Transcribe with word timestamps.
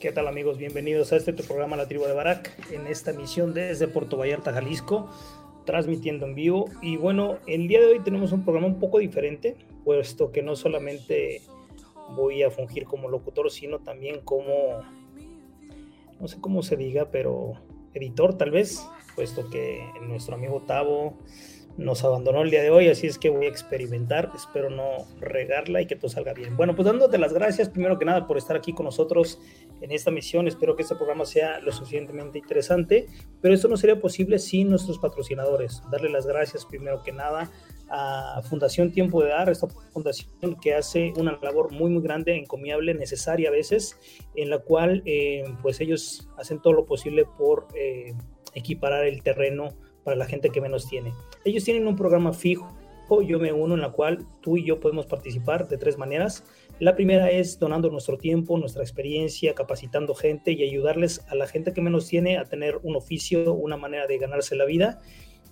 ¿Qué 0.00 0.12
tal 0.12 0.28
amigos? 0.28 0.58
Bienvenidos 0.58 1.12
a 1.12 1.16
este 1.16 1.32
tu 1.32 1.42
programa 1.42 1.74
La 1.74 1.88
Tribu 1.88 2.04
de 2.04 2.12
Barak, 2.12 2.70
en 2.70 2.86
esta 2.86 3.12
misión 3.12 3.52
desde 3.52 3.88
Puerto 3.88 4.16
Vallarta, 4.16 4.52
Jalisco, 4.52 5.10
transmitiendo 5.64 6.24
en 6.24 6.36
vivo. 6.36 6.66
Y 6.80 6.96
bueno, 6.96 7.38
el 7.48 7.66
día 7.66 7.80
de 7.80 7.86
hoy 7.86 8.00
tenemos 8.00 8.30
un 8.30 8.44
programa 8.44 8.68
un 8.68 8.78
poco 8.78 9.00
diferente, 9.00 9.56
puesto 9.84 10.30
que 10.30 10.40
no 10.40 10.54
solamente 10.54 11.42
voy 12.10 12.44
a 12.44 12.50
fungir 12.50 12.84
como 12.84 13.08
locutor, 13.08 13.50
sino 13.50 13.80
también 13.80 14.20
como, 14.20 14.84
no 16.20 16.28
sé 16.28 16.40
cómo 16.40 16.62
se 16.62 16.76
diga, 16.76 17.10
pero 17.10 17.54
editor 17.92 18.38
tal 18.38 18.52
vez, 18.52 18.80
puesto 19.16 19.50
que 19.50 19.82
nuestro 20.06 20.36
amigo 20.36 20.62
Tavo 20.64 21.18
nos 21.78 22.02
abandonó 22.02 22.42
el 22.42 22.50
día 22.50 22.60
de 22.60 22.70
hoy, 22.70 22.88
así 22.88 23.06
es 23.06 23.18
que 23.18 23.30
voy 23.30 23.46
a 23.46 23.48
experimentar, 23.48 24.32
espero 24.34 24.68
no 24.68 25.06
regarla 25.20 25.80
y 25.80 25.86
que 25.86 25.94
todo 25.94 26.10
salga 26.10 26.34
bien. 26.34 26.56
Bueno, 26.56 26.74
pues 26.74 26.86
dándote 26.86 27.18
las 27.18 27.32
gracias 27.32 27.68
primero 27.68 27.98
que 28.00 28.04
nada 28.04 28.26
por 28.26 28.36
estar 28.36 28.56
aquí 28.56 28.72
con 28.72 28.84
nosotros 28.84 29.40
en 29.80 29.92
esta 29.92 30.10
misión, 30.10 30.48
espero 30.48 30.74
que 30.74 30.82
este 30.82 30.96
programa 30.96 31.24
sea 31.24 31.60
lo 31.60 31.70
suficientemente 31.70 32.38
interesante, 32.38 33.06
pero 33.40 33.54
esto 33.54 33.68
no 33.68 33.76
sería 33.76 34.00
posible 34.00 34.40
sin 34.40 34.70
nuestros 34.70 34.98
patrocinadores. 34.98 35.80
Darle 35.90 36.10
las 36.10 36.26
gracias 36.26 36.66
primero 36.66 37.00
que 37.04 37.12
nada 37.12 37.48
a 37.90 38.42
Fundación 38.42 38.90
Tiempo 38.90 39.22
de 39.22 39.28
Dar, 39.28 39.48
esta 39.48 39.68
fundación 39.92 40.58
que 40.60 40.74
hace 40.74 41.12
una 41.16 41.38
labor 41.40 41.72
muy 41.72 41.90
muy 41.90 42.02
grande, 42.02 42.36
encomiable, 42.36 42.92
necesaria 42.92 43.50
a 43.50 43.52
veces, 43.52 43.96
en 44.34 44.50
la 44.50 44.58
cual 44.58 45.02
eh, 45.06 45.44
pues 45.62 45.80
ellos 45.80 46.28
hacen 46.36 46.60
todo 46.60 46.72
lo 46.72 46.86
posible 46.86 47.24
por 47.38 47.68
eh, 47.76 48.14
equiparar 48.54 49.04
el 49.04 49.22
terreno 49.22 49.68
para 50.02 50.16
la 50.16 50.26
gente 50.26 50.50
que 50.50 50.60
menos 50.60 50.88
tiene. 50.88 51.12
Ellos 51.44 51.64
tienen 51.64 51.86
un 51.86 51.96
programa 51.96 52.32
fijo, 52.32 52.68
yo 53.26 53.38
me 53.38 53.52
uno 53.52 53.74
en 53.74 53.80
la 53.80 53.90
cual 53.90 54.26
tú 54.42 54.56
y 54.56 54.64
yo 54.64 54.80
podemos 54.80 55.06
participar 55.06 55.68
de 55.68 55.78
tres 55.78 55.96
maneras. 55.98 56.44
La 56.78 56.94
primera 56.94 57.30
es 57.30 57.58
donando 57.58 57.90
nuestro 57.90 58.18
tiempo, 58.18 58.58
nuestra 58.58 58.82
experiencia, 58.82 59.54
capacitando 59.54 60.14
gente 60.14 60.52
y 60.52 60.62
ayudarles 60.62 61.24
a 61.28 61.34
la 61.34 61.46
gente 61.46 61.72
que 61.72 61.80
menos 61.80 62.06
tiene 62.06 62.38
a 62.38 62.44
tener 62.44 62.78
un 62.82 62.96
oficio, 62.96 63.54
una 63.54 63.76
manera 63.76 64.06
de 64.06 64.18
ganarse 64.18 64.54
la 64.54 64.64
vida. 64.64 65.00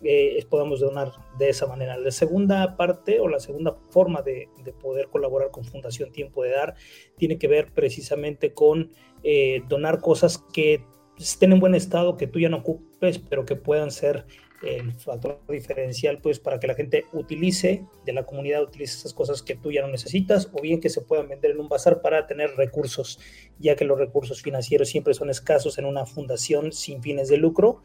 Eh, 0.03 0.45
podamos 0.51 0.81
donar 0.81 1.13
de 1.39 1.49
esa 1.49 1.67
manera. 1.67 1.97
La 1.97 2.11
segunda 2.11 2.77
parte 2.77 3.19
o 3.19 3.29
la 3.29 3.41
segunda 3.41 3.75
forma 3.89 4.21
de, 4.21 4.49
poder 4.83 5.09
colaborar 5.09 5.51
con 5.51 5.65
Fundación 5.65 6.13
Tiempo 6.13 6.43
de 6.43 6.51
Dar 6.51 6.75
tiene 7.17 7.39
que 7.39 7.49
ver 7.49 7.73
precisamente 7.73 8.53
con 8.53 8.91
eh, 9.23 9.63
donar 9.69 10.01
cosas 10.01 10.45
que 10.53 10.85
estén 11.19 11.53
en 11.53 11.61
buen 11.61 11.75
estado, 11.75 12.19
que 12.19 12.27
tú 12.27 12.39
ya 12.39 12.51
no 12.51 12.63
ocupes, 12.97 13.19
pero 13.19 13.45
que 13.45 13.57
puedan 13.57 13.91
ser 13.91 14.25
el 14.63 14.93
factor 14.95 15.41
diferencial, 15.49 16.19
pues 16.21 16.41
para 16.41 16.59
que 16.59 16.67
la 16.67 16.75
gente 16.75 17.05
utilice, 17.13 17.85
de 18.05 18.13
la 18.13 18.25
comunidad 18.25 18.63
utilice 18.63 18.97
esas 18.99 19.13
cosas 19.13 19.43
que 19.43 19.55
tú 19.55 19.71
ya 19.71 19.83
no 19.83 19.89
necesitas, 19.89 20.51
o 20.53 20.63
bien 20.63 20.81
que 20.81 20.89
se 20.89 21.03
puedan 21.03 21.29
vender 21.29 21.53
en 21.53 21.61
un 21.61 21.69
bazar 21.69 22.01
para 22.01 22.27
tener 22.27 22.51
recursos, 22.57 23.21
ya 23.59 23.77
que 23.77 23.85
los 23.85 23.99
recursos 23.99 24.43
financieros 24.43 24.89
siempre 24.89 25.15
son 25.15 25.31
escasos 25.31 25.79
en 25.79 25.85
una 25.85 26.07
fundación 26.07 26.73
sin 26.73 27.03
fines 27.03 27.29
de 27.29 27.37
lucro. 27.37 27.83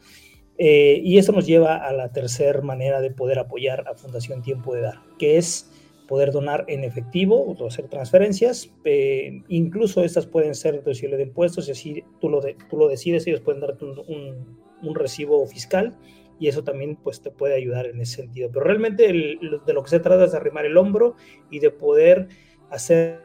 Eh, 0.58 1.00
y 1.02 1.18
esto 1.18 1.32
nos 1.32 1.46
lleva 1.46 1.76
a 1.76 1.92
la 1.92 2.12
tercera 2.12 2.60
manera 2.60 3.00
de 3.00 3.10
poder 3.10 3.38
apoyar 3.38 3.84
a 3.88 3.94
Fundación 3.94 4.42
Tiempo 4.42 4.74
de 4.74 4.82
Dar, 4.82 5.00
que 5.18 5.38
es 5.38 5.70
poder 6.06 6.30
donar 6.30 6.64
en 6.68 6.84
efectivo 6.84 7.42
o 7.42 7.66
hacer 7.66 7.88
transferencias. 7.88 8.70
Eh, 8.84 9.42
incluso 9.48 10.04
estas 10.04 10.26
pueden 10.26 10.54
ser 10.54 10.82
deducibles 10.82 11.18
de 11.18 11.24
impuestos, 11.24 11.68
y 11.68 11.72
así 11.72 12.04
tú 12.20 12.28
lo, 12.28 12.40
tú 12.68 12.76
lo 12.76 12.88
decides, 12.88 13.26
ellos 13.26 13.40
pueden 13.40 13.60
darte 13.60 13.84
un, 13.84 13.98
un 14.08 14.62
recibo 14.94 15.46
fiscal 15.46 15.96
y 16.38 16.48
eso 16.48 16.64
también 16.64 16.96
pues 16.96 17.20
te 17.20 17.30
puede 17.30 17.54
ayudar 17.54 17.86
en 17.86 18.00
ese 18.00 18.16
sentido. 18.16 18.50
Pero 18.52 18.64
realmente 18.64 19.06
de 19.12 19.72
lo 19.72 19.82
que 19.82 19.90
se 19.90 20.00
trata 20.00 20.24
es 20.24 20.32
de 20.32 20.38
arrimar 20.38 20.66
el 20.66 20.76
hombro 20.76 21.14
y 21.50 21.60
de 21.60 21.70
poder 21.70 22.28
hacer 22.70 23.22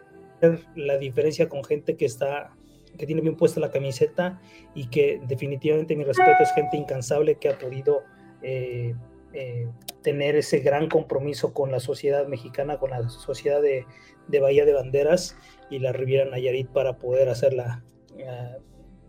la 0.76 0.98
diferencia 0.98 1.50
con 1.50 1.64
gente 1.64 1.96
que 1.96 2.06
está 2.06 2.54
que 2.98 3.06
tiene 3.06 3.22
bien 3.22 3.36
puesta 3.36 3.60
la 3.60 3.72
camiseta 3.72 4.42
y 4.74 4.88
que 4.88 5.22
definitivamente 5.28 5.96
mi 5.96 6.04
respeto 6.04 6.42
es 6.42 6.52
gente 6.54 6.78
incansable 6.78 7.36
que 7.36 7.50
ha 7.50 7.58
podido 7.58 8.02
eh, 8.42 8.96
eh, 9.34 9.68
tener 10.02 10.36
ese 10.36 10.60
gran 10.60 10.88
compromiso 10.88 11.54
con 11.54 11.72
la 11.72 11.80
sociedad 11.80 12.28
mexicana, 12.28 12.78
con 12.80 12.92
la 12.92 13.08
sociedad 13.10 13.62
de, 13.62 13.86
de 14.28 14.40
Bahía 14.40 14.66
de 14.66 14.74
Banderas 14.74 15.38
y 15.70 15.80
la 15.80 15.92
Riviera 15.92 16.30
Nayarit 16.30 16.70
para 16.70 16.98
poder 16.98 17.30
hacerla 17.30 17.84
uh, 18.14 18.62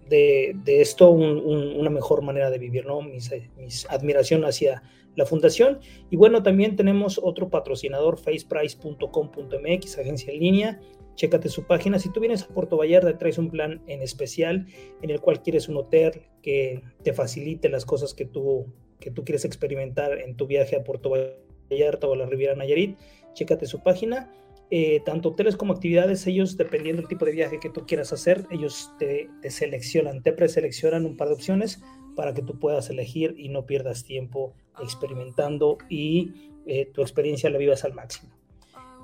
de, 0.08 0.56
esto 0.66 1.10
una 1.10 1.90
mejor 1.90 2.22
manera 2.22 2.50
de 2.50 2.58
vivir, 2.58 2.86
¿no? 2.86 3.02
Mis, 3.02 3.30
mis, 3.56 3.86
admiración 3.90 4.44
hacia 4.44 4.82
la 5.14 5.26
fundación. 5.26 5.80
Y 6.10 6.16
bueno, 6.16 6.42
también 6.42 6.76
tenemos 6.76 7.20
otro 7.22 7.48
patrocinador, 7.48 8.18
faceprice.com.mx, 8.18 9.98
agencia 9.98 10.32
en 10.32 10.38
línea. 10.38 10.80
Chécate 11.16 11.48
su 11.48 11.64
página. 11.64 11.98
Si 11.98 12.12
tú 12.12 12.20
vienes 12.20 12.44
a 12.44 12.48
Puerto 12.48 12.76
Vallarta, 12.76 13.18
traes 13.18 13.38
un 13.38 13.50
plan 13.50 13.82
en 13.88 14.02
especial 14.02 14.66
en 15.02 15.10
el 15.10 15.20
cual 15.20 15.42
quieres 15.42 15.68
un 15.68 15.76
hotel 15.76 16.22
que 16.42 16.82
te 17.02 17.12
facilite 17.12 17.68
las 17.68 17.84
cosas 17.84 18.14
que 18.14 18.24
tú, 18.24 18.66
que 19.00 19.10
tú 19.10 19.24
quieres 19.24 19.44
experimentar 19.44 20.20
en 20.20 20.36
tu 20.36 20.46
viaje 20.46 20.76
a 20.76 20.84
Puerto 20.84 21.10
Vallarta 21.10 22.06
o 22.06 22.14
a 22.14 22.16
la 22.16 22.26
Riviera 22.26 22.54
Nayarit, 22.54 22.96
chécate 23.34 23.66
su 23.66 23.82
página 23.82 24.32
eh, 24.70 25.00
tanto 25.00 25.30
hoteles 25.30 25.56
como 25.56 25.72
actividades, 25.72 26.26
ellos, 26.26 26.58
dependiendo 26.58 27.00
del 27.00 27.08
tipo 27.08 27.24
de 27.24 27.32
viaje 27.32 27.58
que 27.58 27.70
tú 27.70 27.86
quieras 27.86 28.12
hacer, 28.12 28.46
ellos 28.50 28.92
te, 28.98 29.30
seleccionan, 29.48 30.22
te 30.22 30.34
preseleccionan 30.34 31.06
un 31.06 31.16
par 31.16 31.28
de 31.28 31.34
opciones 31.34 31.82
para 32.14 32.34
que 32.34 32.42
tú 32.42 32.58
puedas 32.58 32.90
elegir 32.90 33.34
y 33.38 33.48
no 33.48 33.64
pierdas 33.64 34.04
tiempo 34.04 34.52
experimentando 34.78 35.78
y 35.88 36.52
eh, 36.66 36.84
tu 36.92 37.00
experiencia 37.00 37.48
la 37.48 37.56
vivas 37.56 37.84
al 37.84 37.94
máximo. 37.94 38.30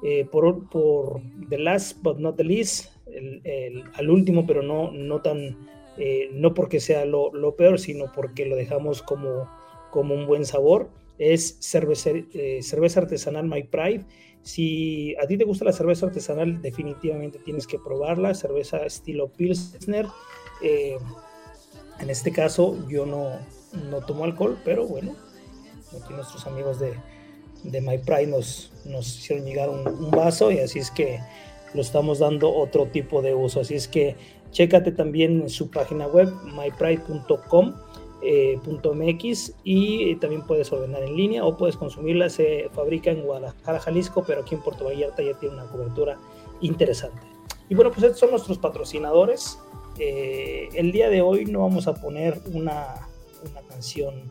Eh, 0.03 0.27
por, 0.31 0.69
por 0.69 1.23
the 1.49 1.57
last 1.57 2.03
but 2.03 2.19
not 2.19 2.37
the 2.37 2.45
least, 2.45 2.91
al 3.95 4.11
último, 4.11 4.47
pero 4.47 4.61
no, 4.61 4.91
no 4.91 5.23
tan, 5.23 5.57
no 6.33 6.53
porque 6.53 6.79
sea 6.81 7.07
lo, 7.07 7.33
lo, 7.33 7.57
peor, 7.57 7.79
sino 7.79 8.13
porque 8.13 8.45
lo 8.45 8.57
dejamos 8.57 9.01
como, 9.03 9.49
como 9.91 10.15
un 10.15 10.27
buen 10.27 10.45
sabor, 10.45 10.91
es 11.17 11.57
cerveza, 11.61 12.11
cerveza 12.61 13.01
artesanal 13.01 13.47
My 13.47 13.63
Pride 13.63 14.05
si 14.45 15.17
a 15.17 15.27
ti 15.27 15.37
te 15.39 15.45
gusta 15.45 15.65
la 15.65 15.73
cerveza 15.73 16.07
artesanal, 16.07 16.61
definitivamente 16.61 17.39
tienes 17.39 17.67
que 17.67 17.79
probarla. 17.79 18.35
Cerveza 18.35 18.85
estilo 18.85 19.29
Pilsner. 19.29 20.07
Eh, 20.63 20.99
En 21.99 22.11
este 22.11 22.31
caso 22.33 22.77
yo 22.89 23.07
no, 23.07 23.31
no 23.89 24.01
tomo 24.05 24.25
alcohol, 24.25 24.59
pero 24.65 24.87
bueno, 24.87 25.15
aquí 25.97 26.13
nuestros 26.13 26.47
amigos 26.47 26.79
de, 26.79 26.93
de 27.63 27.81
My 27.81 27.99
Pride 27.99 28.27
nos, 28.27 28.73
nos 28.85 29.07
hicieron 29.19 29.45
llegar 29.47 29.71
un, 29.71 30.11
vaso 30.11 30.51
y 30.51 30.59
así 30.59 30.79
es 30.79 30.91
que 30.91 31.21
lo 31.73 31.81
estamos 31.81 32.19
dando 32.19 32.53
otro 32.53 32.87
tipo 32.87 33.23
de 33.23 33.35
uso. 33.35 33.61
Así 33.61 33.75
es 33.75 33.89
que 33.89 34.17
chécate 34.51 34.93
también 34.93 35.43
en 35.43 35.51
su 35.51 35.71
página 35.71 36.07
web, 36.07 36.33
mypride.com. 36.45 37.75
Eh, 38.27 38.59
.mx 38.65 39.53
y 39.65 40.17
también 40.17 40.47
puedes 40.47 40.73
ordenar 40.73 41.03
en 41.03 41.15
línea 41.15 41.45
o 41.45 41.59
puedes 41.59 41.77
consumirla. 41.77 42.31
Se 42.31 42.71
fabrica 42.73 43.11
en 43.11 43.23
Guadalajara, 43.23 43.81
Jalisco, 43.81 44.25
pero 44.27 44.41
aquí 44.41 44.55
en 44.55 44.63
Puerto 44.63 44.87
Vallarta 44.87 45.23
ya 45.23 45.35
tiene 45.35 45.57
una 45.57 45.67
cobertura 45.67 46.19
interesante. 46.63 47.21
Y 47.69 47.75
bueno, 47.75 47.91
pues 47.91 48.05
estos 48.05 48.21
son 48.21 48.31
nuestros 48.31 48.57
patrocinadores. 48.57 49.59
Eh, 49.99 50.71
el 50.75 50.91
día 50.91 51.11
de 51.11 51.21
hoy 51.21 51.45
no 51.45 51.61
vamos 51.61 51.87
a 51.87 51.95
poner 51.95 52.41
una, 52.53 53.09
una 53.51 53.61
canción 53.69 54.31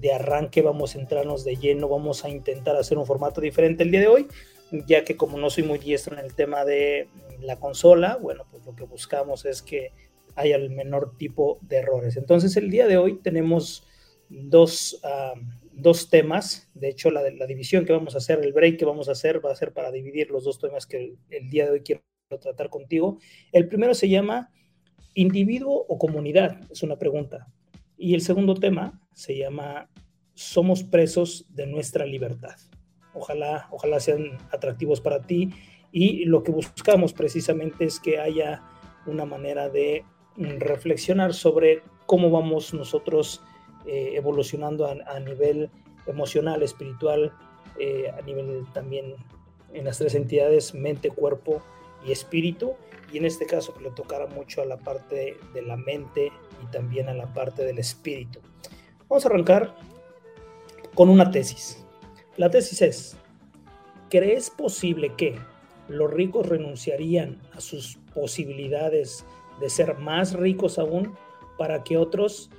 de 0.00 0.12
arranque, 0.12 0.60
vamos 0.60 0.94
a 0.94 1.00
entrarnos 1.00 1.44
de 1.44 1.56
lleno, 1.56 1.88
vamos 1.88 2.26
a 2.26 2.28
intentar 2.28 2.76
hacer 2.76 2.98
un 2.98 3.06
formato 3.06 3.40
diferente 3.40 3.84
el 3.84 3.90
día 3.90 4.00
de 4.00 4.08
hoy, 4.08 4.28
ya 4.86 5.02
que 5.04 5.16
como 5.16 5.38
no 5.38 5.48
soy 5.48 5.64
muy 5.64 5.78
diestro 5.78 6.16
en 6.16 6.24
el 6.24 6.34
tema 6.34 6.64
de 6.64 7.08
la 7.40 7.56
consola, 7.56 8.18
bueno, 8.20 8.44
pues 8.50 8.64
lo 8.66 8.76
que 8.76 8.84
buscamos 8.84 9.44
es 9.46 9.62
que 9.62 9.92
haya 10.38 10.56
el 10.56 10.70
menor 10.70 11.16
tipo 11.16 11.58
de 11.62 11.78
errores. 11.78 12.16
Entonces 12.16 12.56
el 12.56 12.70
día 12.70 12.86
de 12.86 12.96
hoy 12.96 13.18
tenemos 13.18 13.86
dos, 14.28 15.00
dos 15.72 16.10
temas, 16.10 16.68
de 16.74 16.88
hecho 16.88 17.10
la, 17.10 17.22
la 17.30 17.46
división 17.46 17.84
que 17.84 17.92
vamos 17.92 18.14
a 18.14 18.18
hacer, 18.18 18.40
el 18.42 18.52
break 18.52 18.78
que 18.78 18.84
vamos 18.84 19.08
a 19.08 19.12
hacer 19.12 19.44
va 19.44 19.52
a 19.52 19.56
ser 19.56 19.72
para 19.72 19.90
dividir 19.90 20.30
los 20.30 20.44
dos 20.44 20.58
temas 20.58 20.86
que 20.86 21.16
el 21.30 21.50
día 21.50 21.64
de 21.66 21.72
hoy 21.72 21.80
quiero 21.80 22.02
tratar 22.40 22.70
contigo. 22.70 23.18
El 23.52 23.68
primero 23.68 23.94
se 23.94 24.08
llama 24.08 24.50
individuo 25.14 25.84
o 25.88 25.98
comunidad, 25.98 26.60
es 26.70 26.82
una 26.82 26.96
pregunta. 26.96 27.48
Y 27.96 28.14
el 28.14 28.20
segundo 28.20 28.54
tema 28.54 29.00
se 29.12 29.36
llama 29.36 29.90
Somos 30.34 30.84
presos 30.84 31.46
de 31.48 31.66
nuestra 31.66 32.06
libertad. 32.06 32.54
Ojalá, 33.12 33.66
ojalá 33.72 33.98
sean 33.98 34.38
atractivos 34.52 35.00
para 35.00 35.26
ti 35.26 35.50
y 35.90 36.24
lo 36.26 36.42
que 36.42 36.52
buscamos 36.52 37.12
precisamente 37.12 37.84
es 37.84 37.98
que 37.98 38.18
haya 38.18 38.62
una 39.06 39.24
manera 39.24 39.68
de 39.68 40.04
reflexionar 40.38 41.34
sobre 41.34 41.82
cómo 42.06 42.30
vamos 42.30 42.72
nosotros 42.72 43.42
eh, 43.86 44.12
evolucionando 44.14 44.86
a, 44.86 45.20
nivel 45.20 45.70
emocional, 46.06 46.62
espiritual, 46.62 47.32
eh, 47.78 48.10
a 48.16 48.22
nivel 48.22 48.64
también 48.72 49.14
en 49.72 49.84
las 49.84 49.98
tres 49.98 50.14
entidades, 50.14 50.74
mente, 50.74 51.10
cuerpo 51.10 51.62
y 52.06 52.12
espíritu. 52.12 52.74
Y 53.12 53.18
en 53.18 53.24
este 53.24 53.46
caso 53.46 53.74
que 53.74 53.84
le 53.84 53.90
tocara 53.90 54.26
mucho 54.26 54.62
a 54.62 54.66
la 54.66 54.76
parte 54.76 55.38
de 55.54 55.62
la 55.62 55.76
mente 55.76 56.30
y 56.62 56.66
también 56.70 57.08
a 57.08 57.14
la 57.14 57.32
parte 57.32 57.64
del 57.64 57.78
espíritu. 57.78 58.40
Vamos 59.08 59.24
a 59.24 59.28
arrancar 59.28 59.74
con 60.94 61.08
una 61.08 61.30
tesis. 61.30 61.84
La 62.36 62.50
tesis 62.50 62.82
es, 62.82 63.16
¿crees 64.10 64.50
posible 64.50 65.14
que 65.16 65.38
los 65.88 66.12
ricos 66.12 66.46
renunciarían 66.46 67.40
a 67.52 67.60
sus 67.60 67.96
posibilidades 68.14 69.24
de 69.60 69.70
ser 69.70 69.98
más 69.98 70.34
ricos 70.34 70.78
aún 70.78 71.14
para 71.56 71.82
que 71.82 71.96
otros, 71.96 72.50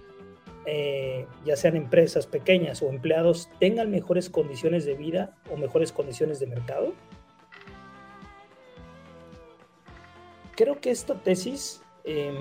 eh, 0.66 1.26
ya 1.46 1.56
sean 1.56 1.76
empresas 1.76 2.28
pequeñas 2.28 2.82
o 2.82 2.90
empleados, 2.90 3.50
tengan 3.60 3.90
mejores 3.90 4.30
condiciones 4.30 4.86
de 4.86 4.94
vida 4.94 5.38
o 5.50 5.58
mejores 5.58 5.92
condiciones 5.92 6.40
de 6.40 6.48
mercado? 6.48 6.94
Creo 10.56 10.80
que 10.82 10.92
esta 10.92 11.16
tesis 11.16 11.82
em, 12.04 12.36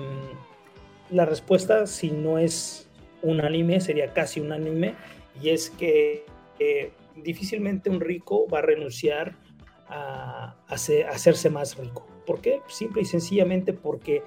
la 1.09 1.25
respuesta, 1.25 1.87
si 1.87 2.11
no 2.11 2.37
es 2.37 2.89
unánime, 3.21 3.79
sería 3.79 4.13
casi 4.13 4.41
unánime, 4.41 4.95
y 5.41 5.49
es 5.49 5.69
que 5.69 6.25
eh, 6.59 6.91
difícilmente 7.15 7.89
un 7.89 8.01
rico 8.01 8.47
va 8.47 8.59
a 8.59 8.61
renunciar 8.61 9.35
a, 9.87 10.55
hacerse 10.67 11.49
más 11.49 11.77
rico. 11.77 12.05
¿Por 12.25 12.41
qué? 12.41 12.61
Simple 12.67 13.01
y 13.01 13.05
sencillamente 13.05 13.73
porque 13.73 14.23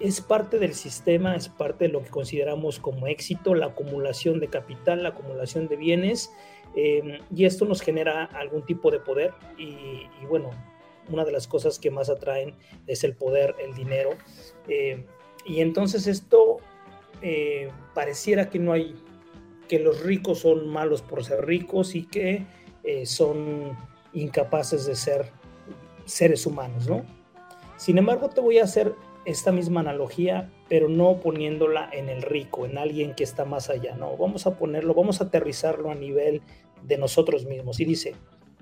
es 0.00 0.20
parte 0.20 0.58
del 0.58 0.74
sistema, 0.74 1.34
es 1.36 1.48
parte 1.48 1.86
de 1.86 1.92
lo 1.92 2.02
que 2.02 2.10
consideramos 2.10 2.78
como 2.78 3.06
éxito, 3.06 3.54
la 3.54 3.66
acumulación 3.66 4.40
de 4.40 4.48
capital, 4.48 5.02
la 5.02 5.10
acumulación 5.10 5.68
de 5.68 5.76
bienes, 5.76 6.30
eh, 6.74 7.20
y 7.34 7.44
esto 7.46 7.64
nos 7.64 7.80
genera 7.80 8.24
algún 8.24 8.64
tipo 8.64 8.90
de 8.90 9.00
poder 9.00 9.32
y, 9.56 10.06
bueno, 10.28 10.50
una 11.08 11.24
de 11.24 11.32
las 11.32 11.46
cosas 11.46 11.78
que 11.78 11.90
más 11.90 12.10
atraen 12.10 12.54
es 12.86 13.04
el 13.04 13.14
poder, 13.14 13.54
el 13.58 13.74
dinero. 13.74 14.10
Eh, 14.68 15.06
y 15.46 15.60
entonces 15.60 16.06
esto 16.06 16.58
eh, 17.22 17.70
pareciera 17.94 18.50
que 18.50 18.58
no 18.58 18.72
hay, 18.72 18.94
que 19.68 19.78
los 19.78 20.02
ricos 20.02 20.40
son 20.40 20.68
malos 20.68 21.02
por 21.02 21.24
ser 21.24 21.46
ricos 21.46 21.94
y 21.94 22.04
que 22.04 22.44
eh, 22.84 23.06
son 23.06 23.76
incapaces 24.12 24.86
de 24.86 24.94
ser 24.94 25.30
seres 26.04 26.46
humanos, 26.46 26.88
¿no? 26.88 27.04
Sin 27.76 27.98
embargo, 27.98 28.28
te 28.28 28.40
voy 28.40 28.58
a 28.58 28.64
hacer 28.64 28.94
esta 29.26 29.52
misma 29.52 29.80
analogía, 29.80 30.50
pero 30.68 30.88
no 30.88 31.20
poniéndola 31.20 31.90
en 31.92 32.08
el 32.08 32.22
rico, 32.22 32.64
en 32.64 32.78
alguien 32.78 33.14
que 33.14 33.24
está 33.24 33.44
más 33.44 33.68
allá, 33.68 33.96
no, 33.96 34.16
vamos 34.16 34.46
a 34.46 34.56
ponerlo, 34.56 34.94
vamos 34.94 35.20
a 35.20 35.24
aterrizarlo 35.24 35.90
a 35.90 35.94
nivel 35.94 36.42
de 36.82 36.96
nosotros 36.96 37.44
mismos. 37.44 37.80
Y 37.80 37.84
dice, 37.84 38.14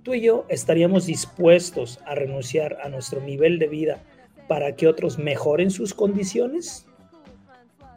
tú 0.03 0.15
y 0.15 0.23
yo 0.23 0.47
estaríamos 0.49 1.07
dispuestos 1.07 2.01
a 2.07 2.15
renunciar 2.15 2.79
a 2.83 2.89
nuestro 2.89 3.21
nivel 3.21 3.59
de 3.59 3.69
vida 3.69 4.03
para 4.49 4.77
que 4.77 4.89
otros 4.89 5.19
mejoren 5.19 5.71
sus 5.71 5.95
condiciones? 5.95 6.87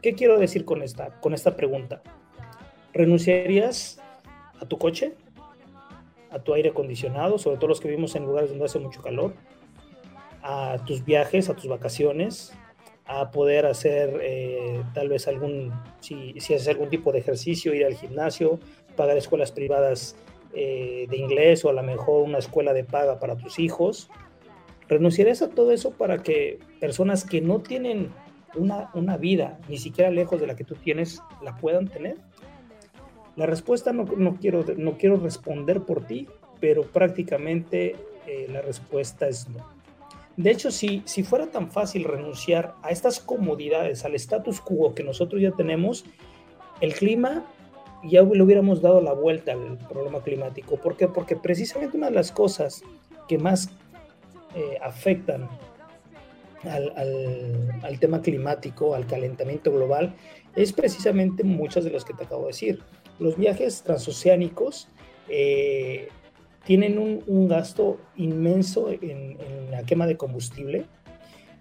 ¿Qué 0.02 0.13
quiero 0.13 0.40
decir 0.40 0.66
con 0.66 0.81
esta, 0.81 1.20
con 1.20 1.34
esta 1.34 1.56
pregunta? 1.56 2.02
¿Renunciarías 2.94 4.00
a 4.60 4.66
tu 4.66 4.78
coche? 4.78 5.16
¿A 6.31 6.40
tu 6.40 6.54
aire 6.54 6.70
acondicionado? 6.70 7.38
Sobre 7.38 7.58
todo 7.58 7.68
los 7.68 7.80
que 7.80 7.88
vivimos 7.88 8.16
en 8.16 8.25
lugares 8.25 8.50
donde 8.50 8.66
hace 8.66 8.80
mucho 8.80 9.02
calor. 9.02 9.34
¿A 10.50 10.78
tus 10.86 11.04
viajes, 11.04 11.50
a 11.50 11.56
tus 11.56 11.68
vacaciones? 11.68 12.54
¿A 13.06 13.32
poder 13.32 13.66
hacer 13.66 14.18
eh, 14.22 14.82
tal 14.94 15.10
vez 15.10 15.28
algún, 15.28 15.74
si, 16.00 16.40
si 16.40 16.54
haces 16.54 16.70
algún 16.70 16.90
tipo 16.90 17.12
de 17.12 17.20
ejercicio, 17.20 17.74
ir 17.74 17.86
al 17.86 17.96
gimnasio, 17.96 18.58
pagar 18.96 19.18
escuelas 19.18 19.52
privadas 19.52 20.16
eh, 20.54 21.06
de 21.10 21.18
inglés 21.18 21.66
o 21.66 21.70
a 21.70 21.74
lo 21.74 21.84
mejor 21.84 22.24
una 22.24 22.38
escuela 22.38 22.72
de 22.72 22.86
paga 22.86 23.20
para 23.20 23.36
tus 23.36 23.60
hijos? 23.60 24.10
¿Renunciarías 24.88 25.42
a 25.42 25.50
todo 25.50 25.74
eso 25.74 25.92
para 25.92 26.24
que 26.24 26.60
personas 26.80 27.25
que 27.25 27.42
no 27.42 27.60
tienen 27.60 28.12
una, 28.56 28.89
una, 28.94 29.18
vida 29.18 29.60
ni 29.68 29.77
siquiera 29.77 30.12
lejos 30.12 30.39
de 30.39 30.48
la 30.48 30.56
que 30.56 30.63
tú 30.63 30.75
tienes 30.75 31.22
la 31.44 31.58
puedan 31.58 31.89
tener? 31.89 32.16
La 33.36 33.48
respuesta 33.48 33.92
no, 33.92 34.06
no 34.06 34.38
quiero, 34.38 34.63
no 34.77 34.98
quiero 34.98 35.18
responder 35.18 35.82
por 35.82 36.08
ti, 36.08 36.30
pero 36.62 36.84
prácticamente 36.84 37.98
eh, 38.25 38.48
la 38.50 38.62
respuesta 38.62 39.27
es 39.27 39.50
no. 39.50 39.76
De 40.38 40.51
hecho, 40.51 40.72
si, 40.72 41.01
si 41.06 41.24
fuera 41.24 41.48
tan 41.48 41.72
fácil 41.72 42.03
renunciar 42.03 42.75
a 42.84 42.91
estas 42.91 43.20
comodidades, 43.20 44.06
al 44.06 44.15
status 44.15 44.62
quo 44.62 44.94
que 44.94 45.03
nosotros 45.03 45.41
ya 45.41 45.51
tenemos, 45.51 46.06
el 46.79 46.94
clima 46.94 47.44
ya 48.03 48.22
le 48.22 48.44
hubiéramos 48.44 48.82
dado 48.82 49.01
la 49.01 49.13
vuelta 49.13 49.53
al 49.53 49.77
problema 49.89 50.22
climático. 50.22 50.77
¿Por 50.77 50.96
qué? 50.96 51.08
Porque 51.08 51.36
precisamente 51.36 51.98
una 51.98 52.08
de 52.08 52.13
las 52.13 52.32
cosas 52.32 52.84
que 53.27 53.38
más 53.38 53.70
eh, 54.56 54.77
afectan 54.82 55.50
al, 56.63 58.00
tema 58.00 58.22
climático, 58.22 58.96
al 58.96 59.08
calentamiento 59.08 59.72
global, 59.72 60.15
es 60.56 60.74
precisamente 60.74 61.44
muchas 61.44 61.84
de 61.84 61.91
las 61.91 62.06
que 62.06 62.13
te 62.13 62.24
acabo 62.24 62.44
de 62.44 62.48
decir. 62.48 62.79
Los 63.20 63.38
viajes 63.38 63.84
transoceánicos 63.84 64.88
eh, 65.29 66.10
tienen 66.67 67.00
un, 67.00 67.47
gasto 67.47 67.97
inmenso 68.15 68.89
en, 68.91 69.38
la 69.71 69.83
quema 69.83 70.05
de 70.05 70.17
combustible, 70.17 70.86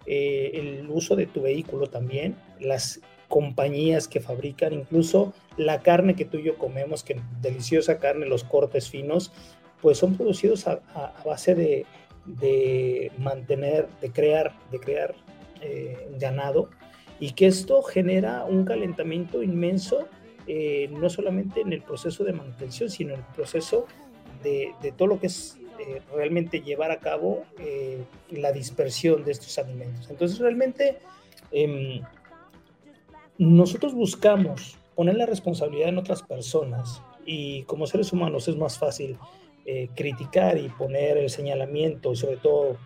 eh, 0.05 0.51
el 0.55 0.91
uso 0.91 1.17
de 1.17 1.27
tu 1.27 1.43
vehículo 1.43 1.87
también, 1.87 2.37
las 2.61 3.01
compañías 3.29 4.07
que 4.09 4.21
fabrican, 4.21 4.73
incluso 4.75 5.33
la 5.57 5.81
carne 5.81 6.15
que 6.15 6.25
tú 6.27 6.37
y 6.37 6.45
yo 6.45 6.59
comemos, 6.59 7.03
que 7.03 7.21
deliciosa 7.41 7.99
carne, 7.99 8.27
los 8.27 8.45
cortes 8.45 8.91
finos, 8.91 9.33
pues 9.81 9.97
son 9.97 10.17
producidos 10.17 10.67
a 10.67 10.81
base 11.25 11.55
de, 11.55 11.87
de 12.27 13.13
mantener, 13.19 13.89
de 14.01 14.11
crear, 14.11 14.53
de 14.71 14.81
crear 14.81 15.15
eh, 15.63 16.09
ganado 16.19 16.69
y 17.19 17.33
que 17.33 17.47
esto 17.47 17.83
genera 17.83 18.45
un 18.45 18.65
calentamiento 18.65 19.43
inmenso, 19.43 20.07
eh, 20.47 20.89
no 20.93 21.09
solamente 21.09 21.61
en 21.61 21.73
el 21.73 21.83
proceso 21.83 22.25
de 22.25 22.33
manutención, 22.33 22.91
sino 22.91 23.15
en 23.15 23.21
el 23.21 23.27
proceso 23.35 23.87
de, 24.83 24.93
todo 24.93 25.09
lo 25.09 25.21
que 25.21 25.27
es 25.27 25.59
eh, 25.79 26.01
realmente 26.15 26.61
llevar 26.61 26.91
a 26.91 27.01
cabo 27.01 27.45
la 28.31 28.53
dispersión 28.53 29.25
de 29.25 29.33
estos 29.33 29.59
alimentos. 29.59 30.09
Entonces 30.11 30.39
realmente 30.39 30.99
em, 31.51 32.01
nosotros 33.39 33.95
buscamos 33.95 34.79
poner 34.95 35.17
la 35.17 35.27
responsabilidad 35.27 35.91
en 35.91 35.99
otras 35.99 36.23
personas 36.23 37.03
y 37.27 37.65
como 37.65 37.87
seres 37.87 38.13
humanos 38.13 38.49
es 38.49 38.57
más 38.57 38.79
fácil 38.79 39.19
eh, 39.69 39.89
criticar 39.97 40.57
y 40.59 40.69
poner 40.69 41.19
el 41.19 41.29
señalamiento, 41.29 42.13
y 42.13 42.17
sobre 42.17 42.37
todo 42.37 42.77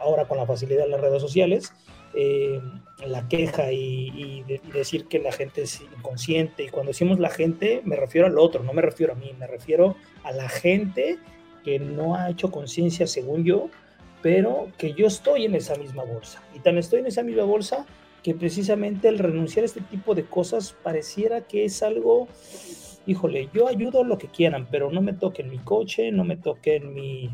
ahora 0.00 0.28
con 0.28 0.38
la 0.38 0.46
facilidad 0.46 0.84
de 0.84 0.90
las 0.90 1.00
redes 1.00 1.20
sociales, 1.20 1.72
eh, 2.14 2.60
la 3.06 3.28
queja 3.28 3.72
y, 3.72 4.44
decir 4.72 5.06
que 5.06 5.18
la 5.18 5.32
gente 5.32 5.62
es 5.62 5.80
inconsciente. 5.80 6.64
Y 6.64 6.68
cuando 6.68 6.90
decimos 6.90 7.18
la 7.18 7.30
gente, 7.30 7.82
me 7.84 7.96
refiero 7.96 8.26
al 8.26 8.38
otro, 8.38 8.62
no 8.62 8.72
me 8.72 8.82
refiero 8.82 9.12
a 9.12 9.16
mí, 9.16 9.32
me 9.38 9.46
refiero 9.46 9.96
a 10.22 10.32
la 10.32 10.48
gente 10.48 11.18
que 11.64 11.78
no 11.78 12.14
ha 12.14 12.30
hecho 12.30 12.50
conciencia 12.50 13.06
según 13.06 13.44
yo, 13.44 13.68
pero 14.22 14.68
que 14.76 14.92
yo 14.92 15.06
estoy 15.06 15.44
en 15.44 15.54
esa 15.54 15.76
misma 15.76 16.04
bolsa. 16.04 16.42
Y 16.54 16.60
tan 16.60 16.78
estoy 16.78 17.00
en 17.00 17.06
esa 17.06 17.22
misma 17.22 17.44
bolsa 17.44 17.86
que 18.22 18.34
precisamente 18.34 19.08
el 19.08 19.18
renunciar 19.18 19.62
a 19.62 19.66
este 19.66 19.80
tipo 19.80 20.14
de 20.14 20.24
cosas 20.24 20.74
pareciera 20.82 21.42
que 21.42 21.64
es 21.64 21.82
algo, 21.82 22.28
híjole, 23.06 23.48
yo 23.54 23.66
ayudo 23.68 24.04
lo 24.04 24.18
que 24.18 24.28
quieran, 24.28 24.66
pero 24.70 24.90
no 24.90 25.00
me 25.00 25.14
toquen 25.14 25.48
mi 25.48 25.58
coche, 25.58 26.12
no 26.12 26.24
me 26.24 26.36
toquen 26.36 26.92
mi, 26.92 27.30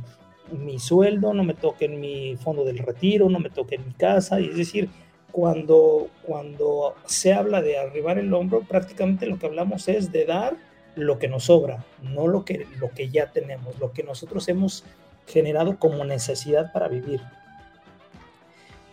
mi 0.52 0.78
sueldo, 0.78 1.34
no 1.34 1.44
me 1.44 1.54
toquen 1.54 2.00
mi 2.00 2.36
fondo 2.36 2.64
del 2.64 2.78
retiro, 2.78 3.28
no 3.28 3.38
me 3.38 3.50
toquen 3.50 3.86
mi 3.86 3.92
casa. 3.92 4.40
Y 4.40 4.50
es 4.50 4.56
decir, 4.56 4.88
cuando, 5.32 6.08
cuando 6.22 6.94
se 7.04 7.32
habla 7.32 7.62
de 7.62 7.78
arribar 7.78 8.18
el 8.18 8.32
hombro, 8.32 8.62
prácticamente 8.62 9.26
lo 9.26 9.38
que 9.38 9.46
hablamos 9.46 9.88
es 9.88 10.12
de 10.12 10.24
dar 10.24 10.56
lo 10.94 11.18
que 11.18 11.28
nos 11.28 11.44
sobra, 11.44 11.84
no 12.02 12.26
lo 12.26 12.44
que, 12.44 12.66
lo 12.80 12.90
que 12.90 13.10
ya 13.10 13.30
tenemos, 13.30 13.78
lo 13.78 13.92
que 13.92 14.02
nosotros 14.02 14.48
hemos 14.48 14.84
generado 15.26 15.78
como 15.78 16.04
necesidad 16.04 16.72
para 16.72 16.88
vivir. 16.88 17.20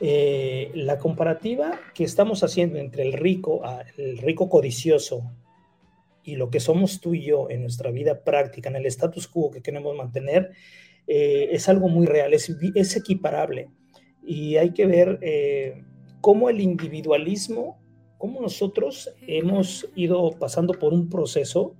Eh, 0.01 0.69
la 0.75 0.97
comparativa 0.97 1.79
que 1.93 2.03
estamos 2.03 2.43
haciendo 2.43 2.77
entre 2.77 3.03
el 3.03 3.13
rico, 3.13 3.61
el 3.97 4.17
rico 4.17 4.49
codicioso 4.49 5.31
y 6.23 6.35
lo 6.35 6.49
que 6.49 6.59
somos 6.59 6.99
tú 6.99 7.13
y 7.13 7.23
yo 7.23 7.49
en 7.49 7.61
nuestra 7.61 7.89
vida 7.89 8.23
práctica, 8.23 8.69
en 8.69 8.75
el 8.75 8.85
status 8.87 9.29
quo 9.29 9.49
que 9.49 9.61
queremos 9.61 9.95
mantener, 9.95 10.51
eh, 11.07 11.49
es 11.51 11.69
algo 11.69 11.89
muy 11.89 12.05
real, 12.05 12.33
es, 12.33 12.55
es, 12.75 12.95
equiparable. 12.95 13.69
Y 14.25 14.57
hay 14.57 14.71
que 14.71 14.85
ver 14.85 15.19
eh, 15.21 15.83
cómo 16.21 16.49
el 16.49 16.61
individualismo, 16.61 17.79
cómo 18.17 18.41
nosotros 18.41 19.13
hemos 19.27 19.89
ido 19.95 20.31
pasando 20.39 20.73
por 20.73 20.93
un 20.93 21.09
proceso, 21.09 21.75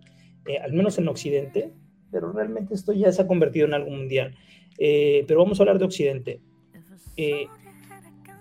al 0.62 0.74
menos 0.74 0.98
en 0.98 1.08
Occidente, 1.08 1.72
pero 2.12 2.34
realmente 2.34 2.74
esto 2.74 2.92
ya 2.92 3.12
se 3.12 3.22
ha 3.22 3.28
convertido 3.28 3.66
en 3.66 3.74
algo 3.74 3.92
mundial. 3.92 4.36
pero 4.78 5.40
vamos 5.40 5.60
a 5.60 5.64
hablar 5.64 5.80
de 5.80 5.86
Occidente 5.86 6.42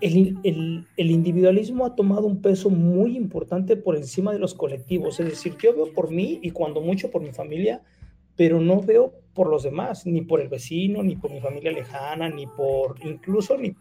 el, 0.03 0.85
individualismo 0.97 1.85
ha 1.85 1.95
tomado 1.95 2.27
un 2.27 2.41
peso 2.41 2.69
muy 2.69 3.15
importante 3.15 3.77
por 3.77 3.95
encima 3.95 4.33
de 4.33 4.39
los 4.39 4.53
colectivos. 4.53 5.19
Es 5.19 5.29
decir, 5.29 5.55
yo 5.61 5.73
veo 5.73 5.93
por 5.93 6.11
mí 6.11 6.39
y 6.41 6.51
cuando 6.51 6.81
mucho 6.81 7.09
por 7.09 7.21
mi 7.21 7.31
familia, 7.31 7.81
pero 8.35 8.59
no 8.59 8.81
veo 8.81 9.13
por 9.33 9.49
los 9.49 9.63
demás, 9.63 10.05
ni 10.05 10.21
por 10.21 10.41
el 10.41 10.47
vecino, 10.47 11.03
ni 11.03 11.15
por 11.15 11.31
mi 11.31 11.39
familia 11.39 11.71
lejana, 11.71 12.29
ni 12.29 12.47
por 12.47 12.95
incluso 13.03 13.57
ni, 13.57 13.75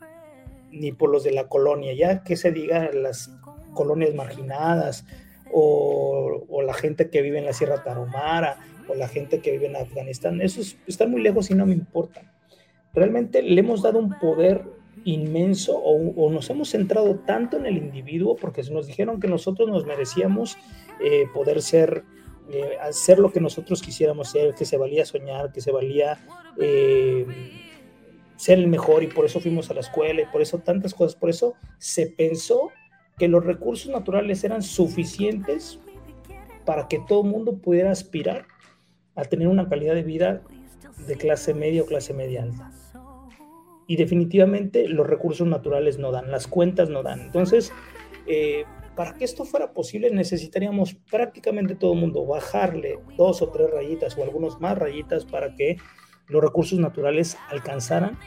ni 0.71 0.93
por 0.93 1.11
los 1.11 1.25
de 1.25 1.33
la 1.33 1.49
colonia, 1.49 1.93
ya 1.95 2.23
que 2.23 2.37
se 2.37 2.53
diga 2.53 2.91
las 2.93 3.31
colonias 3.75 4.15
marginadas 4.15 5.05
o, 5.53 6.45
o, 6.49 6.63
la 6.63 6.75
gente 6.75 7.11
que 7.11 7.23
vive 7.23 7.39
en 7.39 7.45
la 7.45 7.53
Sierra 7.53 7.83
Tarahumara 7.83 8.59
o 8.89 8.95
la 8.95 9.09
gente 9.09 9.41
que 9.41 9.53
vive 9.53 9.67
en 9.67 9.77
Afganistán. 9.77 10.41
Esos 10.41 10.77
están 10.87 11.11
muy 11.11 11.23
lejos 11.23 11.51
y 11.51 11.55
no 11.55 11.67
me 11.67 11.75
importan. 11.75 12.31
Realmente 12.95 13.43
le 13.43 13.61
hemos 13.61 13.83
dado 13.83 13.99
un 13.99 14.19
poder 14.19 14.63
inmenso 15.05 15.77
o, 15.77 16.31
nos 16.31 16.49
hemos 16.51 16.71
centrado 16.71 17.17
tanto 17.21 17.57
en 17.57 17.67
el 17.67 17.77
individuo 17.77 18.37
porque 18.37 18.63
nos 18.71 18.87
dijeron 18.87 19.21
que 19.21 19.29
nosotros 19.29 19.69
nos 19.69 19.87
merecíamos 19.87 20.57
eh, 21.03 21.27
poder 21.33 21.63
ser, 21.63 22.05
eh, 22.51 22.77
hacer 22.81 23.19
lo 23.19 23.33
que 23.33 23.41
nosotros 23.41 23.83
quisiéramos 23.83 24.31
ser, 24.31 24.55
que 24.55 24.65
se 24.65 24.77
valía 24.77 25.05
soñar, 25.05 25.53
que 25.53 25.61
se 25.61 25.71
valía 25.71 26.19
eh, 26.61 27.27
ser 28.37 28.59
el 28.59 28.69
mejor 28.69 29.03
y 29.03 29.07
por 29.07 29.25
eso 29.25 29.41
fuimos 29.41 29.71
a 29.71 29.75
la 29.75 29.81
escuela 29.81 30.23
y 30.23 30.27
por 30.27 30.43
eso 30.43 30.59
tantas 30.59 30.95
cosas, 30.95 31.15
por 31.15 31.31
eso 31.31 31.55
se 31.79 32.07
pensó 32.07 32.71
que 33.19 33.29
los 33.29 33.45
recursos 33.45 33.91
naturales 33.91 34.43
eran 34.45 34.63
suficientes 34.63 35.79
para 36.65 36.89
que 36.89 37.01
todo 37.07 37.23
el 37.23 37.31
mundo 37.31 37.59
pudiera 37.59 37.91
aspirar 37.91 38.47
a 39.15 39.25
tener 39.25 39.49
una 39.49 39.69
calidad 39.69 39.95
de 39.95 40.03
vida 40.03 40.43
de 41.07 41.17
clase 41.17 41.55
media 41.55 41.83
o 41.83 41.87
clase 41.87 42.15
media 42.15 42.43
alta 42.43 42.71
y 43.87 43.97
definitivamente 43.97 44.89
los 44.89 45.07
recursos 45.07 45.47
naturales 45.47 45.99
no 45.99 46.13
dan, 46.13 46.31
las 46.31 46.47
cuentas 46.47 46.89
no 46.89 47.03
dan. 47.03 47.21
Entonces, 47.21 47.73
eh, 48.27 48.65
para 48.97 49.15
que 49.15 49.25
esto 49.25 49.45
fuera 49.45 49.73
posible 49.73 50.11
necesitaríamos 50.11 50.95
prácticamente 51.11 51.75
todo 51.75 51.95
el 51.95 52.01
mundo 52.01 52.27
bajarle 52.27 52.99
dos 53.17 53.43
o 53.43 53.49
tres 53.49 53.71
rayitas 53.71 54.17
o 54.19 54.23
algunos 54.23 54.61
más 54.61 54.77
rayitas 54.77 55.25
para 55.25 55.55
que 55.55 55.77
los 56.29 56.43
recursos 56.43 56.79
naturales 56.79 57.37
alcanzaran. 57.49 58.19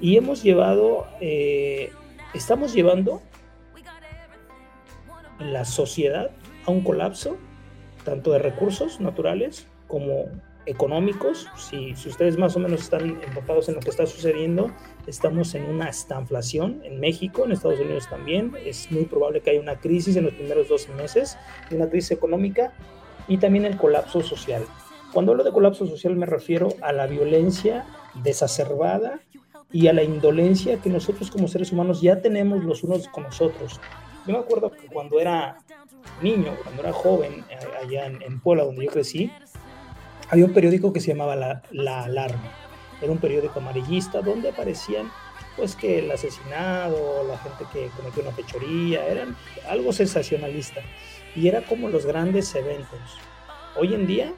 Y 0.00 0.16
hemos 0.16 0.42
llevado, 0.42 1.06
eh, 1.20 1.90
estamos 2.34 2.74
llevando 2.74 3.22
la 5.38 5.64
sociedad 5.64 6.30
a 6.66 6.70
un 6.70 6.82
colapso, 6.82 7.36
tanto 8.04 8.32
de 8.32 8.38
recursos 8.38 9.00
naturales 9.00 9.66
como 9.86 10.26
económicos, 10.66 11.48
si, 11.56 11.94
si, 11.94 12.08
ustedes 12.08 12.38
más 12.38 12.56
o 12.56 12.60
menos 12.60 12.82
están 12.82 13.22
empapados 13.22 13.68
en 13.68 13.76
lo 13.76 13.80
que 13.80 13.90
está 13.90 14.06
sucediendo, 14.06 14.70
estamos 15.06 15.54
en 15.54 15.64
una 15.64 15.88
estanflación 15.88 16.80
en 16.84 17.00
México, 17.00 17.44
en 17.44 17.52
Estados 17.52 17.80
Unidos 17.80 18.08
también. 18.08 18.52
Es 18.64 18.90
muy 18.90 19.04
probable 19.04 19.40
que 19.40 19.50
haya 19.50 19.60
una 19.60 19.78
crisis 19.78 20.16
en 20.16 20.24
los 20.24 20.34
primeros 20.34 20.68
12 20.68 20.92
meses, 20.94 21.36
una 21.70 21.88
crisis 21.88 22.12
económica 22.12 22.72
y 23.28 23.38
también 23.38 23.64
el 23.64 23.76
colapso 23.76 24.22
social. 24.22 24.64
Cuando 25.12 25.32
hablo 25.32 25.44
de 25.44 25.52
colapso 25.52 25.86
social 25.86 26.16
me 26.16 26.26
refiero 26.26 26.68
a 26.80 26.92
la 26.92 27.06
violencia 27.06 27.86
desacerbada 28.22 29.20
y 29.70 29.88
a 29.88 29.92
la 29.92 30.02
indolencia 30.02 30.80
que 30.80 30.90
nosotros 30.90 31.30
como 31.30 31.48
seres 31.48 31.72
humanos 31.72 32.00
ya 32.00 32.20
tenemos 32.20 32.64
los 32.64 32.82
unos 32.84 33.08
con 33.08 33.24
los 33.24 33.40
otros. 33.40 33.80
Yo 34.26 34.32
me 34.32 34.38
acuerdo 34.38 34.70
que 34.70 34.86
cuando 34.86 35.20
era 35.20 35.58
niño, 36.22 36.52
cuando 36.62 36.82
era 36.82 36.92
joven, 36.92 37.44
eh, 37.50 37.58
allá 37.82 38.06
en, 38.06 38.22
en 38.22 38.40
Puebla, 38.40 38.64
donde 38.64 38.84
yo 38.84 38.90
crecí, 38.90 39.30
había 40.34 40.46
un 40.46 40.52
periódico 40.52 40.92
que 40.92 41.00
se 41.00 41.12
llamaba 41.12 41.36
La, 41.36 42.02
Alarma. 42.02 42.52
Era 43.00 43.12
un 43.12 43.18
periódico 43.18 43.60
amarillista 43.60 44.20
donde 44.20 44.48
aparecían 44.48 45.08
pues 45.56 45.76
que 45.76 46.00
el 46.00 46.10
asesinado, 46.10 47.22
la 47.28 47.38
gente 47.38 47.64
que 47.72 47.88
cometió 47.96 48.20
una 48.22 48.32
fechoría, 48.32 49.06
eran 49.06 49.36
algo 49.68 49.92
sensacionalista. 49.92 50.80
Y 51.36 51.46
era 51.46 51.62
como 51.62 51.88
los 51.88 52.04
grandes 52.04 52.52
eventos. 52.56 52.98
Hoy 53.76 53.94
en 53.94 54.08
día, 54.08 54.32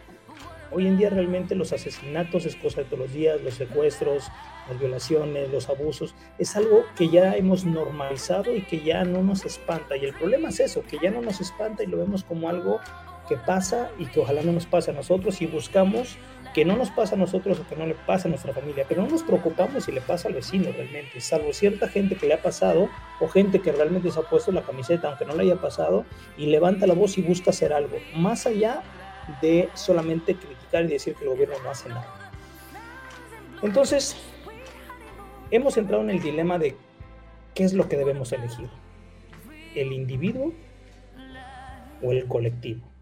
hoy 0.71 0.87
en 0.87 0.99
día 0.99 1.09
realmente 1.09 1.55
los 1.55 1.73
asesinatos 1.73 2.45
es 2.45 2.57
cosa 2.57 2.83
de 2.83 2.85
todos 2.85 2.99
los 2.99 3.15
días, 3.15 3.41
los 3.41 3.55
secuestros, 3.55 4.31
las 4.69 4.79
violaciones, 4.79 5.51
los 5.51 5.71
abusos, 5.71 6.15
es 6.39 6.55
algo 6.57 6.85
que 6.95 7.09
ya 7.09 7.35
hemos 7.37 7.65
normalizado 7.65 8.55
y 8.55 8.61
que 8.61 8.81
ya 8.83 9.03
no 9.05 9.23
nos 9.23 9.47
espanta. 9.47 9.97
Y 9.97 10.05
el 10.05 10.13
problema 10.13 10.51
es 10.51 10.61
eso, 10.61 10.83
que 10.83 10.99
ya 11.03 11.11
no 11.11 11.23
nos 11.23 11.41
espanta 11.41 11.83
y 11.83 11.87
lo 11.87 11.97
vemos 11.97 12.23
como 12.23 12.51
algo 12.51 12.81
que 13.29 13.37
pasa 13.37 13.91
y 13.99 14.07
que 14.07 14.21
ojalá 14.21 14.43
no 14.43 14.53
nos 14.53 14.67
pase 14.67 14.91
a 14.91 14.95
nosotros 14.95 15.41
y 15.43 15.47
buscamos 15.47 16.17
que 16.55 16.65
no 16.65 16.75
nos 16.75 16.91
pase 16.91 17.15
a 17.15 17.19
nosotros 17.19 17.61
o 17.61 17.69
que 17.69 17.77
no 17.77 17.87
le 17.87 17.95
pase 17.95 18.29
a 18.29 18.31
nuestra 18.31 18.55
familia, 18.55 18.87
pero 18.89 19.03
no 19.03 19.09
nos 19.09 19.23
preocupamos 19.23 19.85
si 19.85 19.93
le 19.93 20.01
pasa 20.01 20.29
al 20.29 20.35
vecino 20.35 20.71
realmente, 20.73 21.21
salvo 21.21 21.53
cierta 21.53 21.87
gente 21.87 22.17
que 22.17 22.27
le 22.27 22.33
ha 22.35 22.41
pasado 22.41 22.89
o 23.21 23.29
gente 23.29 23.61
que 23.61 23.73
realmente 23.73 24.11
se 24.11 24.19
ha 24.19 24.23
puesto 24.23 24.53
la 24.53 24.63
camiseta 24.63 25.09
aunque 25.09 25.27
no 25.27 25.35
le 25.35 25.43
haya 25.43 25.57
pasado 25.57 26.07
y 26.39 26.47
levanta 26.47 26.87
la 26.87 26.95
voz 26.95 27.19
y 27.19 27.23
busca 27.23 27.51
hacer 27.51 27.75
algo, 27.75 27.99
más 28.15 28.47
allá 28.47 28.83
de 29.43 29.69
solamente 29.75 30.35
criticar 30.35 30.85
y 30.85 30.89
decir 30.89 31.15
que 31.15 31.25
el 31.25 31.31
gobierno 31.31 31.57
no 31.63 31.71
hace 31.71 31.89
nada. 31.89 32.31
Entonces, 33.63 34.17
hemos 35.51 35.77
entrado 35.77 36.03
en 36.03 36.11
el 36.11 36.23
dilema 36.23 36.59
de 36.59 36.77
qué 37.55 37.65
es 37.65 37.73
lo 37.73 37.89
que 37.89 37.97
debemos 37.97 38.33
elegir, 38.33 38.69
el 39.75 39.93
individuo 39.93 40.53
o 42.03 42.13
el 42.13 42.27
colectivo. 42.27 42.96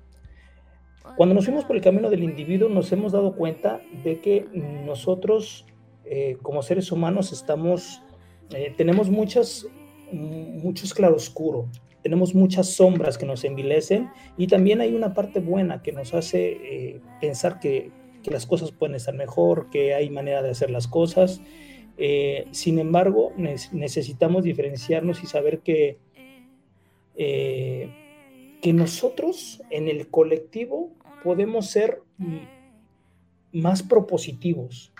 Cuando 1.16 1.34
nos 1.34 1.44
fuimos 1.44 1.64
por 1.64 1.76
el 1.76 1.82
camino 1.82 2.10
del 2.10 2.24
individuo 2.24 2.68
nos 2.68 2.90
hemos 2.90 3.12
dado 3.12 3.36
cuenta 3.36 3.80
de 4.02 4.20
que 4.20 4.46
nosotros 4.84 5.66
eh, 6.06 6.36
como 6.42 6.62
seres 6.62 6.92
humanos 6.92 7.32
estamos, 7.32 8.02
eh, 8.50 8.74
tenemos 8.76 9.08
muchas, 9.10 9.66
muchos 10.12 10.92
claroscuro, 10.92 11.68
tenemos 12.02 12.34
muchas 12.34 12.74
sombras 12.74 13.16
que 13.16 13.24
nos 13.24 13.44
envilecen 13.44 14.10
y 14.36 14.46
también 14.46 14.80
hay 14.80 14.94
una 14.94 15.14
parte 15.14 15.40
buena 15.40 15.82
que 15.82 15.92
nos 15.92 16.12
hace 16.12 16.52
eh, 16.52 17.00
pensar 17.20 17.58
que, 17.58 17.90
que, 18.22 18.30
las 18.30 18.44
cosas 18.44 18.70
pueden 18.72 18.96
estar 18.96 19.14
mejor, 19.14 19.70
que 19.70 19.94
hay 19.94 20.10
manera 20.10 20.42
de 20.42 20.50
hacer 20.50 20.70
las 20.70 20.88
cosas. 20.88 21.40
sin 22.50 22.78
embargo, 22.78 23.32
necesitamos 23.36 24.42
diferenciarnos 24.42 25.22
y 25.22 25.26
saber 25.26 25.60
que, 25.60 25.98
que 28.64 28.72
nosotros 28.72 29.60
en 29.68 29.88
el 29.88 30.08
colectivo 30.08 30.90
podemos 31.22 31.68
ser 31.68 32.00
más 33.52 33.82
propositivos, 33.82 34.90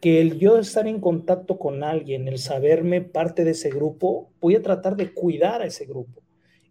que 0.00 0.20
el 0.20 0.40
yo 0.40 0.58
estar 0.58 0.88
en 0.88 0.98
contacto 0.98 1.56
con 1.56 1.84
alguien, 1.84 2.26
el 2.26 2.38
saberme 2.38 3.02
parte 3.02 3.44
de 3.44 3.52
ese 3.52 3.70
grupo, 3.70 4.32
voy 4.40 4.56
a 4.56 4.62
tratar 4.62 4.96
de 4.96 5.14
cuidar 5.14 5.62
a 5.62 5.66
ese 5.66 5.86
grupo 5.86 6.22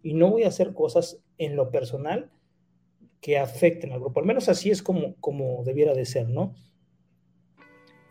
y 0.02 0.12
no 0.12 0.28
voy 0.28 0.42
a 0.42 0.48
hacer 0.48 0.74
cosas 0.74 1.16
en 1.38 1.56
lo 1.56 1.70
personal 1.70 2.30
que 3.22 3.38
afecten 3.38 3.92
al 3.92 4.00
grupo. 4.00 4.20
Al 4.20 4.26
menos 4.26 4.50
así 4.50 4.70
es 4.70 4.82
como, 4.82 5.14
como 5.20 5.64
debiera 5.64 5.94
de 5.94 6.04
ser, 6.04 6.28
¿no? 6.28 6.54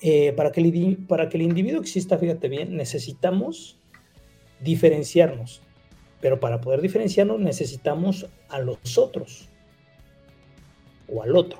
Eh, 0.01 0.33
para, 0.33 0.51
que 0.51 0.59
el, 0.59 1.05
para 1.07 1.29
que 1.29 1.37
el 1.37 1.43
individuo 1.43 1.79
exista, 1.79 2.17
fíjate 2.17 2.49
bien, 2.49 2.75
necesitamos 2.75 3.79
diferenciarnos. 4.59 5.61
Pero 6.23 6.39
para 6.39 6.61
poder 6.61 6.79
diferenciarnos 6.79 7.37
necesitamos 7.41 8.27
a 8.47 8.59
los 8.59 8.97
otros 8.97 9.49
o 11.09 11.21
al 11.21 11.35
otro. 11.35 11.59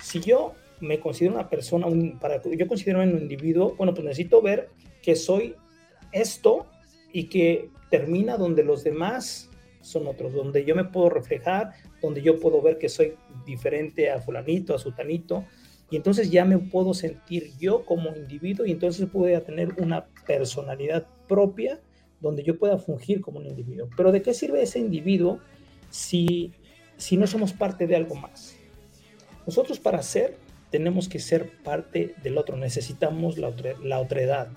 Si 0.00 0.20
yo 0.20 0.54
me 0.80 0.98
considero 0.98 1.34
una 1.34 1.50
persona, 1.50 1.86
para 2.18 2.40
yo 2.42 2.66
considero 2.66 3.02
un 3.02 3.10
individuo, 3.10 3.74
bueno, 3.76 3.92
pues 3.92 4.06
necesito 4.06 4.40
ver 4.40 4.70
que 5.02 5.16
soy 5.16 5.54
esto 6.12 6.66
y 7.12 7.24
que 7.24 7.68
termina 7.90 8.38
donde 8.38 8.64
los 8.64 8.84
demás 8.84 9.50
son 9.82 10.06
otros, 10.06 10.32
donde 10.32 10.64
yo 10.64 10.74
me 10.74 10.84
puedo 10.84 11.10
reflejar, 11.10 11.74
donde 12.00 12.22
yo 12.22 12.40
puedo 12.40 12.62
ver 12.62 12.78
que 12.78 12.88
soy 12.88 13.16
diferente 13.44 14.10
a 14.10 14.18
fulanito, 14.18 14.74
a 14.74 14.78
sutanito, 14.78 15.44
y 15.90 15.96
entonces 15.96 16.30
ya 16.30 16.46
me 16.46 16.56
puedo 16.56 16.94
sentir 16.94 17.52
yo 17.58 17.84
como 17.84 18.16
individuo 18.16 18.64
y 18.64 18.70
entonces 18.70 19.06
puedo 19.12 19.42
tener 19.42 19.74
una 19.76 20.06
personalidad 20.26 21.06
propia 21.28 21.82
donde 22.22 22.42
yo 22.42 22.58
pueda 22.58 22.78
fungir 22.78 23.20
como 23.20 23.40
un 23.40 23.46
individuo. 23.46 23.88
Pero 23.96 24.12
¿de 24.12 24.22
qué 24.22 24.32
sirve 24.32 24.62
ese 24.62 24.78
individuo 24.78 25.40
si, 25.90 26.52
si 26.96 27.18
no 27.18 27.26
somos 27.26 27.52
parte 27.52 27.86
de 27.86 27.96
algo 27.96 28.14
más? 28.14 28.56
Nosotros 29.46 29.80
para 29.80 30.00
ser 30.02 30.36
tenemos 30.70 31.08
que 31.08 31.18
ser 31.18 31.50
parte 31.62 32.14
del 32.22 32.38
otro, 32.38 32.56
necesitamos 32.56 33.36
la, 33.36 33.48
otra, 33.48 33.74
la 33.82 34.00
otredad. 34.00 34.48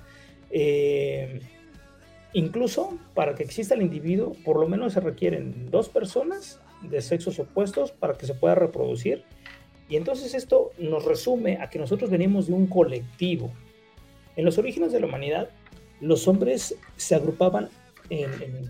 Eh, 0.50 1.42
incluso 2.32 2.98
para 3.14 3.36
que 3.36 3.44
exista 3.44 3.76
el 3.76 3.82
individuo, 3.82 4.34
por 4.46 4.58
lo 4.58 4.70
menos 4.70 4.94
se 4.94 5.02
requieren 5.02 5.70
dos 5.70 5.90
personas 5.90 6.62
de 6.82 7.02
sexos 7.02 7.40
opuestos 7.40 7.92
para 7.92 8.14
que 8.14 8.26
se 8.26 8.34
pueda 8.34 8.56
reproducir. 8.56 9.24
Y 9.90 9.98
entonces 9.98 10.34
esto 10.34 10.72
nos 10.78 11.04
resume 11.04 11.58
a 11.58 11.70
que 11.70 11.80
nosotros 11.80 12.10
venimos 12.10 12.48
de 12.48 12.54
un 12.54 12.68
colectivo. 12.68 13.52
En 14.36 14.46
los 14.46 14.58
orígenes 14.58 14.92
de 14.92 15.00
la 15.00 15.08
humanidad, 15.08 15.50
los 16.02 16.28
hombres 16.28 16.76
se 16.98 17.16
agrupaban 17.16 17.70
en, 18.10 18.32
en 18.42 18.70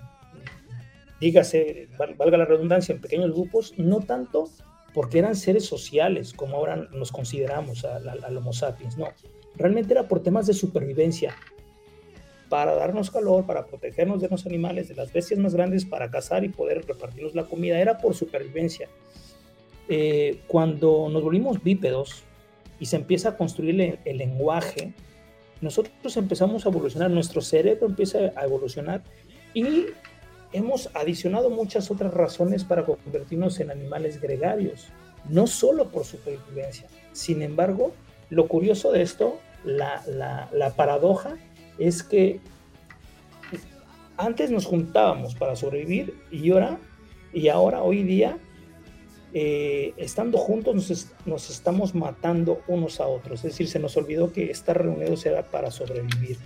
dígase, 1.20 1.88
valga 2.18 2.38
la 2.38 2.46
redundancia, 2.46 2.94
en 2.94 3.02
pequeños 3.02 3.32
grupos, 3.32 3.74
no 3.78 4.00
tanto 4.02 4.50
porque 4.94 5.20
eran 5.20 5.36
seres 5.36 5.66
sociales, 5.66 6.34
como 6.34 6.56
ahora 6.56 6.78
nos 6.94 7.12
consideramos 7.12 7.84
al 7.84 8.38
Homo 8.38 8.54
sapiens, 8.54 8.98
no. 8.98 9.10
Realmente 9.56 9.94
era 9.94 10.08
por 10.08 10.24
temas 10.24 10.48
de 10.48 10.54
supervivencia, 10.54 11.36
para 12.48 12.76
darnos 12.76 13.12
calor, 13.12 13.46
para 13.46 13.66
protegernos 13.66 14.22
de 14.22 14.30
los 14.30 14.46
animales, 14.46 14.88
de 14.88 14.96
las 14.96 15.12
bestias 15.12 15.40
más 15.40 15.54
grandes, 15.54 15.84
para 15.84 16.10
cazar 16.10 16.46
y 16.46 16.50
poder 16.50 16.86
repartirnos 16.86 17.36
la 17.36 17.46
comida, 17.46 17.80
era 17.80 17.98
por 17.98 18.16
supervivencia. 18.16 18.88
Eh, 19.90 20.40
cuando 20.48 21.10
nos 21.10 21.24
volvimos 21.24 21.62
bípedos 21.62 22.24
y 22.80 22.86
se 22.86 22.96
empieza 22.96 23.30
a 23.30 23.38
construir 23.38 24.00
el 24.06 24.18
lenguaje, 24.18 24.94
nosotros 25.66 26.16
empezamos 26.16 26.64
a 26.64 26.70
evolucionar, 26.70 27.10
nuestro 27.10 27.42
cerebro 27.42 27.88
empieza 27.88 28.20
a 28.36 28.46
evolucionar 28.46 29.02
y 29.56 29.88
hemos 30.54 30.92
adicionado 30.94 31.50
muchas 31.50 31.90
otras 31.90 32.14
razones 32.14 32.64
para 32.64 32.86
convertirnos 32.86 33.60
en 33.60 33.72
animales 33.72 34.22
gregarios, 34.22 34.90
no 35.28 35.48
solo 35.48 35.90
por 35.90 36.06
supervivencia. 36.06 36.88
Sin 37.14 37.42
embargo, 37.42 37.94
lo 38.30 38.48
curioso 38.48 38.92
de 38.92 39.02
esto, 39.02 39.40
la, 39.64 40.74
paradoja, 40.78 41.36
es 41.80 42.04
que 42.04 42.40
antes 44.18 44.52
nos 44.52 44.68
juntábamos 44.68 45.34
para 45.34 45.56
sobrevivir 45.56 46.14
y 46.32 46.52
ahora, 46.52 46.78
y 47.34 47.48
ahora 47.48 47.82
hoy 47.82 48.04
día, 48.04 48.38
eh, 49.38 49.94
estando 49.98 50.38
juntos 50.38 51.10
nos, 51.26 51.50
estamos 51.50 51.94
matando 51.94 52.62
unos 52.70 53.02
a 53.02 53.08
otros. 53.08 53.44
Es 53.44 53.52
decir, 53.52 53.68
se 53.68 53.80
nos 53.80 53.98
olvidó 53.98 54.32
que 54.32 54.50
estar 54.50 54.82
reunidos 54.82 55.26
era 55.26 55.44
para 55.44 55.72
sobrevivir. 55.72 56.38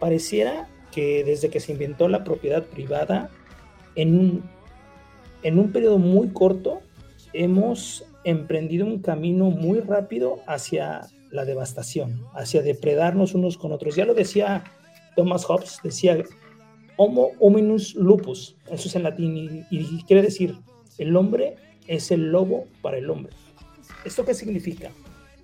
Pareciera 0.00 0.68
que 0.90 1.22
desde 1.22 1.48
que 1.48 1.60
se 1.60 1.70
inventó 1.70 2.08
la 2.08 2.24
propiedad 2.24 2.64
privada, 2.64 3.30
en 3.94 4.18
un, 4.18 4.50
en 5.44 5.60
un 5.60 5.70
periodo 5.70 5.98
muy 5.98 6.30
corto 6.30 6.80
hemos 7.32 8.04
emprendido 8.24 8.84
un 8.84 8.98
camino 8.98 9.50
muy 9.50 9.78
rápido 9.78 10.40
hacia 10.48 11.02
la 11.30 11.44
devastación, 11.44 12.20
hacia 12.34 12.62
depredarnos 12.62 13.34
unos 13.34 13.56
con 13.56 13.70
otros. 13.70 13.94
Ya 13.94 14.06
lo 14.06 14.14
decía 14.14 14.64
Thomas 15.14 15.44
Hobbes, 15.44 15.78
decía 15.84 16.18
Homo 16.96 17.30
hominus 17.38 17.94
lupus, 17.94 18.56
eso 18.72 18.88
es 18.88 18.96
en 18.96 19.04
latín, 19.04 19.66
y, 19.70 20.02
quiere 20.02 20.22
decir, 20.22 20.56
el 20.98 21.14
hombre 21.16 21.54
es 21.86 22.10
el 22.10 22.30
lobo 22.30 22.66
para 22.82 22.98
el 22.98 23.10
hombre. 23.10 23.32
¿Esto 24.04 24.24
qué 24.24 24.34
significa? 24.34 24.90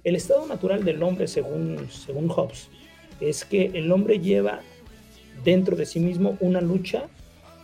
El 0.05 0.16
estado 0.16 0.46
natural 0.46 0.85
del 0.85 1.03
hombre, 1.03 1.29
según, 1.29 1.88
según 1.90 2.29
Hobbes, 2.29 2.68
es 3.20 3.44
que 3.44 3.66
el 3.74 3.92
hombre 3.92 4.18
lleva 4.18 4.61
dentro 5.44 5.76
de 5.76 5.87
sí 5.87 6.00
mismo 6.00 6.37
una 6.40 6.61
lucha 6.61 7.05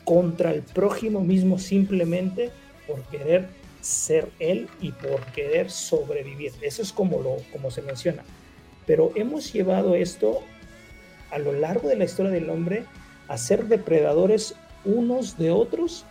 contra 0.04 0.52
el 0.52 0.62
prójimo 0.62 1.20
mismo 1.20 1.58
simplemente 1.58 2.50
por 2.86 3.02
querer 3.04 3.48
ser 3.80 4.28
él 4.38 4.68
y 4.80 4.92
por 4.92 5.20
querer 5.32 5.70
sobrevivir. 5.70 6.52
Eso 6.60 6.82
es 6.82 6.92
como, 6.92 7.20
lo, 7.20 7.36
como 7.52 7.70
se 7.70 7.82
menciona. 7.82 8.22
Pero 8.86 9.12
hemos 9.16 9.52
llevado 9.52 9.94
esto 9.94 10.42
a 11.30 11.38
lo 11.38 11.52
largo 11.52 11.88
de 11.88 11.96
la 11.96 12.04
historia 12.04 12.30
del 12.30 12.50
hombre 12.50 12.84
a 13.28 13.38
ser 13.38 13.66
depredadores 13.66 14.54
unos 14.84 15.36
de 15.36 15.50
otros 15.50 16.04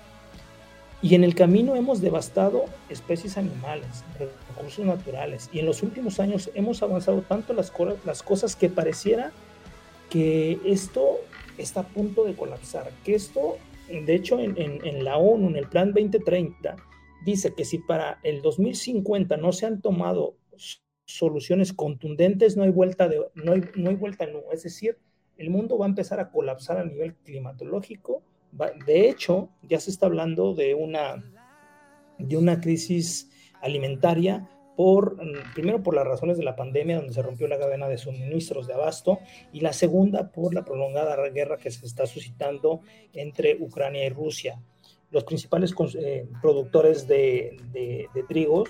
y 1.06 1.14
en 1.14 1.24
el 1.24 1.36
camino 1.36 1.76
hemos 1.76 2.02
devastado 2.02 2.66
especies 2.90 3.38
animales, 3.38 4.04
recursos 4.50 4.84
naturales 4.84 5.52
y 5.54 5.60
en 5.60 5.68
los 5.68 5.84
últimos 5.84 6.20
años 6.20 6.50
hemos 6.56 6.82
avanzado 6.82 7.22
tanto 7.22 7.54
las, 7.54 7.72
las 8.04 8.24
cosas 8.24 8.56
que 8.56 8.70
pareciera 8.70 9.32
que 10.10 10.60
esto 10.66 11.20
está 11.60 11.82
a 11.82 11.88
punto 11.88 12.24
de 12.24 12.36
colapsar, 12.36 12.92
que 13.04 13.14
esto 13.14 13.58
de 13.88 14.16
hecho, 14.16 14.40
en, 14.40 15.04
la 15.04 15.18
ONU, 15.18 15.50
en 15.50 15.58
el 15.58 15.68
Plan 15.68 15.94
2030, 15.94 16.76
dice 17.24 17.54
que 17.54 17.66
si 17.66 17.78
para 17.78 18.20
el 18.24 18.42
2050 18.42 19.38
no 19.38 19.52
se 19.52 19.68
han 19.68 19.80
tomado 19.80 20.38
soluciones 21.06 21.72
contundentes, 21.72 22.58
no 22.58 22.64
hay 22.64 22.72
vuelta 22.72 23.08
de, 23.08 23.22
no 23.36 23.52
hay, 23.52 23.62
no 23.76 23.92
hay 23.92 23.96
vuelta 23.96 24.26
no. 24.26 24.40
Es 24.52 24.64
decir, 24.64 24.98
el 25.38 25.52
mundo 25.52 25.78
va 25.78 25.86
a 25.86 25.90
empezar 25.90 26.20
a 26.20 26.32
colapsar 26.32 26.80
a 26.80 26.84
nivel 26.84 27.14
climatológico. 27.14 28.24
De 28.86 29.10
hecho, 29.10 29.50
ya 29.64 29.80
se 29.80 29.92
está 29.92 30.06
hablando 30.06 30.54
de 30.54 30.74
una, 30.76 31.24
de 32.18 32.38
una 32.38 32.60
crisis 32.62 33.30
alimentaria 33.62 34.48
por, 34.76 35.16
mm, 35.16 35.54
primero 35.54 35.82
por 35.82 35.96
las 35.96 36.06
razones 36.06 36.38
de 36.38 36.44
la 36.44 36.56
pandemia, 36.56 36.98
donde 36.98 37.14
se 37.14 37.22
rompió 37.22 37.48
la 37.48 37.58
cadena 37.58 37.88
de 37.88 37.98
suministros 37.98 38.68
de 38.68 38.74
abasto, 38.74 39.20
y 39.52 39.62
la 39.62 39.74
segunda 39.74 40.32
por 40.32 40.54
la 40.54 40.66
prolongada 40.66 41.16
guerra 41.30 41.58
que 41.58 41.72
se 41.72 41.86
está 41.86 42.06
suscitando 42.06 42.82
entre 43.14 43.58
Ucrania 43.60 44.06
y 44.06 44.10
Rusia. 44.10 44.62
Los 45.12 45.24
principales 45.24 45.74
eh, 45.96 46.28
productores 46.42 47.08
de, 47.08 47.58
de, 47.72 48.24
trigos, 48.28 48.70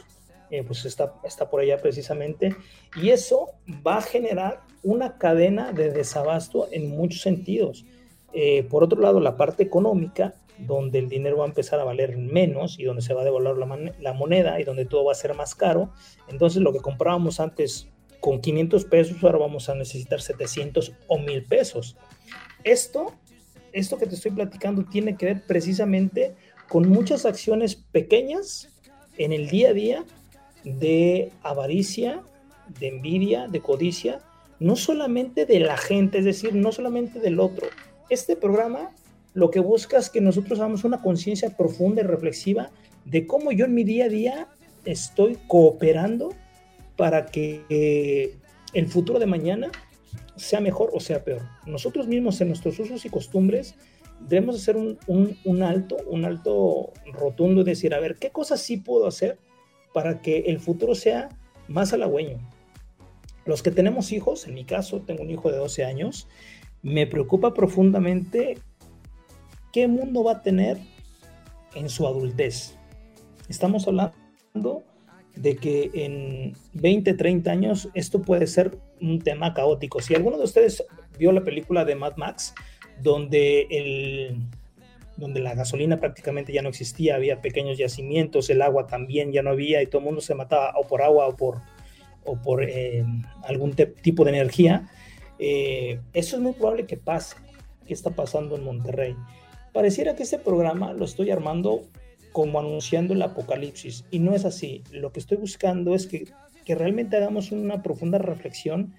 eh, 0.52 0.64
pues 0.64 0.86
está, 0.86 1.16
está 1.24 1.50
por 1.50 1.62
allá 1.62 1.78
precisamente, 1.78 2.56
y 3.02 3.10
eso 3.10 3.52
va 3.86 3.98
a 3.98 4.02
generar 4.02 4.62
una 4.84 5.18
cadena 5.18 5.72
de 5.72 5.92
desabasto 5.92 6.68
en 6.72 6.90
muchos 6.90 7.22
sentidos. 7.22 7.86
Eh, 8.38 8.64
por 8.70 8.84
otro 8.84 9.00
lado, 9.00 9.22
la 9.22 9.38
parte 9.38 9.64
económica, 9.64 10.34
donde 10.58 11.00
el 11.00 11.08
dinero 11.08 11.38
va 11.38 11.46
a 11.46 11.48
empezar 11.48 11.80
a 11.80 11.86
valer 11.86 12.18
menos 12.18 12.78
y 12.78 12.84
donde 12.84 13.02
se 13.02 13.14
va 13.14 13.22
a 13.22 13.24
devaluar 13.24 13.56
la, 13.58 14.14
moneda 14.14 14.60
y 14.60 14.66
donde 14.66 14.86
todo 14.86 15.06
va 15.06 15.14
a 15.14 15.16
ser 15.16 15.34
más 15.36 15.56
caro. 15.56 15.90
Entonces 16.28 16.62
lo 16.62 16.74
que 16.74 16.80
comprábamos 16.80 17.40
antes 17.40 17.88
con 18.20 18.42
500 18.42 18.86
pesos, 18.86 19.24
ahora 19.24 19.38
vamos 19.38 19.70
a 19.70 19.76
necesitar 19.76 20.22
700 20.22 20.92
o 21.08 21.18
1000 21.18 21.44
pesos. 21.44 21.96
Esto, 22.66 23.14
esto 23.72 23.98
que 23.98 24.06
te 24.06 24.16
estoy 24.16 24.32
platicando 24.32 24.84
tiene 24.84 25.16
que 25.16 25.28
ver 25.28 25.44
precisamente 25.48 26.36
con 26.68 26.90
muchas 26.90 27.26
acciones 27.26 27.76
pequeñas 27.76 28.68
en 29.18 29.32
el 29.32 29.48
día 29.48 29.70
a 29.70 29.74
día 29.74 30.06
de 30.66 31.32
avaricia, 31.42 32.22
de 32.80 32.90
envidia, 32.90 33.48
de 33.48 33.62
codicia, 33.62 34.20
no 34.60 34.76
solamente 34.76 35.46
de 35.46 35.62
la 35.62 35.78
gente, 35.78 36.18
es 36.18 36.26
decir, 36.26 36.54
no 36.54 36.74
solamente 36.74 37.20
del 37.20 37.40
otro. 37.40 37.68
Este 38.10 38.36
programa 38.36 38.92
lo 39.34 39.52
que 39.52 39.60
busca 39.60 39.98
es 39.98 40.10
que 40.10 40.22
nosotros 40.22 40.60
hagamos 40.60 40.84
una 40.84 41.02
conciencia 41.02 41.50
profunda 41.58 42.02
y 42.02 42.06
reflexiva 42.06 42.72
de 43.04 43.28
cómo 43.28 43.52
yo 43.52 43.66
en 43.66 43.74
mi 43.74 43.84
día 43.84 44.06
a 44.06 44.10
día 44.10 44.48
estoy 44.86 45.38
cooperando 45.48 46.34
para 46.96 47.26
que 47.26 48.32
el 48.74 48.88
futuro 48.88 49.20
de 49.20 49.26
mañana 49.26 49.72
sea 50.36 50.62
mejor 50.62 50.92
o 50.94 51.00
sea 51.00 51.24
peor. 51.24 51.42
Nosotros 51.66 52.08
mismos 52.08 52.40
en 52.42 52.50
nuestros 52.50 52.80
usos 52.80 53.06
y 53.06 53.10
costumbres 53.10 53.76
debemos 54.20 54.56
hacer 54.56 54.78
un, 54.78 54.98
un, 55.08 55.64
alto, 55.64 55.98
un 56.08 56.26
alto 56.26 56.94
rotundo 57.12 57.62
y 57.62 57.66
decir, 57.66 57.94
a 57.94 58.00
ver, 58.00 58.16
¿qué 58.16 58.30
cosas 58.30 58.62
sí 58.62 58.78
puedo 58.78 59.08
hacer 59.08 59.38
para 59.94 60.22
que 60.22 60.40
el 60.48 60.60
futuro 60.60 60.96
sea 60.96 61.30
más 61.68 61.94
halagüeño? 61.94 62.38
Los 63.46 63.62
que 63.62 63.72
tenemos 63.72 64.12
hijos, 64.12 64.48
en 64.48 64.56
mi 64.56 64.66
caso 64.66 65.02
tengo 65.02 65.24
un 65.24 65.32
hijo 65.32 65.52
de 65.52 65.58
12 65.58 65.84
años, 65.84 66.28
me 66.86 67.08
preocupa 67.08 67.52
profundamente 67.52 68.60
¿qué 69.74 69.88
mundo 69.88 70.24
va 70.24 70.34
a 70.34 70.42
tener 70.44 70.78
en 71.74 71.90
su 71.90 72.06
adultez? 72.06 72.78
Estamos 73.50 73.88
hablando 73.88 74.84
de 75.36 75.56
que 75.56 75.90
en 75.96 76.54
20, 76.74 77.16
30 77.16 77.52
años 77.52 77.90
esto 77.96 78.22
puede 78.22 78.46
ser 78.46 78.78
un 79.02 79.20
tema 79.20 79.56
caótico. 79.56 80.00
Si 80.00 80.14
alguno 80.14 80.38
de 80.38 80.44
ustedes 80.44 80.86
vio 81.18 81.32
la 81.32 81.44
película 81.44 81.86
de 81.86 81.96
Mad 81.96 82.18
Max, 82.18 82.54
donde, 83.02 83.68
el, 83.72 84.44
donde 85.18 85.40
la 85.40 85.56
gasolina 85.56 86.00
prácticamente 86.00 86.54
ya 86.54 86.62
no 86.62 86.70
existía, 86.70 87.16
había 87.16 87.42
pequeños 87.42 87.80
yacimientos, 87.80 88.52
el 88.52 88.62
agua 88.62 88.86
también 88.86 89.32
ya 89.32 89.42
no 89.42 89.50
había 89.50 89.82
y 89.82 89.88
todo 89.88 90.00
el 90.00 90.06
mundo 90.06 90.22
se 90.22 90.36
mataba 90.36 90.72
o 90.78 90.88
por 90.88 91.02
agua 91.02 91.28
o 91.28 91.36
por, 91.36 91.62
o 92.24 92.40
por 92.40 92.64
eh, 92.64 93.04
algún 93.44 93.74
tipo 93.74 94.24
de 94.24 94.30
energía, 94.30 94.88
eh, 95.40 96.00
eso 96.14 96.36
es 96.38 96.42
muy 96.42 96.54
probable 96.54 96.86
que 96.86 96.98
pase. 96.98 97.36
¿Qué 97.86 97.94
está 97.94 98.12
pasando 98.12 98.56
en 98.56 98.64
Monterrey? 98.64 99.16
Pareciera 99.74 100.16
que 100.16 100.24
este 100.24 100.40
programa 100.40 100.94
lo 100.94 101.06
estoy 101.06 101.32
armando 101.32 101.84
como 102.32 102.60
anunciando 102.60 103.14
el 103.14 103.22
apocalipsis 103.22 104.06
y 104.12 104.20
no 104.20 104.34
es 104.34 104.46
así. 104.46 104.84
Lo 104.92 105.12
que 105.12 105.20
estoy 105.20 105.38
buscando 105.38 105.94
es 105.96 106.08
que, 106.08 106.28
que 106.66 106.76
realmente 106.76 107.18
hagamos 107.18 107.52
una 107.52 107.84
profunda 107.84 108.18
reflexión 108.18 108.94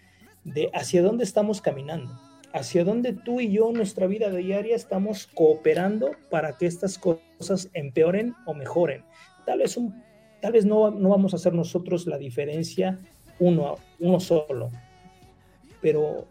de 0.44 0.70
hacia 0.72 1.02
dónde 1.02 1.24
estamos 1.24 1.60
caminando, 1.60 2.12
hacia 2.52 2.84
dónde 2.84 3.12
tú 3.12 3.40
y 3.40 3.50
yo, 3.50 3.72
nuestra 3.72 4.06
vida 4.06 4.30
diaria, 4.30 4.76
estamos 4.76 5.26
cooperando 5.26 6.12
para 6.30 6.56
que 6.56 6.66
estas 6.66 6.98
cosas 6.98 7.68
empeoren 7.74 8.34
o 8.46 8.54
mejoren. 8.54 9.02
Tal 9.44 9.58
vez, 9.58 9.78
tal 10.40 10.52
vez 10.52 10.64
no, 10.64 10.90
no 10.90 11.08
vamos 11.08 11.32
a 11.32 11.36
hacer 11.36 11.52
nosotros 11.52 12.06
la 12.06 12.18
diferencia 12.18 12.98
uno, 13.38 13.76
uno 13.98 14.20
solo, 14.20 14.70
pero 15.80 16.26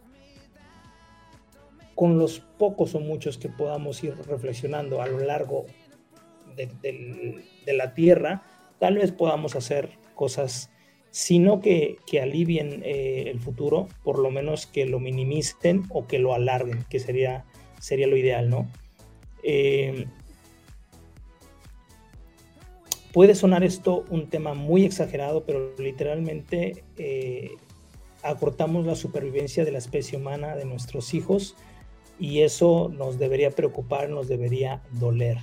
con 1.96 2.18
los 2.18 2.40
pocos 2.40 2.96
o 2.96 3.00
muchos 3.00 3.38
que 3.38 3.50
podamos 3.50 4.04
ir 4.04 4.16
reflexionando 4.28 5.02
a 5.02 5.08
lo 5.08 5.20
largo 5.20 5.66
de, 6.56 7.44
de 7.66 7.74
la 7.74 7.94
tierra, 7.94 8.44
tal 8.80 8.96
vez 8.96 9.12
podamos 9.12 9.56
hacer 9.56 9.90
cosas 10.14 10.70
sino 11.16 11.62
que, 11.62 11.96
que 12.06 12.20
alivien 12.20 12.82
eh, 12.84 13.30
el 13.32 13.40
futuro, 13.40 13.88
por 14.04 14.20
lo 14.20 14.32
menos 14.32 14.68
que 14.68 14.86
lo 14.86 15.00
minimicen 15.00 15.84
o 15.88 16.08
que 16.08 16.20
lo 16.20 16.34
alarguen, 16.34 16.84
que 16.90 17.00
sería, 17.00 17.46
sería 17.80 18.06
lo 18.06 18.18
ideal, 18.18 18.50
¿no? 18.50 18.68
Eh, 19.42 20.08
puede 23.14 23.34
sonar 23.34 23.64
esto 23.64 24.04
un 24.10 24.30
tema 24.30 24.56
muy 24.56 24.84
exagerado, 24.84 25.46
pero 25.46 25.74
literalmente 25.78 26.84
eh, 26.98 27.52
acortamos 28.26 28.86
la 28.86 28.96
supervivencia 28.96 29.66
de 29.66 29.72
la 29.72 29.78
especie 29.78 30.18
humana, 30.18 30.56
de 30.56 30.66
nuestros 30.66 31.14
hijos, 31.14 31.56
y 32.20 32.42
eso 32.42 32.92
nos 32.94 33.20
debería 33.20 33.52
preocupar, 33.52 34.10
nos 34.10 34.28
debería 34.28 34.82
doler. 34.92 35.38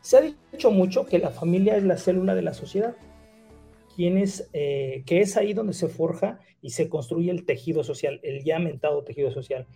Se 0.00 0.16
ha 0.16 0.20
dicho 0.52 0.70
mucho 0.70 1.06
que 1.06 1.18
la 1.18 1.30
familia 1.30 1.76
es 1.76 1.84
la 1.84 1.98
célula 1.98 2.34
de 2.34 2.42
la 2.42 2.54
sociedad 2.54 2.94
eh, 4.52 5.02
que 5.06 5.20
es 5.20 5.36
ahí 5.36 5.54
donde 5.54 5.72
se 5.72 5.88
forja 5.88 6.38
y 6.62 6.70
se 6.70 6.88
construye 6.88 7.32
el 7.32 7.44
tejido 7.44 7.82
social, 7.82 8.20
el 8.22 8.44
ya 8.44 8.60
mentado 8.60 9.02
tejido 9.02 9.32
social. 9.32 9.66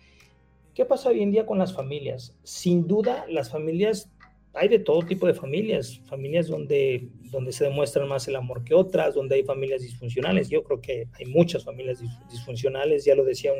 ¿Qué 0.73 0.85
pasa 0.85 1.09
hoy 1.09 1.21
en 1.21 1.31
día 1.31 1.45
con 1.45 1.59
las 1.59 1.73
familias? 1.73 2.33
Sin 2.43 2.87
duda, 2.87 3.25
las 3.27 3.49
familias, 3.49 4.09
hay 4.55 4.67
de 4.67 4.79
todo 4.79 5.01
tipo 5.01 5.25
de 5.25 5.33
familias, 5.33 5.99
familias 6.05 6.47
donde, 6.47 7.07
donde 7.31 7.51
se 7.51 7.63
demuestra 7.63 8.05
más 8.05 8.27
el 8.27 8.35
amor 8.35 8.63
que 8.63 8.75
otras, 8.75 9.15
donde 9.15 9.35
hay 9.35 9.43
familias 9.43 9.81
disfuncionales. 9.81 10.47
Yo 10.47 10.63
creo 10.63 10.79
que 10.79 11.07
hay 11.13 11.25
muchas 11.25 11.63
familias 11.63 12.03
disfuncionales, 12.31 13.03
ya 13.03 13.15
lo 13.15 13.25
decía 13.25 13.51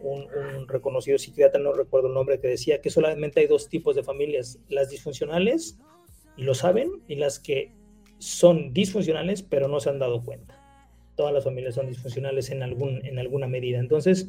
un, 0.00 0.68
reconocido 0.68 1.18
psiquiatra, 1.18 1.60
no 1.60 1.72
recuerdo 1.72 2.08
el 2.08 2.14
nombre, 2.14 2.38
que 2.40 2.48
decía 2.48 2.80
que 2.82 2.90
solamente 2.90 3.40
hay 3.40 3.46
dos 3.46 3.68
tipos 3.68 3.96
de 3.96 4.02
familias, 4.02 4.58
las 4.68 4.90
disfuncionales, 4.90 5.78
y 6.36 6.42
lo 6.42 6.54
saben, 6.54 7.02
y 7.08 7.16
las 7.16 7.40
que 7.40 7.72
son 8.18 8.72
disfuncionales, 8.74 9.42
pero 9.42 9.66
no 9.66 9.80
se 9.80 9.88
han 9.88 9.98
dado 9.98 10.22
cuenta. 10.22 10.60
Todas 11.16 11.32
las 11.32 11.44
familias 11.44 11.74
son 11.74 11.88
disfuncionales 11.88 12.50
en, 12.50 12.62
algún, 12.62 13.04
en 13.04 13.18
alguna 13.18 13.48
medida. 13.48 13.78
Entonces, 13.78 14.28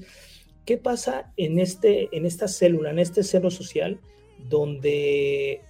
¿qué 0.65 0.77
pasa 0.77 1.33
en, 1.35 1.59
este, 1.59 2.07
en 2.15 2.25
esta 2.25 2.47
célula, 2.47 2.89
en 2.89 2.99
este 2.99 3.21
celo 3.21 3.51
social, 3.51 3.99
donde 4.47 5.62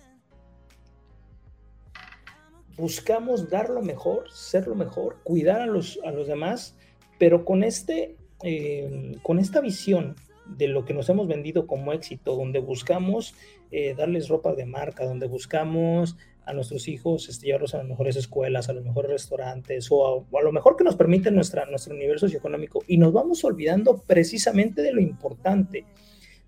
buscamos 2.80 3.50
dar 3.50 3.70
lo 3.70 3.82
mejor, 3.82 4.32
ser 4.32 4.68
lo 4.68 4.76
mejor, 4.76 5.18
cuidar 5.24 5.62
a 5.62 5.66
los, 5.68 6.00
a 6.04 6.12
los 6.12 6.28
demás, 6.28 6.76
pero 7.18 7.46
con, 7.46 7.64
este, 7.64 8.16
eh, 8.44 9.18
con 9.22 9.40
esta 9.40 9.62
visión 9.62 10.16
de 10.48 10.68
lo 10.68 10.86
que 10.86 10.94
nos 10.94 11.10
hemos 11.10 11.28
vendido 11.28 11.68
como 11.68 11.94
éxito, 11.94 12.36
donde 12.36 12.60
buscamos 12.60 13.36
eh, 13.72 13.94
darles 13.96 14.30
ropa 14.30 14.56
de 14.56 14.66
marca, 14.66 15.06
donde 15.06 15.28
buscamos 15.28 16.18
a 16.46 16.54
nuestros 16.54 16.88
hijos, 16.88 17.30
este, 17.30 17.46
llevarlos 17.46 17.76
a 17.76 17.80
las 17.80 17.88
mejores 17.88 18.16
escuelas, 18.16 18.70
a 18.70 18.74
los 18.74 18.84
mejores 18.84 19.12
restaurantes 19.12 19.88
o 19.92 20.26
a, 20.36 20.42
lo 20.42 20.52
mejor 20.52 20.76
que 20.76 20.84
nos 20.84 20.96
permite 20.96 21.30
nuestra, 21.30 21.66
nuestro 21.66 21.94
nivel 21.94 22.18
socioeconómico. 22.18 22.84
Y 22.88 22.98
nos 22.98 23.14
vamos 23.14 23.44
olvidando 23.44 24.02
precisamente 24.08 24.82
de 24.82 24.92
lo 24.92 25.02
importante. 25.02 25.86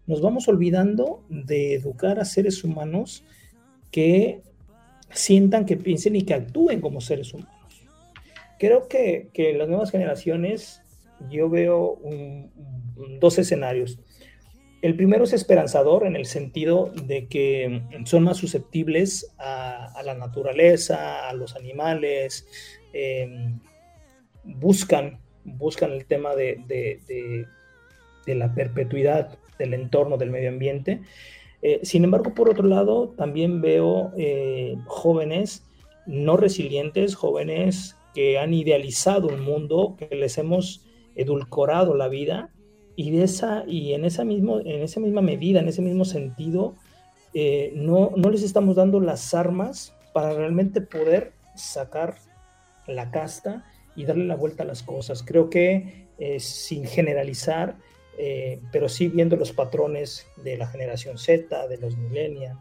Nos 0.07 0.21
vamos 0.21 0.47
olvidando 0.47 1.23
de 1.29 1.75
educar 1.75 2.19
a 2.19 2.25
seres 2.25 2.63
humanos 2.63 3.23
que 3.91 4.41
sientan, 5.13 5.65
que 5.65 5.77
piensen 5.77 6.15
y 6.15 6.23
que 6.23 6.33
actúen 6.33 6.81
como 6.81 7.01
seres 7.01 7.33
humanos. 7.33 7.85
Creo 8.59 8.87
que, 8.87 9.29
que 9.33 9.53
las 9.53 9.67
nuevas 9.67 9.91
generaciones, 9.91 10.81
yo 11.29 11.49
veo 11.49 11.99
dos 13.19 13.37
escenarios. 13.37 13.99
El 14.81 14.95
primero 14.95 15.25
es 15.25 15.33
esperanzador 15.33 16.07
en 16.07 16.15
el 16.15 16.25
sentido 16.25 16.91
de 17.05 17.27
que 17.27 17.83
son 18.05 18.23
más 18.23 18.37
susceptibles 18.37 19.31
a, 19.37 20.01
la 20.03 20.15
naturaleza, 20.15 21.29
a 21.29 21.33
los 21.33 21.55
animales, 21.55 22.47
em, 22.91 23.59
buscan, 24.43 25.19
buscan 25.43 25.91
el 25.91 26.05
tema 26.05 26.35
de, 26.35 27.45
la 28.25 28.53
perpetuidad 28.55 29.37
del 29.59 29.75
entorno, 29.75 30.17
del 30.17 30.31
medio 30.31 30.49
ambiente. 30.49 31.01
Eh, 31.61 31.79
sin 31.83 32.03
embargo, 32.03 32.33
por 32.33 32.49
otro 32.49 32.67
lado, 32.67 33.09
también 33.09 33.61
veo 33.61 34.11
eh, 34.17 34.77
jóvenes 34.85 35.63
no 36.07 36.35
resilientes, 36.35 37.15
jóvenes 37.15 37.95
que 38.13 38.39
han 38.39 38.53
idealizado 38.53 39.27
un 39.27 39.41
mundo, 39.41 39.95
que 39.97 40.15
les 40.15 40.37
hemos 40.37 40.85
edulcorado 41.15 41.95
la 41.95 42.07
vida 42.07 42.49
y, 42.95 43.19
esa, 43.19 43.63
y 43.67 43.93
en, 43.93 44.05
esa 44.05 44.23
misma 44.23 45.21
medida, 45.21 45.59
en 45.59 45.67
ese 45.67 45.81
mismo 45.81 46.03
sentido, 46.03 46.75
eh, 47.33 47.71
no, 47.75 48.11
les 48.31 48.43
estamos 48.43 48.75
dando 48.75 48.99
las 48.99 49.33
armas 49.33 49.95
para 50.13 50.33
realmente 50.33 50.81
poder 50.81 51.33
sacar 51.55 52.15
la 52.87 53.11
casta 53.11 53.63
y 53.95 54.05
darle 54.05 54.25
la 54.25 54.35
vuelta 54.35 54.63
a 54.63 54.65
las 54.65 54.81
cosas. 54.81 55.23
Creo 55.23 55.49
que 55.49 56.07
sin 56.39 56.85
generalizar, 56.85 57.77
eh, 58.17 58.59
pero 58.71 58.89
sí 58.89 59.07
viendo 59.07 59.35
los 59.35 59.51
patrones 59.51 60.27
de 60.37 60.57
la 60.57 60.67
generación 60.67 61.17
Z, 61.17 61.67
de 61.67 61.77
los 61.77 61.97
millennials, 61.97 62.57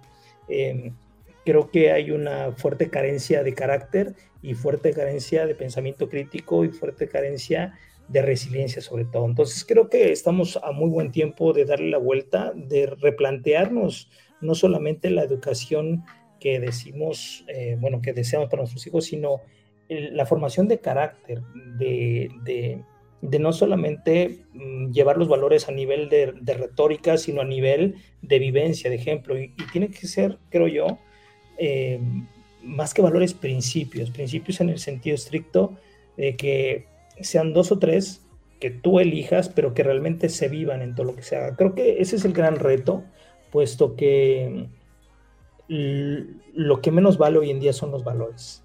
creo 1.44 1.70
que 1.70 1.92
hay 1.92 2.10
una 2.10 2.52
fuerte 2.52 2.90
carencia 2.90 3.42
de 3.42 3.54
carácter 3.54 4.14
y 4.42 4.54
fuerte 4.54 4.92
carencia 4.92 5.46
de 5.46 5.54
pensamiento 5.54 6.08
crítico 6.08 6.64
y 6.64 6.68
fuerte 6.68 7.08
carencia 7.08 7.78
de 8.08 8.22
resiliencia 8.22 8.82
sobre 8.82 9.04
todo. 9.04 9.26
Entonces 9.26 9.64
creo 9.64 9.88
que 9.88 10.10
estamos 10.10 10.58
a 10.62 10.72
muy 10.72 10.90
buen 10.90 11.12
tiempo 11.12 11.52
de 11.52 11.64
darle 11.64 11.90
la 11.90 11.98
vuelta, 11.98 12.52
de 12.54 12.86
replantearnos 12.86 14.10
no 14.40 14.54
solamente 14.54 15.10
la 15.10 15.22
educación 15.22 16.04
que 16.40 16.58
decimos, 16.58 17.44
eh, 17.48 17.76
bueno, 17.78 18.00
que 18.00 18.12
deseamos 18.12 18.48
para 18.48 18.62
nuestros 18.62 18.86
hijos, 18.86 19.04
sino 19.04 19.42
la 19.88 20.24
formación 20.24 20.68
de 20.68 20.78
carácter, 20.78 21.42
de, 21.76 22.30
de, 22.44 22.84
no 23.22 23.52
solamente 23.52 24.38
mm, 24.54 24.90
llevar 24.92 25.16
los 25.16 25.28
valores 25.28 25.68
a 25.68 25.72
nivel 25.72 26.08
de, 26.08 26.32
retórica, 26.54 27.16
sino 27.16 27.40
a 27.42 27.44
nivel 27.44 27.96
de 28.22 28.38
vivencia, 28.38 28.90
de 28.90 28.96
ejemplo. 28.96 29.38
Y, 29.38 29.52
tiene 29.72 29.88
que 29.88 30.06
ser, 30.06 30.38
creo 30.50 30.68
yo, 30.68 30.98
eh, 31.58 32.00
más 32.62 32.94
que 32.94 33.02
valores, 33.02 33.34
principios, 33.34 34.10
principios 34.10 34.60
en 34.60 34.70
el 34.70 34.78
sentido 34.78 35.14
estricto 35.14 35.76
de 36.16 36.36
que 36.36 36.86
sean 37.20 37.52
dos 37.52 37.72
o 37.72 37.78
tres 37.78 38.22
que 38.58 38.70
tú 38.70 39.00
elijas, 39.00 39.48
pero 39.48 39.72
que 39.72 39.82
realmente 39.82 40.28
se 40.28 40.48
vivan 40.48 40.82
en 40.82 40.94
todo 40.94 41.06
lo 41.06 41.16
que 41.16 41.22
se 41.22 41.36
haga. 41.36 41.56
Creo 41.56 41.74
que 41.74 42.00
ese 42.00 42.16
es 42.16 42.24
el 42.24 42.32
gran 42.32 42.56
reto, 42.56 43.04
puesto 43.50 43.96
que 43.96 44.66
lo 45.68 46.80
que 46.80 46.90
menos 46.90 47.16
vale 47.16 47.38
hoy 47.38 47.50
en 47.50 47.60
día 47.60 47.72
son 47.72 47.90
los 47.90 48.04
valores. 48.04 48.62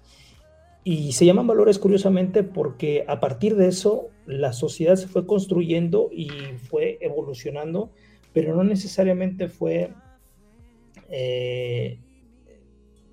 Y 0.88 1.14
se 1.14 1.26
llaman 1.26 1.48
valores 1.48 1.80
curiosamente 1.80 2.44
porque 2.44 3.04
a 3.08 3.18
partir 3.18 3.56
de 3.56 3.66
eso 3.66 4.10
la 4.24 4.52
sociedad 4.52 4.94
se 4.94 5.08
fue 5.08 5.26
construyendo 5.26 6.10
y 6.12 6.28
fue 6.70 6.98
evolucionando, 7.00 7.90
pero 8.32 8.54
no 8.54 8.62
necesariamente 8.62 9.48
fue, 9.48 9.92
eh, 11.10 11.98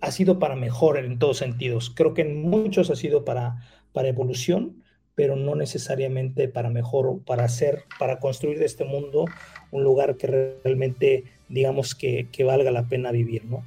ha 0.02 0.12
sido 0.12 0.38
para 0.38 0.56
mejor 0.56 1.00
en 1.00 1.18
todos 1.18 1.38
sentidos. 1.38 1.90
Creo 1.90 2.14
que 2.14 2.22
en 2.22 2.44
muchos 2.44 2.92
ha 2.92 2.96
sido 2.96 3.26
para, 3.26 3.56
para 3.92 4.08
evolución, 4.08 4.84
pero 5.16 5.36
no 5.36 5.56
necesariamente 5.56 6.48
para 6.48 6.70
mejor 6.70 7.24
para 7.26 7.46
hacer, 7.46 7.86
para 7.98 8.20
construir 8.20 8.60
de 8.60 8.66
este 8.66 8.86
mundo 8.86 9.26
un 9.72 9.84
lugar 9.84 10.18
que 10.18 10.28
realmente, 10.64 11.24
digamos, 11.50 11.96
que, 11.96 12.30
valga 12.46 12.70
la 12.70 12.88
pena 12.88 13.12
vivir, 13.12 13.46
¿no? 13.46 13.66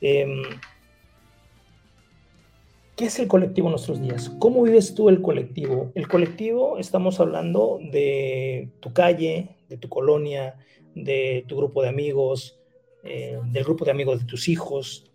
Em, 0.00 0.42
¿Qué 2.96 3.04
es 3.04 3.18
el 3.18 3.28
colectivo 3.28 3.66
en 3.66 3.72
nuestros 3.72 4.00
días? 4.00 4.30
¿Cómo 4.38 4.62
vives 4.62 4.94
tú 4.94 5.10
el 5.10 5.20
colectivo? 5.20 5.92
El 5.94 6.08
colectivo, 6.08 6.78
estamos 6.78 7.20
hablando 7.20 7.78
de 7.92 8.70
tu 8.80 8.94
calle, 8.94 9.58
de 9.68 9.76
tu 9.76 9.90
colonia, 9.90 10.54
de 10.94 11.44
tu 11.46 11.58
grupo 11.58 11.82
de 11.82 11.90
amigos, 11.90 12.58
eh, 13.04 13.38
del 13.52 13.64
grupo 13.64 13.84
de 13.84 13.90
amigos 13.90 14.20
de 14.20 14.24
tus 14.24 14.48
hijos. 14.48 15.12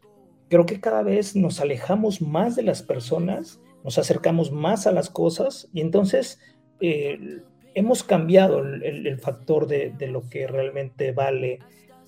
Creo 0.48 0.68
que 0.68 0.80
cada 0.80 1.02
vez 1.02 1.36
nos 1.36 1.60
alejamos 1.60 2.22
más 2.22 2.56
de 2.56 2.62
las 2.62 2.84
personas, 2.84 3.60
nos 3.84 3.98
acercamos 3.98 4.52
más 4.52 4.86
a 4.86 4.92
las 4.92 5.10
cosas 5.10 5.68
y 5.74 5.82
entonces 5.82 6.40
eh, 6.82 7.42
hemos 7.74 8.04
cambiado 8.04 8.60
el, 8.60 9.18
factor 9.18 9.66
de, 9.66 9.90
de, 9.90 10.06
lo 10.06 10.30
que 10.30 10.46
realmente 10.46 11.14
vale 11.14 11.58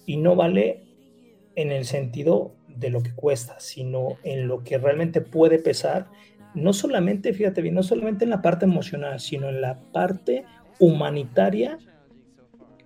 y 0.05 0.17
no 0.17 0.35
vale 0.35 0.83
en 1.55 1.71
el 1.71 1.85
sentido 1.85 2.53
de 2.75 2.89
lo 2.89 3.01
que 3.01 3.13
cuesta, 3.13 3.59
sino 3.59 4.17
en 4.23 4.47
lo 4.47 4.63
que 4.63 4.77
realmente 4.77 5.21
puede 5.21 5.59
pesar, 5.59 6.07
no 6.53 6.73
solamente, 6.73 7.33
fíjate 7.33 7.61
bien, 7.61 7.75
no 7.75 7.83
solamente 7.83 8.25
en 8.25 8.29
la 8.29 8.41
parte 8.41 8.65
emocional, 8.65 9.19
sino 9.19 9.49
en 9.49 9.61
la 9.61 9.79
parte 9.91 10.45
humanitaria. 10.79 11.79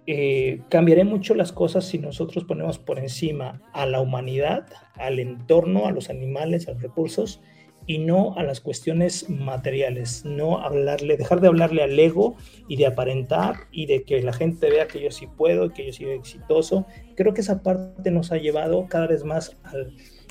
Eh, 0.06 0.62
cambiaré 0.70 1.04
mucho 1.04 1.36
las 1.36 1.52
cosas 1.52 1.86
si 1.86 1.98
nosotros 2.00 2.46
ponemos 2.46 2.80
por 2.80 2.98
encima 2.98 3.62
a 3.74 3.86
la 3.86 4.00
humanidad, 4.00 4.68
al 4.94 5.20
entorno, 5.20 5.86
a 5.86 5.92
los 5.92 6.10
animales, 6.10 6.68
a 6.68 6.72
los 6.72 6.82
recursos, 6.82 7.42
y 7.88 8.00
no 8.00 8.36
a 8.36 8.44
las 8.44 8.60
cuestiones 8.60 9.30
materiales, 9.30 10.26
no 10.26 10.60
hablarle, 10.60 11.16
dejar 11.16 11.40
de 11.40 11.48
hablarle 11.48 11.84
al 11.84 11.98
ego 11.98 12.36
y 12.68 12.76
de 12.76 12.86
aparentar 12.86 13.68
y 13.72 13.86
de 13.86 14.04
que 14.04 14.22
la 14.22 14.34
gente 14.34 14.70
vea 14.70 14.88
que 14.88 15.02
yo 15.02 15.10
sí 15.10 15.26
puedo, 15.26 15.74
que 15.74 15.86
yo 15.86 15.94
soy 15.94 16.10
exitoso. 16.10 16.86
Creo 17.18 17.34
que 17.34 17.42
esa 17.42 17.64
parte 17.64 18.12
nos 18.12 18.32
ha 18.32 18.38
llevado 18.38 18.86
cada 18.88 19.08
vez 19.08 19.26
más 19.26 19.58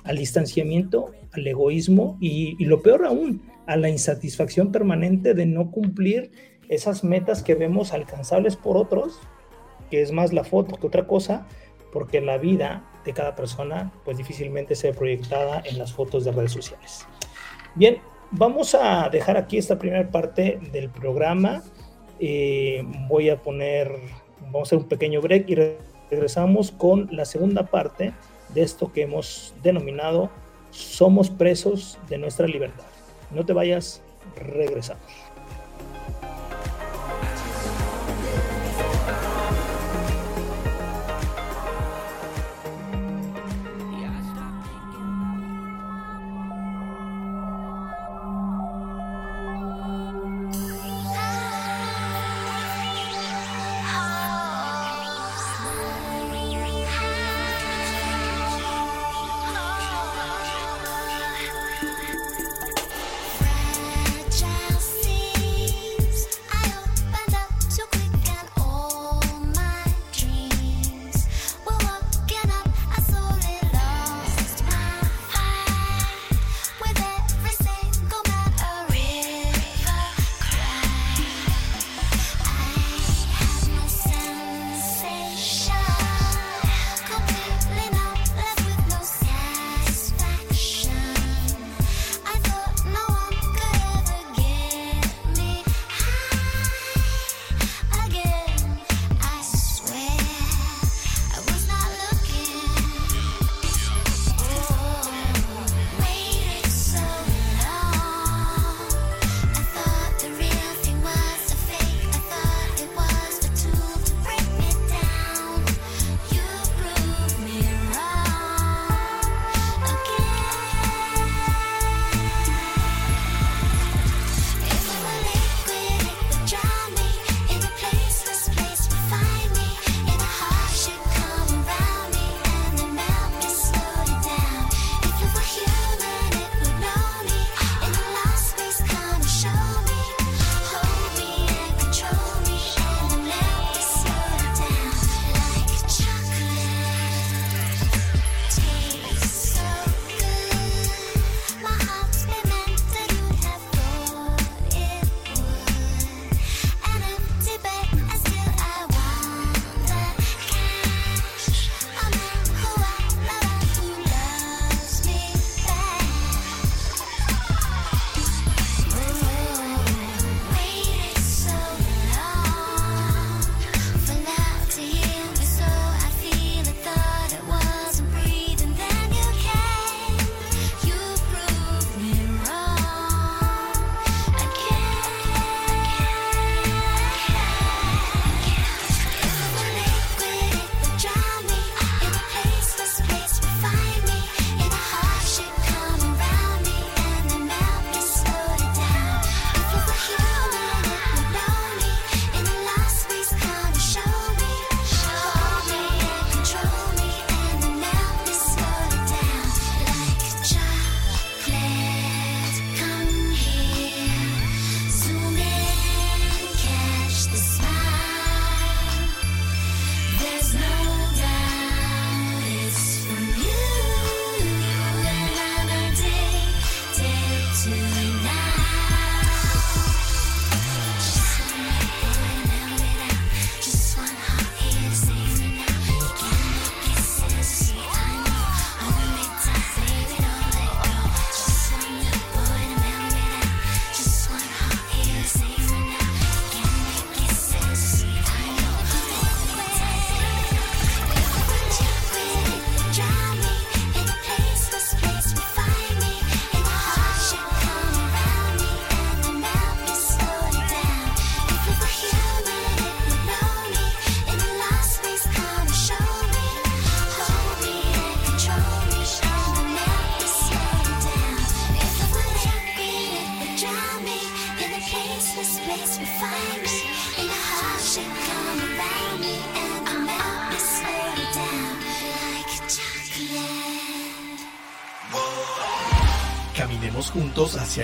al, 0.05 0.17
distanciamiento, 0.17 1.11
al 1.33 1.47
egoísmo 1.47 2.17
y, 2.21 2.57
y, 2.63 2.65
lo 2.65 2.81
peor 2.81 3.05
aún, 3.05 3.43
a 3.67 3.77
la 3.77 3.91
insatisfacción 3.91 4.71
permanente 4.71 5.35
de 5.35 5.47
no 5.47 5.73
cumplir 5.73 6.31
esas 6.69 7.03
metas 7.03 7.43
que 7.43 7.57
vemos 7.57 7.93
alcanzables 7.93 8.55
por 8.55 8.77
otros, 8.77 9.19
que 9.91 10.01
es 10.01 10.13
más 10.13 10.33
la 10.33 10.45
foto 10.45 10.77
que 10.77 10.87
otra 10.87 11.09
cosa, 11.09 11.49
porque 11.93 12.21
la 12.21 12.39
vida 12.39 12.89
de 13.05 13.13
cada 13.13 13.35
persona 13.35 13.93
pues 14.05 14.17
difícilmente 14.17 14.77
se 14.77 14.91
ve 14.93 14.97
proyectada 14.97 15.63
en 15.65 15.79
las 15.79 15.93
fotos 15.93 16.25
de 16.25 16.31
redes 16.31 16.53
sociales. 16.53 17.05
Bien, 17.75 17.99
vamos 18.31 18.77
a 18.79 19.09
dejar 19.09 19.37
aquí 19.37 19.59
esta 19.59 19.79
primera 19.79 20.09
parte 20.09 20.61
del 20.73 20.89
programa. 20.91 21.63
Eh, 22.21 22.83
voy 23.09 23.29
a 23.29 23.43
poner, 23.43 23.91
vamos 24.41 24.61
a 24.61 24.63
hacer 24.63 24.79
un 24.79 24.89
pequeño 24.89 25.21
break 25.21 25.51
y 25.51 25.57
regresamos 26.11 26.71
con 26.71 27.09
la 27.11 27.25
segunda 27.25 27.67
parte 27.67 28.13
de 28.55 28.63
esto 28.63 28.93
que 28.93 29.03
hemos 29.03 29.55
denominado 29.63 30.31
Somos 30.71 31.31
presos 31.31 31.99
de 32.09 32.19
nuestra 32.19 32.47
libertad. 32.47 32.85
No 33.31 33.47
te 33.47 33.55
vayas, 33.55 34.03
regresamos. 34.37 35.36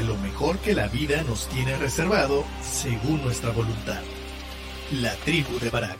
Lo 0.00 0.16
mejor 0.16 0.59
que 0.59 0.74
la 0.74 0.88
vida 0.88 1.22
nos 1.24 1.48
tiene 1.48 1.76
reservado 1.76 2.44
según 2.62 3.22
nuestra 3.22 3.50
voluntad. 3.50 4.00
La 4.92 5.14
tribu 5.16 5.59
de 5.59 5.68
Barak. 5.68 5.98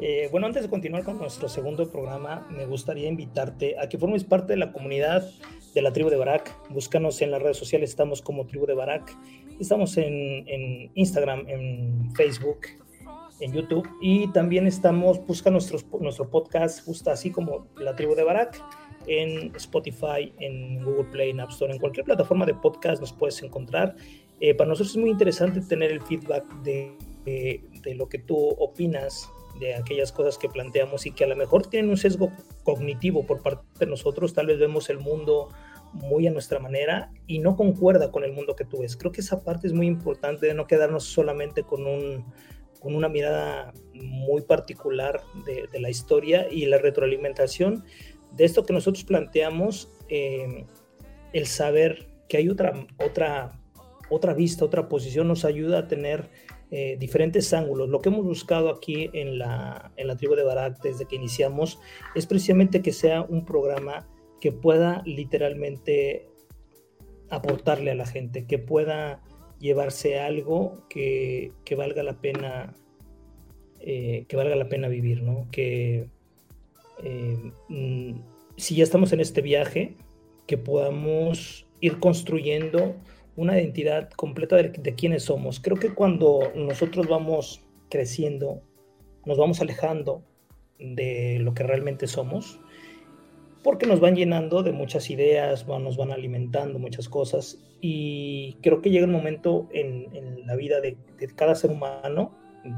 Eh, 0.01 0.29
bueno, 0.33 0.47
antes 0.47 0.63
de 0.63 0.69
continuar 0.69 1.05
con 1.05 1.19
nuestro 1.19 1.49
segundo 1.49 1.89
programa, 1.91 2.47
me 2.51 2.67
gustaría 2.67 3.09
invitarte 3.09 3.79
a 3.79 3.89
que 3.89 3.99
formes 3.99 4.25
parte 4.25 4.55
de 4.55 4.57
la 4.57 4.73
comunidad 4.73 5.29
de 5.75 5.83
la 5.83 5.93
tribu 5.93 6.09
de 6.09 6.17
Barak. 6.17 6.57
Búscanos 6.71 7.21
en 7.23 7.31
las 7.31 7.43
redes 7.43 7.59
sociales, 7.59 7.91
estamos 7.91 8.23
como 8.23 8.47
tribu 8.47 8.67
de 8.67 8.75
Barak. 8.75 9.17
Estamos 9.61 9.97
en, 9.99 10.91
Instagram, 10.95 11.45
en 11.49 12.13
Facebook, 12.15 12.61
en 13.41 13.53
YouTube 13.53 13.89
y 14.01 14.33
también 14.33 14.67
estamos, 14.67 15.25
busca 15.27 15.51
nuestros, 15.51 15.85
nuestro 16.01 16.29
podcast, 16.31 16.85
justo 16.85 17.11
así 17.11 17.31
como 17.31 17.69
la 17.77 17.95
tribu 17.95 18.15
de 18.15 18.25
Barak 18.25 18.61
en 19.07 19.55
Spotify, 19.57 20.33
en 20.39 20.83
Google 20.83 21.05
Play, 21.05 21.31
en 21.31 21.41
App 21.41 21.51
Store, 21.51 21.73
en 21.73 21.79
cualquier 21.79 22.05
plataforma 22.05 22.47
de 22.47 22.55
podcast 22.55 23.01
nos 23.01 23.13
puedes 23.13 23.43
encontrar 23.43 23.97
eh, 24.45 24.55
para 24.55 24.69
nosotros 24.69 24.91
es 24.91 24.99
muy 24.99 25.09
interesante 25.09 25.63
tener 25.63 25.91
el 25.91 26.03
feedback 26.03 26.45
de, 26.63 26.95
de, 27.25 27.95
lo 27.95 28.11
que 28.11 28.19
tú 28.19 28.37
opinas 28.37 29.27
de 29.59 29.75
aquellas 29.75 30.13
cosas 30.13 30.37
que 30.37 30.51
planteamos 30.51 31.07
y 31.07 31.13
que 31.13 31.25
a 31.25 31.27
lo 31.27 31.35
mejor 31.35 31.67
tienen 31.67 31.89
un 31.89 31.97
sesgo 31.97 32.31
cognitivo 32.63 33.25
por 33.25 33.43
parte 33.43 33.65
de 33.79 33.87
nosotros, 33.87 34.35
tal 34.35 34.49
vez 34.49 34.59
vemos 34.59 34.91
el 34.91 34.99
mundo 34.99 35.49
muy 35.95 36.27
a 36.27 36.31
nuestra 36.31 36.59
manera 36.59 37.11
y 37.27 37.39
no 37.39 37.57
concuerda 37.57 38.11
con 38.11 38.23
el 38.23 38.35
mundo 38.35 38.55
que 38.55 38.67
tú 38.67 38.81
ves. 38.81 38.99
Creo 38.99 39.13
que 39.13 39.23
esa 39.23 39.43
parte 39.43 39.67
es 39.67 39.73
muy 39.73 39.87
importante 39.87 40.45
de 40.45 40.53
no 40.53 40.67
quedarnos 40.67 41.05
solamente 41.05 41.63
con, 41.63 41.87
un, 41.87 42.27
con 42.81 42.95
una 42.95 43.09
mirada 43.09 43.73
muy 43.95 44.43
particular 44.43 45.23
de, 45.47 45.81
la 45.81 45.89
historia 45.89 46.49
y 46.51 46.67
la 46.67 46.77
retroalimentación 46.77 47.83
de 48.33 48.45
esto 48.45 48.67
que 48.67 48.75
nosotros 48.75 49.05
planteamos, 49.05 49.89
eh, 50.11 50.67
el 51.33 51.47
saber 51.47 52.11
que 52.29 52.37
hay 52.37 52.51
otra, 52.51 52.75
otra 52.99 53.59
otra 54.15 54.35
vista, 54.35 54.65
otra 54.65 54.89
posición, 54.89 55.29
nos 55.29 55.45
ayuda 55.45 55.81
a 55.81 55.89
tener 55.89 56.31
eh, 56.71 56.97
diferentes 56.99 57.53
ángulos. 57.53 57.89
Lo 57.89 58.01
que 58.01 58.09
hemos 58.09 58.25
buscado 58.25 58.71
aquí 58.71 59.11
en 59.13 59.39
la, 59.39 59.93
en 59.97 60.07
la 60.09 60.17
tribu 60.17 60.35
de 60.35 60.45
Barak 60.45 60.81
desde 60.83 61.07
que 61.07 61.17
iniciamos 61.17 61.79
es 62.15 62.27
precisamente 62.27 62.83
que 62.83 62.93
sea 62.93 63.23
un 63.23 63.45
programa 63.45 64.09
que 64.41 64.53
pueda 64.53 65.03
literalmente 65.05 66.29
aportarle 67.31 67.91
a 67.91 67.95
la 67.95 68.07
gente, 68.07 68.47
que 68.47 68.59
pueda 68.59 69.23
llevarse 69.59 70.19
algo 70.19 70.87
que, 70.89 71.53
que 71.65 71.75
valga 71.75 72.03
la 72.03 72.21
pena 72.21 72.75
eh, 73.87 74.25
que 74.29 74.37
valga 74.37 74.57
la 74.57 74.71
pena 74.71 74.89
vivir, 74.89 75.23
¿no? 75.23 75.47
Que 75.51 76.09
eh, 77.03 77.53
mm, 77.69 78.15
si 78.57 78.77
ya 78.77 78.83
estamos 78.83 79.13
en 79.13 79.21
este 79.21 79.43
viaje, 79.43 79.97
que 80.47 80.57
podamos 80.57 81.67
ir 81.81 81.99
construyendo 81.99 82.97
una 83.37 83.59
identidad 83.59 84.11
completa 84.11 84.57
de, 84.57 84.69
de 84.69 84.95
quiénes 84.95 85.25
somos. 85.25 85.61
Creo 85.61 85.77
que 85.77 85.95
cuando 85.95 86.53
nosotros 86.55 87.09
vamos 87.09 87.63
creciendo, 87.89 88.63
nos 89.25 89.39
vamos 89.39 89.61
alejando 89.61 90.23
de 90.79 91.39
lo 91.41 91.55
que 91.55 91.63
realmente 91.63 92.07
somos, 92.07 92.61
porque 93.63 93.87
nos 93.87 94.01
van 94.01 94.15
llenando 94.15 94.63
de 94.63 94.73
muchas 94.73 95.09
ideas, 95.11 95.67
nos 95.67 95.97
van 95.97 96.13
alimentando 96.13 96.79
muchas 96.79 97.09
cosas 97.09 97.59
y 97.81 98.59
creo 98.63 98.83
que 98.83 98.91
llega 98.91 99.07
un 99.07 99.13
momento 99.13 99.69
en, 99.73 100.47
la 100.47 100.55
vida 100.57 100.81
de, 100.81 100.97
cada 101.35 101.55
ser 101.55 101.71
humano, 101.71 102.37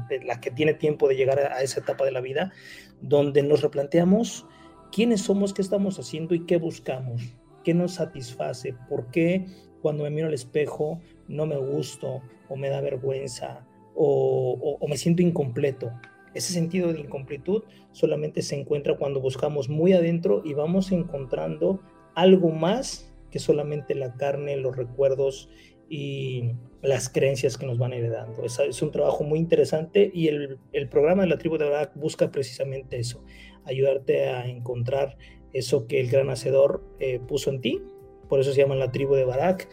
de 0.09 0.23
la 0.23 0.39
que 0.39 0.51
tiene 0.51 0.73
tiempo 0.73 1.07
de 1.09 1.15
llegar 1.15 1.39
a, 1.39 1.57
a, 1.57 1.61
esa 1.61 1.81
etapa 1.81 2.05
de 2.05 2.11
la 2.11 2.21
vida, 2.21 2.53
donde 3.01 3.43
nos 3.43 3.61
replanteamos 3.61 4.45
quiénes 4.91 5.21
somos, 5.21 5.53
qué 5.53 5.61
estamos 5.61 5.99
haciendo 5.99 6.33
y 6.33 6.45
qué 6.45 6.55
buscamos, 6.55 7.21
qué 7.65 7.73
nos 7.73 7.95
satisface, 7.95 8.73
por 8.87 9.11
qué 9.11 9.45
cuando 9.87 10.03
me 10.03 10.09
miro 10.09 10.27
al 10.27 10.33
espejo 10.33 10.99
no 11.29 11.45
me 11.45 11.55
gusto 11.55 12.21
o 12.49 12.57
me 12.57 12.67
da 12.67 12.81
vergüenza 12.81 13.65
o, 13.95 14.85
me 14.85 14.97
siento 14.97 15.21
incompleto. 15.21 15.93
Ese 16.33 16.51
sentido 16.51 16.91
de 16.91 16.99
incompletud 16.99 17.63
solamente 17.93 18.41
se 18.41 18.59
encuentra 18.59 18.97
cuando 18.97 19.21
buscamos 19.21 19.69
muy 19.69 19.93
adentro 19.93 20.41
y 20.43 20.53
vamos 20.53 20.91
encontrando 20.91 21.79
algo 22.15 22.49
más 22.49 23.15
que 23.31 23.39
solamente 23.39 23.95
la 23.95 24.13
carne, 24.15 24.57
los 24.57 24.75
recuerdos 24.75 25.49
y 25.87 26.51
las 26.81 27.07
creencias 27.07 27.57
que 27.57 27.65
nos 27.65 27.77
van 27.77 27.93
heredando. 27.93 28.43
Es, 28.43 28.81
un 28.81 28.91
trabajo 28.91 29.23
muy 29.23 29.39
interesante 29.39 30.11
y 30.13 30.27
el, 30.27 30.59
el 30.73 30.89
programa 30.89 31.23
de 31.23 31.29
la 31.29 31.37
tribu 31.37 31.57
de 31.57 31.69
Barak 31.69 31.95
busca 31.95 32.29
precisamente 32.29 32.99
eso, 32.99 33.23
ayudarte 33.63 34.27
a 34.27 34.49
encontrar 34.49 35.17
eso 35.53 35.87
que 35.87 36.01
el 36.01 36.09
gran 36.09 36.29
hacedor 36.29 36.83
eh, 36.99 37.21
puso 37.25 37.51
en 37.51 37.61
ti 37.61 37.81
por 38.27 38.39
eso 38.39 38.51
se 38.53 38.61
llama 38.61 38.75
la 38.75 38.91
tribu 38.91 39.15
de 39.15 39.25
Barak. 39.25 39.67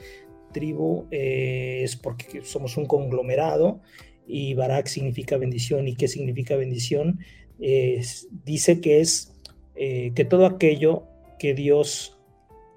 Tribu 0.52 1.06
eh, 1.10 1.80
es 1.82 1.96
porque 1.96 2.42
somos 2.42 2.76
un 2.76 2.86
conglomerado 2.86 3.80
y 4.26 4.54
Barak 4.54 4.86
significa 4.86 5.36
bendición. 5.36 5.88
¿Y 5.88 5.96
qué 5.96 6.08
significa 6.08 6.56
bendición? 6.56 7.20
dice 8.44 8.80
que 8.80 9.00
es 9.00 9.32
eh, 9.76 10.12
que 10.14 10.24
todo 10.24 10.46
aquello 10.46 11.04
que 11.38 11.54
Dios 11.54 12.18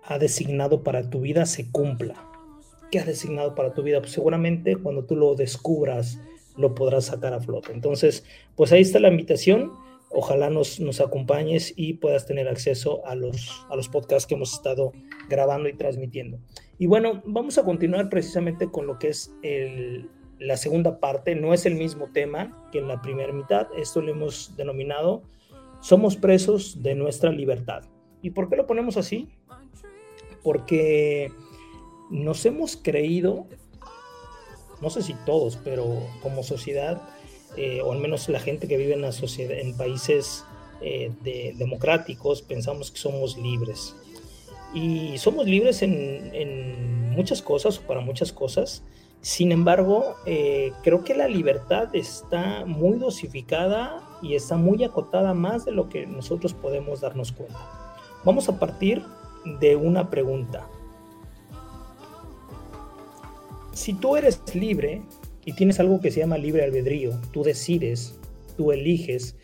ha 0.03 0.17
designado 0.19 0.83
para 0.83 1.09
tu 1.09 1.21
vida 1.21 1.45
se 1.45 1.69
cumpla. 1.71 2.29
¿Qué 2.91 2.99
ha 2.99 3.05
designado 3.05 3.53
para 3.55 3.73
tu 3.73 3.83
vida? 3.83 3.99
Pues 3.99 4.13
seguramente 4.13 4.77
cuando 4.77 5.05
tú 5.05 5.15
lo 5.15 5.35
descubras 5.35 6.19
lo 6.55 6.73
podrás 6.73 7.05
sacar 7.05 7.33
a 7.33 7.39
flote. 7.39 7.71
Entonces, 7.71 8.25
pues 8.55 8.71
ahí 8.71 8.81
está 8.81 8.99
la 8.99 9.09
invitación 9.09 9.73
ojalá 10.09 10.49
nos, 10.49 10.79
acompañes 11.01 11.73
y 11.75 11.93
puedas 11.93 12.25
tener 12.25 12.47
acceso 12.47 13.05
a 13.05 13.15
los, 13.15 13.65
a 13.69 13.75
los 13.75 13.89
podcasts 13.89 14.27
que 14.27 14.35
hemos 14.35 14.53
estado 14.53 14.91
grabando 15.29 15.69
y 15.69 15.73
transmitiendo. 15.73 16.39
Y 16.77 16.87
bueno, 16.87 17.21
vamos 17.25 17.57
a 17.57 17.63
continuar 17.63 18.09
precisamente 18.09 18.69
con 18.69 18.87
lo 18.87 18.99
que 18.99 19.09
es 19.09 19.33
la 20.39 20.57
segunda 20.57 20.99
parte. 20.99 21.35
No 21.35 21.53
es 21.53 21.65
el 21.65 21.75
mismo 21.75 22.09
tema 22.11 22.69
que 22.71 22.79
en 22.79 22.87
la 22.87 23.01
primera 23.01 23.33
mitad. 23.33 23.67
Esto 23.77 24.01
lo 24.01 24.11
hemos 24.11 24.55
denominado 24.55 25.23
Somos 25.81 26.15
presos 26.15 26.81
de 26.81 26.95
nuestra 26.95 27.31
libertad. 27.31 27.83
¿Y 28.21 28.31
por 28.31 28.49
qué 28.49 28.55
lo 28.55 28.65
ponemos 28.65 28.97
así? 28.97 29.29
Porque 30.43 31.31
nos 32.09 32.45
hemos 32.45 32.77
creído, 32.77 33.45
no 34.81 34.89
sé 34.89 35.01
si 35.03 35.13
todos, 35.25 35.57
pero 35.57 35.85
como 36.21 36.41
sociedad, 36.43 37.01
eh, 37.57 37.81
o 37.81 37.91
al 37.91 37.99
menos 37.99 38.29
la 38.29 38.39
gente 38.39 38.67
que 38.67 38.77
vive 38.77 38.93
en, 38.93 39.01
la 39.01 39.11
sociedad, 39.11 39.57
en 39.57 39.75
países 39.75 40.45
eh, 40.79 41.11
de, 41.23 41.55
democráticos, 41.57 42.43
pensamos 42.43 42.91
que 42.91 42.99
somos 42.99 43.37
libres. 43.37 43.95
Y 44.73 45.17
somos 45.17 45.47
libres 45.47 45.81
en, 45.81 47.09
muchas 47.11 47.41
cosas 47.41 47.79
o 47.79 47.81
para 47.81 47.99
muchas 47.99 48.31
cosas. 48.31 48.83
Sin 49.21 49.51
embargo, 49.51 50.15
eh, 50.27 50.71
creo 50.83 51.03
que 51.03 51.15
la 51.15 51.27
libertad 51.27 51.89
está 51.93 52.63
muy 52.65 52.99
dosificada 52.99 54.07
y 54.21 54.35
está 54.35 54.55
muy 54.55 54.83
acotada 54.83 55.33
más 55.33 55.65
de 55.65 55.71
lo 55.71 55.89
que 55.89 56.05
nosotros 56.05 56.53
podemos 56.53 57.01
darnos 57.01 57.31
cuenta. 57.31 57.97
Vamos 58.23 58.49
a 58.49 58.59
partir 58.59 59.03
de 59.59 59.75
una 59.75 60.11
pregunta. 60.11 60.67
Si 63.71 63.93
tú 63.93 64.15
eres 64.15 64.41
libre 64.53 65.01
y 65.47 65.53
tienes 65.53 65.79
algo 65.79 66.01
que 66.01 66.11
se 66.11 66.19
llama 66.19 66.37
libre 66.37 66.65
albedrío, 66.65 67.21
tú 67.31 67.41
decides, 67.41 68.19
tú 68.57 68.73
eliges 68.73 69.37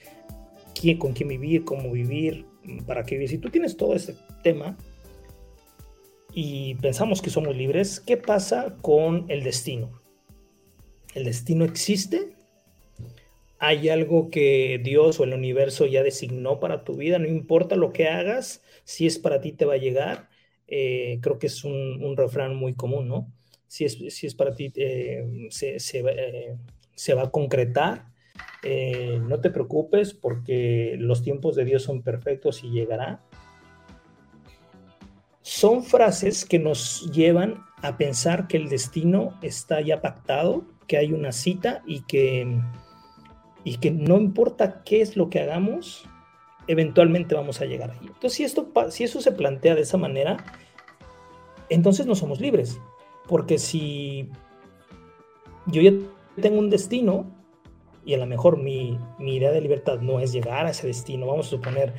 quién, 0.76 0.98
con 0.98 1.14
quién 1.14 1.30
vivir, 1.30 1.64
cómo 1.64 1.94
vivir, 1.94 2.46
para 2.86 3.06
qué 3.06 3.16
vivir. 3.16 3.30
Si 3.30 3.38
tú 3.38 3.50
tienes 3.50 3.78
todo 3.78 3.96
ese 3.96 4.18
tema 4.44 4.78
y 6.34 6.76
pensamos 6.76 7.22
que 7.22 7.30
somos 7.30 7.56
libres, 7.56 8.02
¿qué 8.02 8.18
pasa 8.18 8.76
con 8.82 9.28
el 9.30 9.46
destino? 9.46 10.02
¿El 11.16 11.24
destino 11.24 11.64
existe? 11.64 12.36
¿Hay 13.58 13.88
algo 13.88 14.30
que 14.30 14.82
Dios 14.84 15.22
o 15.22 15.24
el 15.24 15.34
universo 15.34 15.86
ya 15.86 16.04
designó 16.04 16.60
para 16.60 16.84
tu 16.84 16.98
vida? 16.98 17.18
No 17.18 17.30
importa 17.30 17.78
lo 17.78 17.94
que 17.94 18.10
hagas, 18.10 18.62
si 18.84 19.08
es 19.08 19.20
para 19.20 19.40
ti 19.40 19.54
te 19.54 19.64
va 19.64 19.76
a 19.76 19.78
llegar. 19.78 20.28
Eh, 20.68 21.20
creo 21.22 21.40
que 21.40 21.48
es 21.48 21.64
un, 21.64 22.18
refrán 22.18 22.58
muy 22.58 22.74
común, 22.74 23.08
¿no? 23.08 23.32
Si 23.74 23.86
es, 23.86 23.98
si 24.10 24.28
es 24.28 24.36
para 24.36 24.54
ti, 24.54 24.72
eh, 24.76 25.48
se, 25.50 25.78
eh, 25.78 26.56
se, 26.94 27.14
va 27.16 27.24
a 27.24 27.32
concretar. 27.32 28.06
no 29.28 29.40
te 29.40 29.50
preocupes 29.50 30.14
porque 30.14 30.96
los 31.00 31.24
tiempos 31.24 31.56
de 31.56 31.66
Dios 31.66 31.82
son 31.82 32.04
perfectos 32.04 32.64
y 32.64 32.70
llegará. 32.70 33.24
Son 35.42 35.84
frases 35.84 36.46
que 36.46 36.60
nos 36.60 37.12
llevan 37.12 37.64
a 37.82 37.98
pensar 37.98 38.48
que 38.48 38.58
el 38.58 38.70
destino 38.70 39.40
está 39.42 39.82
ya 39.82 40.02
pactado, 40.02 40.68
que 40.86 40.98
hay 40.98 41.12
una 41.12 41.32
cita 41.32 41.82
y 41.88 42.02
que, 42.02 42.46
y 43.64 43.78
que 43.78 43.90
no 43.90 44.20
importa 44.20 44.84
qué 44.84 45.02
es 45.02 45.18
lo 45.18 45.32
que 45.32 45.40
hagamos, 45.40 46.08
eventualmente 46.68 47.34
vamos 47.34 47.60
a 47.60 47.66
llegar 47.66 47.90
ahí. 47.90 48.06
Entonces, 48.06 48.34
si, 48.34 48.44
esto, 48.44 48.72
si 48.92 49.06
eso 49.06 49.20
se 49.20 49.32
plantea 49.32 49.74
de 49.74 49.82
esa 49.82 49.98
manera, 49.98 50.38
entonces 51.70 52.06
no 52.06 52.14
somos 52.14 52.40
libres. 52.40 52.80
Porque 53.28 53.58
si 53.58 54.30
yo 55.68 55.82
ya 55.82 55.94
tengo 56.42 56.60
un 56.60 56.70
destino 56.70 57.26
y 58.06 58.14
a 58.14 58.18
lo 58.18 58.26
mejor 58.26 58.58
mi, 58.58 59.00
idea 59.20 59.52
de 59.52 59.62
libertad 59.62 60.00
no 60.02 60.20
es 60.20 60.34
llegar 60.34 60.66
a 60.66 60.72
ese 60.72 60.88
destino, 60.88 61.28
vamos 61.28 61.48
a 61.48 61.50
suponer, 61.52 61.94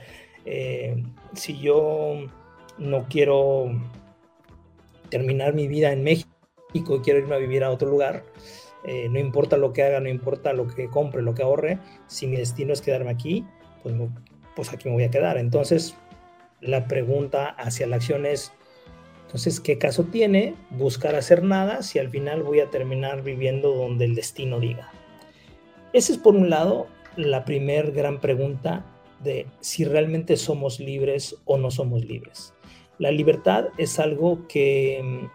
eh, 0.45 1.03
si 1.33 1.59
yo 1.59 2.16
no 2.79 3.05
quiero 3.09 3.70
terminar 5.09 5.55
mi 5.55 5.66
vida 5.68 5.93
en 5.93 6.03
México 6.03 6.29
y 6.72 6.83
quiero 6.83 7.20
irme 7.20 7.37
a 7.37 7.39
vivir 7.39 7.64
a 7.64 7.70
otro 7.70 7.89
lugar, 7.89 8.25
eh, 8.85 9.09
no 9.09 9.18
importa 9.18 9.57
lo 9.57 9.72
que 9.72 9.83
haga, 9.83 10.01
no 10.01 10.09
importa 10.09 10.53
lo 10.53 10.66
que 10.66 10.89
compre, 10.89 11.22
lo 11.22 11.35
que 11.35 11.43
ahorre, 11.43 11.79
si 12.07 12.27
mi 12.27 12.37
destino 12.37 12.72
es 12.72 12.83
quedarme 12.83 13.11
aquí, 13.11 13.47
pues 13.83 13.95
pues 14.55 14.72
aquí 14.72 14.89
me 14.89 14.95
voy 14.95 15.05
a 15.05 15.11
quedar. 15.11 15.37
Entonces, 15.37 15.97
la 16.61 16.87
pregunta 16.87 17.49
hacia 17.49 17.87
la 17.87 17.97
acción 17.97 18.27
es, 18.27 18.53
entonces, 19.35 19.59
¿qué 19.59 19.78
caso 19.78 20.05
tiene 20.05 20.55
buscar 20.70 21.16
hacer 21.16 21.43
nada 21.43 21.82
si 21.82 21.99
al 21.99 22.09
final 22.09 22.45
voy 22.45 22.61
a 22.61 22.70
terminar 22.70 23.24
viviendo 23.24 23.74
donde 23.74 24.05
el 24.05 24.14
destino 24.14 24.61
diga? 24.61 24.93
Esa 25.93 26.12
es 26.12 26.18
por 26.18 26.37
un 26.37 26.51
lado 26.51 26.87
la 27.16 27.45
primer 27.45 27.91
gran 27.91 28.20
pregunta 28.20 28.87
de 29.24 29.49
si 29.59 29.85
realmente 29.85 30.37
somos 30.37 30.78
libres 30.78 31.35
o 31.47 31.59
no 31.59 31.72
somos 31.72 32.05
libres. 32.05 32.55
La 32.99 33.11
libertad 33.11 33.70
es 33.76 33.99
algo 33.99 34.47
que 34.47 35.01
mm, 35.03 35.26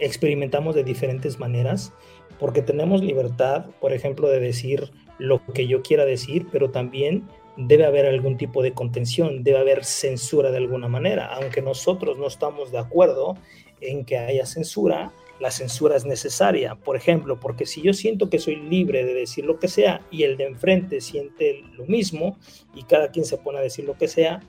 experimentamos 0.00 0.74
de 0.74 0.82
diferentes 0.82 1.38
maneras 1.38 1.92
porque 2.40 2.62
tenemos 2.62 3.00
libertad, 3.00 3.66
por 3.80 3.92
ejemplo, 3.92 4.28
de 4.28 4.40
decir 4.40 4.90
lo 5.20 5.40
que 5.54 5.68
yo 5.68 5.82
quiera 5.82 6.04
decir, 6.04 6.48
pero 6.50 6.72
también 6.72 7.28
debe 7.56 7.86
haber 7.86 8.06
algún 8.06 8.36
tipo 8.36 8.62
de 8.62 8.72
contención, 8.72 9.42
debe 9.42 9.58
haber 9.58 9.84
censura 9.84 10.50
de 10.50 10.58
alguna 10.58 10.88
manera, 10.88 11.34
aunque 11.34 11.62
nosotros 11.62 12.18
no 12.18 12.26
estamos 12.26 12.70
de 12.72 12.78
acuerdo 12.78 13.36
en 13.80 14.04
que 14.04 14.18
haya 14.18 14.46
censura, 14.46 15.12
la 15.38 15.50
censura 15.50 15.96
es 15.96 16.06
necesaria, 16.06 16.76
por 16.76 16.96
ejemplo, 16.96 17.38
porque 17.38 17.66
si 17.66 17.82
yo 17.82 17.92
siento 17.92 18.30
que 18.30 18.38
soy 18.38 18.56
libre 18.56 19.04
de 19.04 19.14
decir 19.14 19.44
lo 19.44 19.58
que 19.58 19.68
sea 19.68 20.00
y 20.10 20.22
el 20.22 20.36
de 20.36 20.46
enfrente 20.46 21.00
siente 21.00 21.62
lo 21.74 21.84
mismo 21.84 22.38
y 22.74 22.84
cada 22.84 23.10
quien 23.10 23.26
se 23.26 23.36
pone 23.36 23.58
a 23.58 23.62
decir 23.62 23.84
lo 23.84 23.96
que 23.98 24.08
sea, 24.08 24.40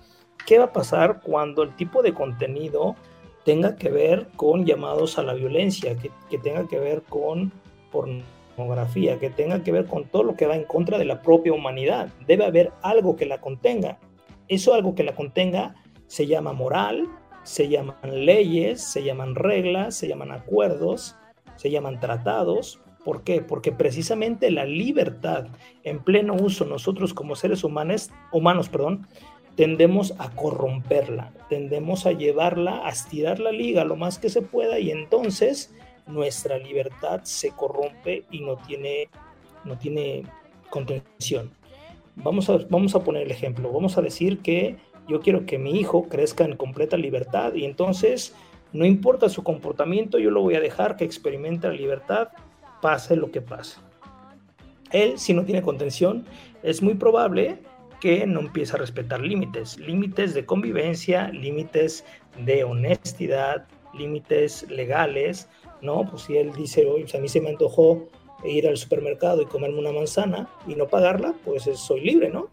¿qué 0.46 0.58
va 0.58 0.66
a 0.66 0.74
pasar 0.74 1.22
cuando 1.22 1.64
el 1.64 1.76
tipo 1.76 2.02
de 2.02 2.14
contenido 2.14 2.96
tenga 3.44 3.76
que 3.76 3.90
ver 3.90 4.28
con 4.36 4.66
llamados 4.66 5.18
a 5.18 5.24
la 5.24 5.34
violencia, 5.34 5.96
que, 5.96 6.38
tenga 6.38 6.68
que 6.68 6.80
ver 6.80 7.04
con 7.04 7.52
pornografía, 7.92 8.37
que 9.20 9.30
tenga 9.30 9.64
que 9.64 9.72
ver 9.72 9.86
con 9.86 10.06
todo 10.06 10.24
lo 10.24 10.36
que 10.36 10.48
va 10.48 10.56
en 10.56 10.64
contra 10.64 10.98
de 10.98 11.06
la 11.06 11.22
propia 11.22 11.54
humanidad. 11.54 12.10
Debe 12.26 12.46
haber 12.46 12.72
algo 12.82 13.16
que 13.16 13.28
la 13.28 13.40
contenga. 13.40 14.00
Eso 14.48 14.74
algo 14.74 14.96
que 14.96 15.04
la 15.04 15.14
contenga 15.14 15.76
se 16.08 16.26
llama 16.26 16.54
moral, 16.54 17.08
se 17.44 17.70
llaman 17.70 18.26
leyes, 18.26 18.82
se 18.82 19.04
llaman 19.04 19.36
reglas, 19.36 19.96
se 19.96 20.08
llaman 20.08 20.32
acuerdos, 20.32 21.16
se 21.56 21.70
llaman 21.70 22.00
tratados. 22.00 22.82
¿Por 23.06 23.24
qué? 23.24 23.42
Porque 23.42 23.72
precisamente 23.72 24.50
la 24.50 24.66
libertad 24.66 25.48
en 25.84 26.00
pleno 26.00 26.34
uso 26.34 26.66
nosotros 26.66 27.14
como 27.14 27.36
seres 27.36 27.64
humanos, 27.64 28.10
humanos, 28.32 28.70
perdón, 28.70 29.08
tendemos 29.56 30.14
a 30.18 30.32
corromperla, 30.32 31.32
tendemos 31.48 32.06
a 32.06 32.12
llevarla, 32.12 32.86
a 32.86 32.90
estirar 32.90 33.40
la 33.40 33.52
liga 33.52 33.84
lo 33.84 33.96
más 33.96 34.18
que 34.18 34.30
se 34.30 34.42
pueda 34.42 34.80
y 34.80 34.92
entonces 34.92 35.74
nuestra 36.08 36.58
libertad 36.58 37.22
se 37.24 37.52
corrompe 37.52 38.26
y 38.32 38.42
no 38.42 38.58
tiene, 38.58 39.10
no 39.64 39.78
tiene 39.78 40.24
contención. 40.70 41.52
Vamos 42.16 42.50
a, 42.50 42.58
vamos 42.70 42.96
a 42.96 43.04
poner 43.04 43.24
el 43.24 43.32
ejemplo. 43.32 43.72
Vamos 43.72 43.98
a 43.98 44.02
decir 44.02 44.40
que 44.40 44.78
yo 45.08 45.22
quiero 45.22 45.46
que 45.46 45.58
mi 45.58 45.80
hijo 45.80 46.08
crezca 46.10 46.44
en 46.44 46.58
completa 46.58 46.98
libertad 46.98 47.54
y 47.54 47.66
entonces 47.66 48.36
no 48.74 48.86
importa 48.86 49.30
su 49.30 49.44
comportamiento, 49.44 50.20
yo 50.20 50.30
lo 50.30 50.42
voy 50.42 50.56
a 50.56 50.60
dejar 50.60 50.98
que 50.98 51.06
experimente 51.06 51.68
la 51.68 51.74
libertad, 51.74 52.30
pase 52.82 53.16
lo 53.16 53.32
que 53.32 53.42
pase. 53.42 53.80
Él, 54.92 55.18
si 55.18 55.34
no 55.34 55.46
tiene 55.46 55.62
contención, 55.62 56.26
es 56.64 56.82
muy 56.82 56.96
probable 56.96 57.60
que 58.00 58.28
no 58.28 58.42
empiece 58.42 58.76
a 58.76 58.80
respetar 58.80 59.22
límites, 59.22 59.78
límites 59.80 60.34
de 60.34 60.46
convivencia, 60.46 61.30
límites 61.30 62.06
de 62.38 62.64
honestidad, 62.64 63.66
límites 63.94 64.70
legales, 64.70 65.50
¿no? 65.82 66.06
Pues 66.10 66.24
si 66.24 66.38
él 66.38 66.54
dice, 66.54 66.86
oye, 66.86 67.04
pues 67.04 67.16
a 67.16 67.20
mí 67.20 67.28
se 67.28 67.42
me 67.42 67.50
antojó 67.50 68.08
ir 68.44 68.68
al 68.68 68.78
supermercado 68.78 69.42
y 69.42 69.46
comerme 69.46 69.80
una 69.80 69.92
manzana 69.92 70.50
y 70.68 70.76
no 70.76 70.88
pagarla, 70.88 71.34
pues 71.44 71.64
soy 71.76 72.02
libre, 72.02 72.30
¿no? 72.30 72.50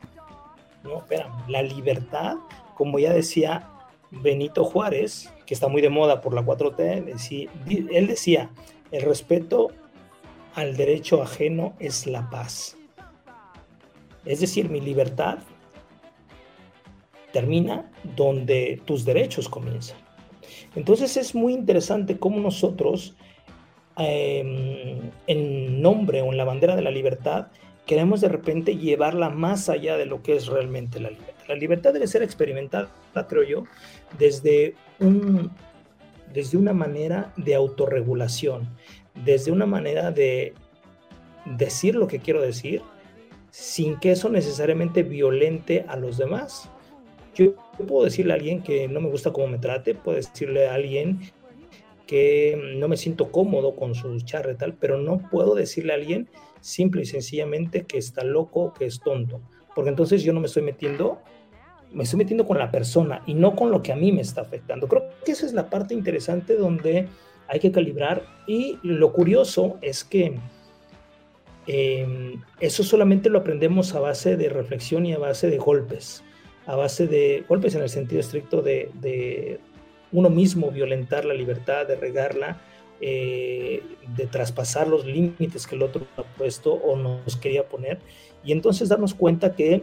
No, 0.83 0.99
espera, 0.99 1.33
la 1.49 1.63
libertad, 1.63 2.37
como 2.75 2.99
ya 2.99 3.13
decía 3.13 3.71
Benito 4.11 4.65
Juárez, 4.65 5.33
que 5.47 5.55
está 5.55 5.69
muy 5.69 5.83
de 5.83 5.91
moda 5.91 6.21
por 6.21 6.35
la 6.35 6.45
4T, 6.45 7.05
decía, 7.05 7.51
él 7.69 8.07
decía, 8.07 8.51
el 8.91 9.03
respeto 9.03 9.69
al 10.55 10.77
derecho 10.77 11.23
ajeno 11.23 11.75
es 11.79 12.07
la 12.07 12.29
paz. 12.31 12.77
Es 14.25 14.41
decir, 14.41 14.71
mi 14.71 14.81
libertad 14.81 15.39
termina 17.33 17.91
donde 18.17 18.81
tus 18.85 19.05
derechos 19.05 19.49
comienzan. 19.49 20.04
Entonces 20.75 21.17
es 21.17 21.35
muy 21.35 21.53
interesante 21.53 22.19
cómo 22.19 22.41
nosotros, 22.41 23.15
em, 23.97 25.11
en 25.27 25.83
nombre 25.83 26.23
o 26.23 26.31
en 26.31 26.37
la 26.37 26.45
bandera 26.45 26.77
de 26.77 26.83
la 26.83 26.91
libertad, 26.91 27.49
queremos 27.87 28.21
de 28.21 28.29
repente 28.29 28.77
llevarla 28.77 29.31
más 29.31 29.69
allá 29.69 29.97
de 29.97 30.07
lo 30.07 30.23
que 30.23 30.37
es 30.37 30.47
realmente 30.47 31.01
la 31.01 31.11
libertad. 31.11 31.35
La 31.49 31.55
libertad 31.55 31.93
debe 31.93 32.07
ser 32.07 32.23
experimentada, 32.23 32.89
creo 33.29 33.43
yo, 33.43 33.65
desde, 34.19 34.75
un, 34.99 35.51
desde 36.33 36.57
una 36.57 36.73
manera 36.73 37.33
de 37.37 37.55
autorregulación, 37.55 38.69
desde 39.25 39.53
una 39.53 39.67
manera 39.67 40.11
de 40.11 40.55
decir 41.45 41.95
lo 41.95 42.07
que 42.07 42.21
quiero 42.21 42.41
decir, 42.41 42.83
sin 43.51 43.99
que 44.01 44.13
eso 44.13 44.29
necesariamente 44.31 45.03
violente 45.03 45.85
a 45.87 45.97
los 45.97 46.17
demás. 46.17 46.71
Yo 47.35 47.55
puedo 47.83 48.05
decirle 48.05 48.33
a 48.33 48.37
alguien 48.37 48.63
que 48.63 48.89
no 48.89 49.01
me 49.01 49.09
gusta 49.09 49.33
cómo 49.33 49.49
me 49.49 49.59
trate, 49.59 49.95
puedo 49.95 50.17
decirle 50.17 50.69
a 50.69 50.75
alguien 50.75 51.21
que 52.07 52.75
no 52.77 52.89
me 52.89 52.97
siento 52.97 53.31
cómodo 53.31 53.75
con 53.75 53.95
su 53.95 54.21
charla 54.21 54.57
tal, 54.57 54.75
pero 54.75 54.99
no 54.99 55.19
puedo 55.31 55.55
decirle 55.55 55.93
a 55.93 55.97
alguien 55.97 56.29
simple 56.61 57.03
y 57.03 57.07
sencillamente 57.07 57.85
que 57.85 57.99
está 57.99 58.25
loco, 58.25 58.73
que 58.73 58.87
es 58.87 59.01
tonto, 59.01 59.41
porque 59.75 59.91
entonces 59.91 60.23
yo 60.23 60.33
no 60.33 60.41
me 60.41 60.47
estoy 60.47 60.63
metiendo, 60.63 61.19
me 61.93 62.05
estoy 62.05 62.19
metiendo 62.19 62.47
con 62.47 62.59
la 62.59 62.71
persona 62.71 63.23
y 63.27 63.35
no 63.35 63.55
con 63.55 63.71
lo 63.71 63.83
que 63.83 63.93
a 63.93 63.97
mí 63.97 64.13
me 64.13 64.21
está 64.21 64.43
afectando. 64.43 64.89
Creo 64.89 65.05
que 65.25 65.33
esa 65.33 65.47
es 65.47 65.53
la 65.53 65.71
parte 65.71 65.95
interesante 65.95 66.57
donde 66.57 67.09
hay 67.49 67.61
que 67.61 67.73
calibrar 67.73 68.25
y 68.47 68.79
lo 68.83 69.13
curioso 69.13 69.79
es 69.81 70.05
que 70.05 70.39
em, 71.67 72.43
eso 72.61 72.83
solamente 72.83 73.31
lo 73.31 73.39
aprendemos 73.39 73.95
a 73.95 74.01
base 74.01 74.37
de 74.37 74.49
reflexión 74.49 75.07
y 75.07 75.13
a 75.13 75.19
base 75.19 75.49
de 75.51 75.59
golpes 75.59 76.23
a 76.67 76.77
base 76.77 77.07
de 77.07 77.45
golpes 77.49 77.75
en 77.75 77.83
el 77.83 77.89
sentido 77.89 78.21
estricto 78.21 78.63
de, 78.63 79.61
uno 80.13 80.31
mismo 80.31 80.71
violentar 80.71 81.25
la 81.25 81.35
libertad, 81.35 81.87
de 81.87 81.97
regarla, 81.97 82.61
eh, 83.01 83.83
de 84.17 84.27
traspasar 84.27 84.87
los 84.87 85.05
límites 85.05 85.67
que 85.67 85.75
el 85.75 85.83
otro 85.83 86.07
ha 86.17 86.23
puesto 86.23 86.73
o 86.73 86.97
nos 86.97 87.37
quería 87.37 87.69
poner, 87.69 87.99
y 88.45 88.53
entonces 88.53 88.89
darnos 88.89 89.15
cuenta 89.15 89.55
que, 89.55 89.83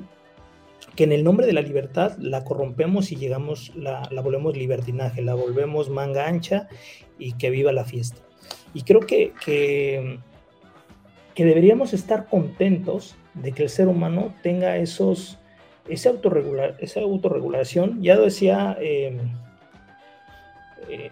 que 0.96 1.04
en 1.04 1.12
el 1.12 1.24
nombre 1.24 1.46
de 1.46 1.54
la 1.54 1.62
libertad 1.62 2.18
la 2.18 2.46
corrompemos 2.46 3.12
y 3.12 3.18
llegamos, 3.18 3.74
la, 3.76 4.08
la 4.10 4.22
volvemos 4.22 4.56
libertinaje, 4.56 5.22
la 5.22 5.34
volvemos 5.34 5.90
manga 5.90 6.28
ancha 6.28 6.70
y 7.20 7.34
que 7.34 7.50
viva 7.50 7.74
la 7.74 7.84
fiesta. 7.84 8.22
Y 8.74 8.84
creo 8.84 9.02
que, 9.02 9.34
que 9.44 11.46
deberíamos 11.46 11.94
estar 11.94 12.28
contentos 12.28 13.16
de 13.34 13.52
que 13.52 13.64
el 13.64 13.70
ser 13.70 13.88
humano 13.88 14.34
tenga 14.44 14.78
esos, 14.78 15.40
esa, 15.92 16.10
autorregulación. 17.02 18.02
Ya 18.02 18.18
decía 18.18 18.78
em, 18.80 19.18
eh, 20.90 21.12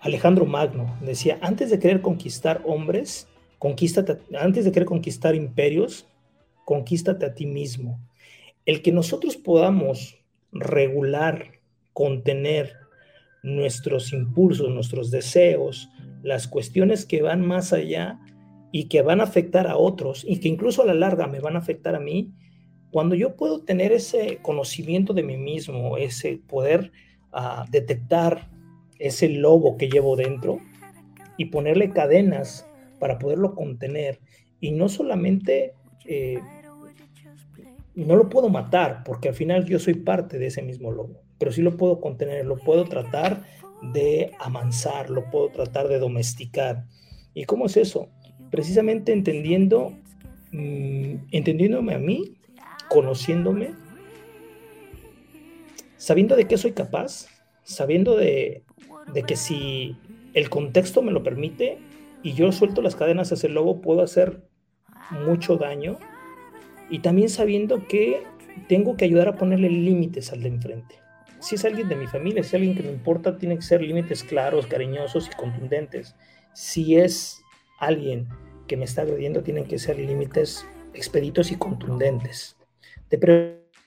Alejandro 0.00 0.46
Magno, 0.46 0.96
decía, 1.00 1.38
antes 1.42 1.70
de 1.70 1.78
querer 1.78 2.00
conquistar 2.00 2.62
hombres, 2.64 3.28
antes 4.38 4.64
de 4.64 4.72
querer 4.72 4.86
conquistar 4.86 5.34
imperios, 5.34 6.06
conquístate 6.64 7.26
a 7.26 7.34
ti 7.34 7.46
mismo. 7.46 8.00
El 8.64 8.80
que 8.80 8.92
nosotros 8.92 9.36
podamos 9.36 10.18
regular, 10.52 11.60
contener 11.92 12.74
nuestros 13.42 14.12
impulsos, 14.12 14.70
nuestros 14.70 15.10
deseos, 15.10 15.90
las 16.22 16.48
cuestiones 16.48 17.06
que 17.06 17.22
van 17.22 17.44
más 17.44 17.72
allá 17.72 18.18
y 18.72 18.84
que 18.84 19.02
van 19.02 19.20
a 19.20 19.24
afectar 19.24 19.66
a 19.66 19.76
otros 19.76 20.24
y 20.26 20.40
que 20.40 20.48
incluso 20.48 20.82
a 20.82 20.86
la 20.86 20.94
larga 20.94 21.26
me 21.26 21.40
van 21.40 21.56
a 21.56 21.60
afectar 21.60 21.94
a 21.94 22.00
mí, 22.00 22.32
cuando 22.90 23.14
yo 23.14 23.36
puedo 23.36 23.62
tener 23.62 23.92
ese 23.92 24.38
conocimiento 24.42 25.12
de 25.12 25.22
mí 25.22 25.36
mismo, 25.36 25.96
ese 25.96 26.40
poder 26.46 26.92
uh, 27.32 27.70
detectar 27.70 28.50
ese 28.98 29.28
lobo 29.28 29.76
que 29.76 29.88
llevo 29.88 30.16
dentro 30.16 30.58
y 31.36 31.46
ponerle 31.46 31.90
cadenas 31.90 32.66
para 32.98 33.18
poderlo 33.18 33.54
contener 33.54 34.20
y 34.60 34.72
no 34.72 34.88
solamente 34.88 35.72
eh, 36.04 36.38
no 37.94 38.16
lo 38.16 38.28
puedo 38.28 38.48
matar 38.48 39.02
porque 39.04 39.28
al 39.28 39.34
final 39.34 39.64
yo 39.64 39.78
soy 39.78 39.94
parte 39.94 40.38
de 40.38 40.46
ese 40.46 40.62
mismo 40.62 40.90
lobo, 40.90 41.22
pero 41.38 41.52
sí 41.52 41.62
lo 41.62 41.76
puedo 41.76 42.00
contener, 42.00 42.44
lo 42.44 42.56
puedo 42.56 42.84
tratar 42.84 43.42
de 43.82 44.32
amansar, 44.38 45.08
lo 45.08 45.30
puedo 45.30 45.48
tratar 45.48 45.88
de 45.88 45.98
domesticar. 45.98 46.84
¿Y 47.32 47.44
cómo 47.44 47.66
es 47.66 47.76
eso? 47.76 48.08
Precisamente 48.50 49.12
entendiendo, 49.12 49.94
mm, 50.52 51.14
entendiéndome 51.30 51.94
a 51.94 51.98
mí, 51.98 52.36
conociéndome, 52.90 53.70
sabiendo 55.96 56.36
de 56.36 56.46
qué 56.46 56.58
soy 56.58 56.72
capaz, 56.72 57.28
sabiendo 57.62 58.16
de, 58.16 58.64
de 59.14 59.22
que 59.22 59.36
si 59.36 59.96
el 60.34 60.50
contexto 60.50 61.00
me 61.00 61.12
lo 61.12 61.22
permite 61.22 61.78
y 62.22 62.34
yo 62.34 62.52
suelto 62.52 62.82
las 62.82 62.96
cadenas 62.96 63.32
hacia 63.32 63.46
el 63.46 63.54
lobo, 63.54 63.80
puedo 63.80 64.02
hacer 64.02 64.42
mucho 65.10 65.56
daño. 65.56 65.98
Y 66.90 66.98
también 66.98 67.30
sabiendo 67.30 67.86
que 67.86 68.24
tengo 68.68 68.98
que 68.98 69.06
ayudar 69.06 69.28
a 69.28 69.36
ponerle 69.36 69.70
límites 69.70 70.32
al 70.32 70.42
de 70.42 70.48
enfrente 70.48 71.00
si 71.40 71.54
es 71.54 71.64
alguien 71.64 71.88
de 71.88 71.96
mi 71.96 72.06
familia, 72.06 72.42
si 72.42 72.48
es 72.48 72.54
alguien 72.54 72.74
que 72.74 72.82
me 72.82 72.90
importa, 72.90 73.38
tiene 73.38 73.56
que 73.56 73.62
ser 73.62 73.80
límites 73.80 74.22
claros, 74.22 74.66
cariñosos 74.66 75.26
y 75.26 75.36
contundentes. 75.36 76.14
Si 76.52 76.96
es 76.96 77.42
alguien 77.78 78.28
que 78.66 78.76
me 78.76 78.84
está 78.84 79.02
agrediendo, 79.02 79.42
tienen 79.42 79.64
que 79.64 79.78
ser 79.78 79.98
límites 79.98 80.66
expeditos 80.92 81.50
y 81.50 81.56
contundentes. 81.56 82.56
De 83.10 83.18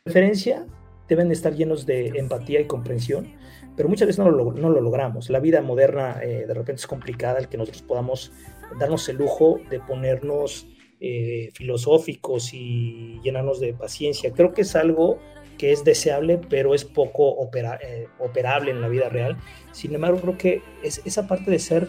preferencia, 0.03 0.65
deben 1.07 1.27
de 1.27 1.33
estar 1.33 1.53
llenos 1.53 1.85
de 1.85 2.07
empatía 2.15 2.59
y 2.59 2.65
comprensión, 2.65 3.33
pero 3.75 3.89
muchas 3.89 4.07
veces 4.07 4.19
no 4.19 4.29
lo, 4.29 4.51
logramos. 4.51 5.29
La 5.29 5.39
vida 5.39 5.61
moderna 5.61 6.19
eh, 6.21 6.45
de 6.47 6.53
repente 6.53 6.81
es 6.81 6.87
complicada, 6.87 7.39
el 7.39 7.47
que 7.47 7.57
nosotros 7.57 7.83
podamos 7.83 8.31
darnos 8.79 9.07
el 9.09 9.17
lujo 9.17 9.59
de 9.69 9.79
ponernos 9.79 10.67
eh, 10.99 11.49
filosóficos 11.53 12.53
y 12.53 13.19
llenarnos 13.23 13.59
de 13.59 13.73
paciencia. 13.73 14.31
Creo 14.33 14.53
que 14.53 14.61
es 14.61 14.75
algo 14.75 15.19
que 15.57 15.71
es 15.71 15.83
deseable, 15.83 16.39
pero 16.49 16.73
es 16.73 16.83
poco 16.83 17.37
eh, 17.55 18.07
operable 18.19 18.71
en 18.71 18.81
la 18.81 18.87
vida 18.87 19.09
real. 19.09 19.37
Sin 19.71 19.93
embargo, 19.95 20.19
creo 20.19 20.37
que 20.37 20.61
es 20.83 21.01
esa 21.05 21.27
parte 21.27 21.49
de 21.49 21.59
ser 21.59 21.87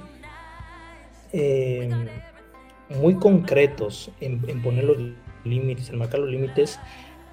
muy 2.91 3.14
concretos 3.16 4.11
en, 4.20 4.41
poner 4.62 4.85
los 4.85 4.99
límites, 5.45 5.91
en 5.91 5.99
marcar 5.99 6.20
los 6.20 6.30
límites, 6.30 6.78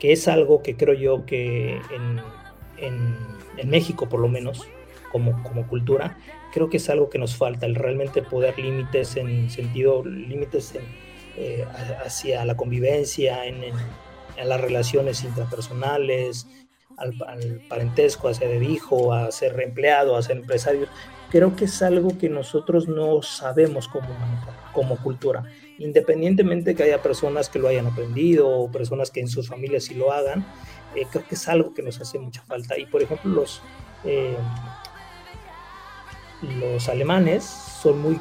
que 0.01 0.11
es 0.11 0.27
algo 0.27 0.63
que 0.63 0.75
creo 0.75 0.95
yo 0.95 1.27
que 1.27 1.79
en, 1.91 3.69
México, 3.69 4.09
por 4.09 4.19
lo 4.19 4.27
menos, 4.27 4.67
como, 5.11 5.43
como 5.43 5.67
cultura, 5.67 6.17
creo 6.51 6.71
que 6.71 6.77
es 6.77 6.89
algo 6.89 7.11
que 7.11 7.19
nos 7.19 7.35
falta, 7.35 7.67
el 7.67 7.75
realmente 7.75 8.23
poder 8.23 8.57
límites 8.57 9.15
en 9.15 9.51
sentido, 9.51 10.03
límites 10.03 10.73
eh, 11.37 11.63
hacia 12.03 12.43
la 12.43 12.57
convivencia, 12.57 13.45
en 13.45 13.61
las 14.43 14.59
relaciones 14.59 15.23
intrapersonales, 15.23 16.47
al, 16.97 17.61
parentesco, 17.69 18.27
a 18.27 18.33
ser 18.33 18.63
hijo, 18.63 19.13
a 19.13 19.31
ser 19.31 19.59
empleado, 19.61 20.15
a 20.15 20.21
ser 20.21 20.37
empresario. 20.37 20.87
Creo 21.29 21.55
que 21.55 21.65
es 21.65 21.81
algo 21.81 22.17
que 22.17 22.29
nosotros 22.29 22.87
no 22.87 23.21
sabemos 23.21 23.87
cómo 23.87 24.09
manejar 24.15 24.53
como 24.73 24.97
cultura, 24.97 25.43
independientemente 25.84 26.71
de 26.71 26.75
que 26.75 26.84
haya 26.84 27.01
personas 27.01 27.49
que 27.49 27.59
lo 27.59 27.67
hayan 27.67 27.88
aprendido 27.88 28.47
o 28.47 28.71
personas 28.71 29.11
que 29.11 29.19
en 29.19 29.27
sus 29.27 29.47
familias 29.47 29.86
sí 29.86 29.95
lo 29.95 30.11
hagan, 30.11 30.45
eh, 30.95 31.05
creo 31.11 31.25
que 31.27 31.36
es 31.36 31.47
algo 31.47 31.73
que 31.73 31.82
nos 31.82 31.99
hace 31.99 32.19
mucha 32.19 32.41
falta. 32.43 32.77
Y 32.77 32.86
por 32.86 33.01
ejemplo, 33.01 33.32
los, 33.32 33.61
eh, 34.03 34.36
los 36.59 36.88
alemanes 36.89 37.43
son 37.43 37.99
muy 38.01 38.19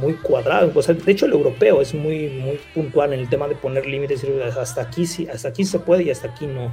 muy 0.00 0.14
cuadrado. 0.14 0.68
de 0.68 1.12
hecho, 1.12 1.26
el 1.26 1.32
europeo 1.32 1.80
es 1.80 1.94
muy, 1.94 2.28
muy 2.28 2.60
puntual 2.74 3.12
en 3.12 3.20
el 3.20 3.28
tema 3.28 3.48
de 3.48 3.54
poner 3.54 3.86
límites. 3.86 4.24
Hasta 4.56 4.82
aquí 4.82 5.06
sí, 5.06 5.26
hasta 5.26 5.48
aquí 5.48 5.64
se 5.64 5.78
puede 5.78 6.04
y 6.04 6.10
hasta 6.10 6.28
aquí 6.28 6.46
no. 6.46 6.70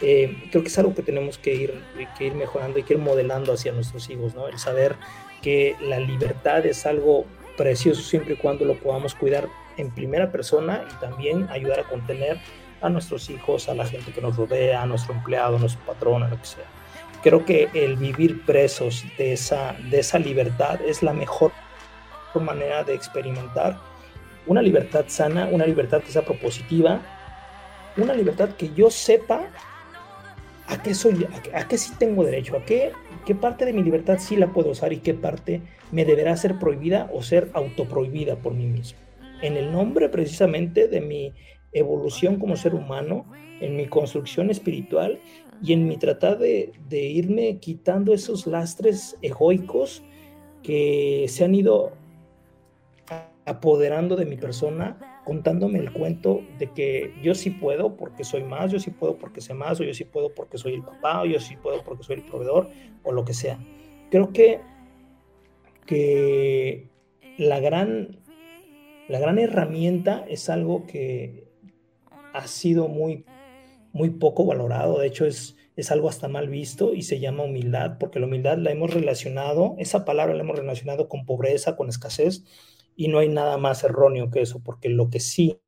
Eh, 0.00 0.48
creo 0.50 0.62
que 0.62 0.68
es 0.68 0.78
algo 0.78 0.94
que 0.94 1.02
tenemos 1.02 1.38
que 1.38 1.54
ir, 1.54 1.74
que 2.16 2.26
ir 2.26 2.34
mejorando 2.34 2.78
y 2.78 2.82
que 2.82 2.94
ir 2.94 3.00
modelando 3.00 3.52
hacia 3.52 3.72
nuestros 3.72 4.08
hijos. 4.10 4.34
El 4.50 4.58
saber 4.58 4.96
que 5.42 5.76
la 5.80 5.98
libertad 5.98 6.64
es 6.66 6.86
algo 6.86 7.24
precioso 7.56 8.02
siempre 8.02 8.34
y 8.34 8.36
cuando 8.36 8.64
lo 8.64 8.74
podamos 8.74 9.14
cuidar 9.14 9.48
en 9.76 9.90
primera 9.90 10.30
persona 10.30 10.84
y 10.90 11.00
también 11.00 11.48
ayudar 11.50 11.80
a 11.80 11.84
contener 11.84 12.38
a 12.80 12.88
nuestros 12.88 13.30
hijos, 13.30 13.68
a 13.68 13.74
la 13.74 13.86
gente 13.86 14.12
que 14.12 14.20
nos 14.20 14.36
rodea, 14.36 14.82
a 14.82 14.86
nuestro 14.86 15.14
empleado, 15.14 15.56
a 15.56 15.58
nuestro 15.58 15.84
patrón, 15.84 16.22
a 16.22 16.28
lo 16.28 16.38
que 16.38 16.46
sea. 16.46 16.64
Creo 17.22 17.44
que 17.44 17.68
el 17.74 17.96
vivir 17.96 18.44
presos 18.44 19.04
de 19.18 19.32
esa, 19.32 19.74
de 19.90 20.00
esa 20.00 20.18
libertad 20.18 20.80
es 20.82 21.02
la 21.02 21.12
mejor 21.12 21.52
manera 22.40 22.84
de 22.84 22.94
experimentar 22.94 23.78
una 24.46 24.62
libertad 24.62 25.06
sana, 25.08 25.48
una 25.50 25.66
libertad 25.66 26.02
que 26.02 26.12
sea 26.12 26.22
propositiva, 26.22 27.00
una 27.96 28.14
libertad 28.14 28.50
que 28.50 28.72
yo 28.74 28.90
sepa 28.90 29.48
a 30.68 30.82
qué 30.82 30.94
soy, 30.94 31.26
a, 31.52 31.66
qué 31.66 31.78
sí 31.78 31.92
tengo 31.98 32.24
derecho, 32.24 32.56
a 32.56 32.64
qué, 32.64 32.92
qué 33.24 33.34
parte 33.34 33.64
de 33.64 33.72
mi 33.72 33.82
libertad 33.82 34.18
sí 34.18 34.36
la 34.36 34.48
puedo 34.48 34.70
usar 34.70 34.92
y 34.92 34.98
qué 34.98 35.14
parte 35.14 35.62
me 35.92 36.04
deberá 36.04 36.36
ser 36.36 36.58
prohibida 36.58 37.10
o 37.12 37.22
ser 37.22 37.50
autoprohibida 37.52 38.36
por 38.36 38.54
mí 38.54 38.66
mismo. 38.66 38.98
En 39.42 39.56
el 39.56 39.70
nombre 39.70 40.08
precisamente 40.08 40.88
de 40.88 41.00
mi 41.00 41.34
evolución 41.72 42.38
como 42.38 42.56
ser 42.56 42.74
humano, 42.74 43.26
en 43.60 43.76
mi 43.76 43.86
construcción 43.86 44.50
espiritual 44.50 45.18
y 45.62 45.72
en 45.72 45.86
mi 45.86 45.96
tratar 45.96 46.38
de, 46.38 46.72
irme 46.90 47.58
quitando 47.58 48.12
esos 48.12 48.46
lastres 48.46 49.16
egoicos 49.22 50.02
que 50.62 51.26
se 51.28 51.44
han 51.44 51.54
ido 51.54 51.92
apoderando 53.44 54.16
de 54.16 54.26
mi 54.26 54.36
persona, 54.36 55.20
contándome 55.24 55.78
el 55.78 55.92
cuento 55.92 56.42
de 56.58 56.72
que 56.72 57.14
yo 57.22 57.34
sí 57.34 57.50
puedo 57.50 57.96
porque 57.96 58.24
soy 58.24 58.42
más, 58.42 58.72
yo 58.72 58.80
sí 58.80 58.90
puedo 58.90 59.16
porque 59.16 59.40
sé 59.40 59.54
más, 59.54 59.80
o 59.80 59.84
yo 59.84 59.94
sí 59.94 60.04
puedo 60.04 60.34
porque 60.34 60.58
soy 60.58 60.74
el 60.74 60.82
papá, 60.82 61.22
o 61.22 61.26
yo 61.26 61.38
sí 61.38 61.56
puedo 61.56 61.82
porque 61.84 62.02
soy 62.02 62.16
el 62.16 62.22
proveedor, 62.24 62.68
o 63.04 63.12
lo 63.12 63.24
que 63.24 63.34
sea. 63.34 63.58
Creo 64.10 64.32
que, 64.32 64.60
que 65.86 66.90
la, 67.38 67.60
gran, 67.60 68.18
la 69.08 69.18
gran 69.18 69.38
herramienta 69.38 70.24
es 70.28 70.48
algo 70.50 70.86
que 70.86 71.48
ha 72.32 72.46
sido 72.46 72.88
muy, 72.88 73.24
muy 73.92 74.10
poco 74.10 74.44
valorado, 74.46 74.98
de 75.00 75.06
hecho 75.06 75.26
es, 75.26 75.56
es 75.76 75.90
algo 75.90 76.08
hasta 76.08 76.28
mal 76.28 76.48
visto 76.48 76.94
y 76.94 77.02
se 77.02 77.20
llama 77.20 77.44
humildad, 77.44 77.98
porque 77.98 78.20
la 78.20 78.26
humildad 78.26 78.58
la 78.58 78.72
hemos 78.72 78.92
relacionado, 78.92 79.74
esa 79.78 80.04
palabra 80.04 80.34
la 80.34 80.42
hemos 80.42 80.58
relacionado 80.58 81.08
con 81.08 81.26
pobreza, 81.26 81.76
con 81.76 81.88
escasez, 81.88 82.44
y 82.96 83.08
no 83.08 83.18
hay 83.18 83.28
nada 83.28 83.58
más 83.58 83.84
erróneo 83.84 84.30
que 84.30 84.42
eso, 84.42 84.62
porque 84.62 84.88
lo 84.88 85.10
que 85.10 85.20
sí 85.20 85.60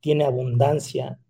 tiene 0.00 0.24
abundancia 0.24 1.20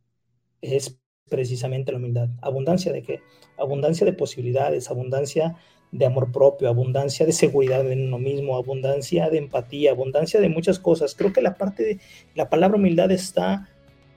es 0.60 0.98
precisamente 1.28 1.92
la 1.92 1.98
humildad. 1.98 2.30
¿Abundancia 2.42 2.92
de 2.92 3.02
qué? 3.02 3.20
Abundancia 3.58 4.04
de 4.06 4.12
posibilidades, 4.12 4.90
abundancia 4.90 5.56
de 5.90 6.06
amor 6.06 6.30
propio, 6.32 6.68
abundancia 6.68 7.24
de 7.24 7.32
seguridad 7.32 7.90
en 7.90 8.08
uno 8.08 8.18
mismo, 8.18 8.56
abundancia 8.56 9.30
de 9.30 9.38
empatía, 9.38 9.92
abundancia 9.92 10.40
de 10.40 10.48
muchas 10.48 10.78
cosas. 10.78 11.14
Creo 11.14 11.32
que 11.32 11.40
la 11.40 11.54
parte 11.54 11.98
la 12.34 12.50
palabra 12.50 12.76
humildad 12.76 13.10
está 13.10 13.68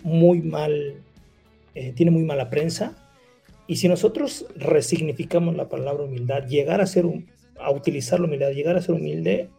muy 0.03 0.41
mal, 0.41 0.95
eh, 1.75 1.93
tiene 1.93 2.11
muy 2.11 2.23
mala 2.23 2.49
prensa 2.49 2.95
Y 3.67 3.77
si 3.77 3.87
nosotros 3.87 4.45
resignificamos 4.55 5.55
la 5.55 5.69
palabra 5.69 6.03
humildad, 6.03 6.47
llegar 6.47 6.81
a 6.81 6.87
ser 6.87 7.05
a 7.59 7.71
utilizar 7.71 8.19
la 8.19 8.25
humildad, 8.25 8.51
llegar 8.51 8.75
a 8.75 8.81
ser 8.81 8.95
humilde 8.95 9.49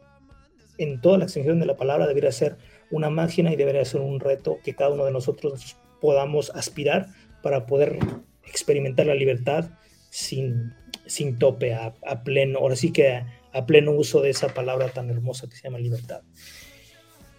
en 0.79 1.01
toda 1.01 1.19
la 1.19 1.25
extensión 1.25 1.61
de 1.61 1.67
la 1.67 1.77
palabra 1.77 2.07
debería 2.07 2.33
ser 2.33 2.57
una 2.91 3.11
máquina 3.11 3.53
y 3.53 3.57
debería 3.57 3.85
ser 3.85 4.01
un 4.01 4.21
reto 4.21 4.59
que 4.63 4.75
cada 4.75 4.91
uno 4.91 5.05
de 5.05 5.13
nosotros 5.13 5.77
podamos 6.01 6.51
aspirar 6.55 7.09
para 7.43 7.67
poder 7.67 7.99
experimentar 8.47 9.07
la 9.07 9.15
libertad 9.15 9.71
sin, 10.13 10.75
sin 11.07 11.39
tope, 11.39 11.73
a, 11.73 11.95
pleno, 12.23 12.59
ahora 12.59 12.77
sí 12.77 12.93
que 12.93 13.25
a, 13.53 13.67
pleno 13.67 13.93
uso 13.93 14.21
de 14.21 14.29
esa 14.29 14.49
palabra 14.49 14.91
tan 14.91 15.09
hermosa 15.09 15.49
que 15.49 15.57
se 15.57 15.63
llama 15.63 15.79
libertad. 15.79 16.21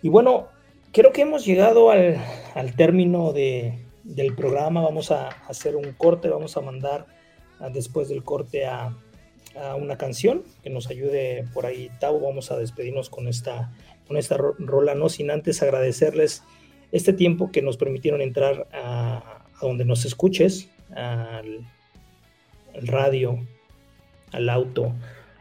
Y 0.01 0.09
bueno, 0.09 0.47
creo 0.91 1.11
que 1.11 1.21
hemos 1.21 1.45
llegado 1.45 1.91
al, 1.91 2.17
al 2.55 2.76
término 2.76 3.32
de, 3.32 3.86
del 4.03 4.36
programa. 4.36 4.82
Vamos 4.82 5.11
a 5.11 5.28
hacer 5.28 5.76
un 5.76 5.93
corte, 5.93 6.30
vamos 6.30 6.57
a 6.57 6.61
mandar 6.61 7.05
después 7.71 8.09
del 8.09 8.24
corte 8.24 8.65
a, 8.65 8.97
una 9.80 9.99
canción 9.99 10.41
que 10.63 10.71
nos 10.71 10.88
ayude 10.88 11.45
por 11.53 11.67
ahí, 11.67 11.91
Tavo. 11.99 12.19
Vamos 12.19 12.49
a 12.49 12.57
despedirnos 12.57 13.11
con 13.11 13.28
esta, 13.28 13.71
con 14.07 14.17
esta 14.17 14.36
rola, 14.36 14.95
no 14.95 15.09
sin 15.09 15.30
antes 15.30 15.61
agradecerles 15.61 16.41
este 16.91 17.13
tiempo 17.13 17.51
que 17.51 17.61
nos 17.61 17.78
permitieron 17.78 18.21
entrar 18.21 18.67
a, 18.74 19.45
donde 19.61 19.86
nos 19.86 20.05
escuches, 20.05 20.69
radio, 22.82 23.39
al 24.32 24.49
auto, 24.49 24.93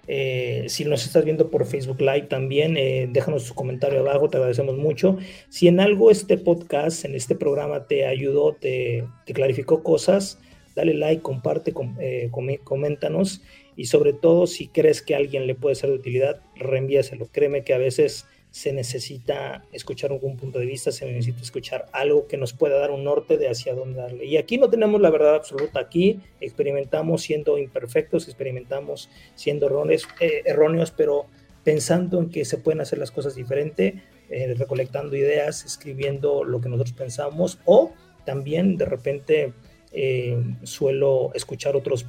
eh, 0.09 0.64
si 0.68 0.85
nos 0.85 1.07
estás 1.07 1.24
viendo 1.24 1.51
por 1.51 1.64
Facebook 1.64 2.01
Live 2.01 2.22
también, 2.22 2.76
eh, 2.76 3.09
déjanos 3.11 3.47
tu 3.47 3.55
comentario 3.55 4.01
abajo, 4.01 4.28
te 4.28 4.37
agradecemos 4.37 4.76
mucho. 4.76 5.16
Si 5.49 5.68
en 5.68 5.78
algo 5.80 6.11
este 6.11 6.39
podcast, 6.39 7.05
en 7.05 7.14
este 7.14 7.37
programa 7.37 7.87
te 7.87 8.07
ayudó, 8.07 8.55
te, 8.55 9.05
clarificó 9.33 9.83
cosas, 9.83 10.41
dale 10.74 10.95
like, 10.95 11.22
comparte, 11.22 11.72
eh, 12.01 12.30
coméntanos 12.64 13.43
y 13.76 13.87
sobre 13.87 14.12
todo 14.12 14.47
si 14.47 14.68
crees 14.68 15.03
que 15.03 15.14
alguien 15.14 15.47
le 15.47 15.55
puede 15.55 15.76
ser 15.76 15.91
de 15.91 15.97
utilidad, 15.97 16.41
reenvíaselo. 16.57 17.28
Créeme 17.30 17.62
que 17.62 17.74
a 17.74 17.78
veces 17.78 18.26
se 18.53 18.74
necesita 18.74 19.64
escuchar 19.72 20.12
algún 20.12 20.36
punto 20.36 20.59
de 20.59 20.66
vista, 20.66 20.92
se 20.92 21.07
necesita 21.07 21.40
escuchar 21.40 21.86
algo 21.90 22.26
que 22.26 22.36
nos 22.36 22.53
pueda 22.53 22.78
dar 22.78 22.90
un 22.90 23.03
norte 23.03 23.38
de 23.38 23.48
hacia 23.48 23.74
dónde 23.74 24.00
darle. 24.00 24.26
Y 24.26 24.36
aquí 24.36 24.59
no 24.59 24.68
tenemos 24.68 25.00
la 25.00 25.09
verdad 25.09 25.34
absoluta, 25.34 25.80
aquí 25.80 26.20
experimentamos 26.38 27.22
siendo 27.22 27.57
imperfectos, 27.57 28.28
experimentamos 28.28 29.09
siendo 29.34 29.66
erróneos, 29.66 30.07
eh, 30.20 30.42
erróneos 30.44 30.90
pero 30.90 31.24
pensando 31.64 32.20
en 32.20 32.28
que 32.28 32.44
se 32.44 32.59
pueden 32.59 32.82
hacer 32.82 32.98
las 32.98 33.11
cosas 33.11 33.34
diferente, 33.34 34.03
eh, 34.28 34.55
recolectando 34.55 35.16
ideas, 35.16 35.64
escribiendo 35.64 36.44
lo 36.44 36.61
que 36.61 36.68
nosotros 36.68 36.94
pensamos 36.94 37.59
o 37.64 37.92
también 38.26 38.76
de 38.76 38.84
repente 38.84 39.55
eh, 39.92 40.36
suelo 40.62 41.30
escuchar 41.34 41.74
otros 41.74 42.05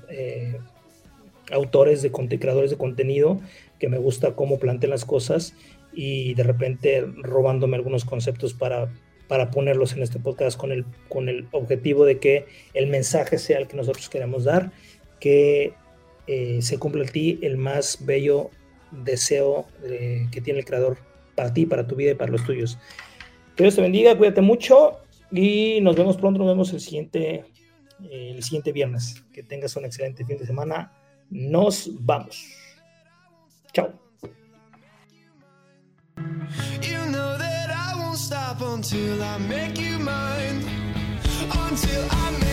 autores 1.52 2.02
de 2.02 2.12
creadores 2.12 2.72
de 2.72 2.78
contenido 2.78 3.40
que 3.80 3.90
me 3.90 3.98
gusta 3.98 4.34
cómo 4.34 4.60
plantean 4.60 4.92
las 4.92 5.04
cosas 5.04 5.54
y 5.94 6.34
de 6.34 6.44
repente 6.44 7.02
robándome 7.18 7.78
algunos 7.78 8.06
conceptos 8.06 8.54
para, 8.54 8.90
para 9.28 9.52
ponerlos 9.52 9.94
en 9.94 10.04
este 10.04 10.20
podcast 10.20 10.58
con 10.58 10.72
el, 10.72 10.86
con 11.10 11.30
el 11.30 11.48
objetivo 11.52 12.06
de 12.06 12.20
que 12.20 12.48
el 12.74 12.88
mensaje 12.88 13.38
sea 13.38 13.60
el 13.60 13.68
que 13.68 13.78
nosotros 13.78 14.10
queremos 14.10 14.44
dar, 14.44 14.72
que 15.20 15.74
eh, 16.28 16.60
se 16.62 16.78
cumpla 16.78 17.04
a 17.04 17.08
ti 17.08 17.40
el 17.42 17.58
más 17.58 18.06
bello 18.06 18.50
deseo 18.92 19.66
eh, 19.84 20.28
que 20.32 20.42
tiene 20.42 20.60
el 20.60 20.66
creador 20.66 20.98
para 21.36 21.54
ti, 21.54 21.66
para 21.66 21.88
tu 21.88 21.96
vida 21.96 22.12
y 22.12 22.16
para 22.16 22.32
los 22.32 22.46
tuyos. 22.46 22.78
Que 23.56 23.64
Dios 23.64 23.76
te 23.76 23.82
bendiga, 23.82 24.18
cuídate 24.18 24.42
mucho 24.42 25.00
y 25.32 25.80
nos 25.82 25.96
vemos 25.96 26.18
pronto, 26.18 26.40
nos 26.40 26.48
vemos 26.48 26.74
el 26.74 26.80
siguiente, 26.80 27.46
el 28.10 28.42
siguiente 28.44 28.72
viernes. 28.72 29.24
Que 29.34 29.44
tengas 29.44 29.76
un 29.76 29.86
excelente 29.86 30.26
fin 30.26 30.38
de 30.38 30.46
semana. 30.46 30.92
Nos 31.30 31.90
vamos. 32.04 32.46
Chao. 33.74 34.03
You 36.82 37.00
know 37.12 37.38
that 37.38 37.70
I 37.70 38.00
won't 38.00 38.18
stop 38.18 38.62
until 38.62 39.22
I 39.24 39.38
make 39.38 39.80
you 39.80 40.00
mine. 40.00 40.64
Until 41.52 42.06
I 42.12 42.32
make 42.40 42.53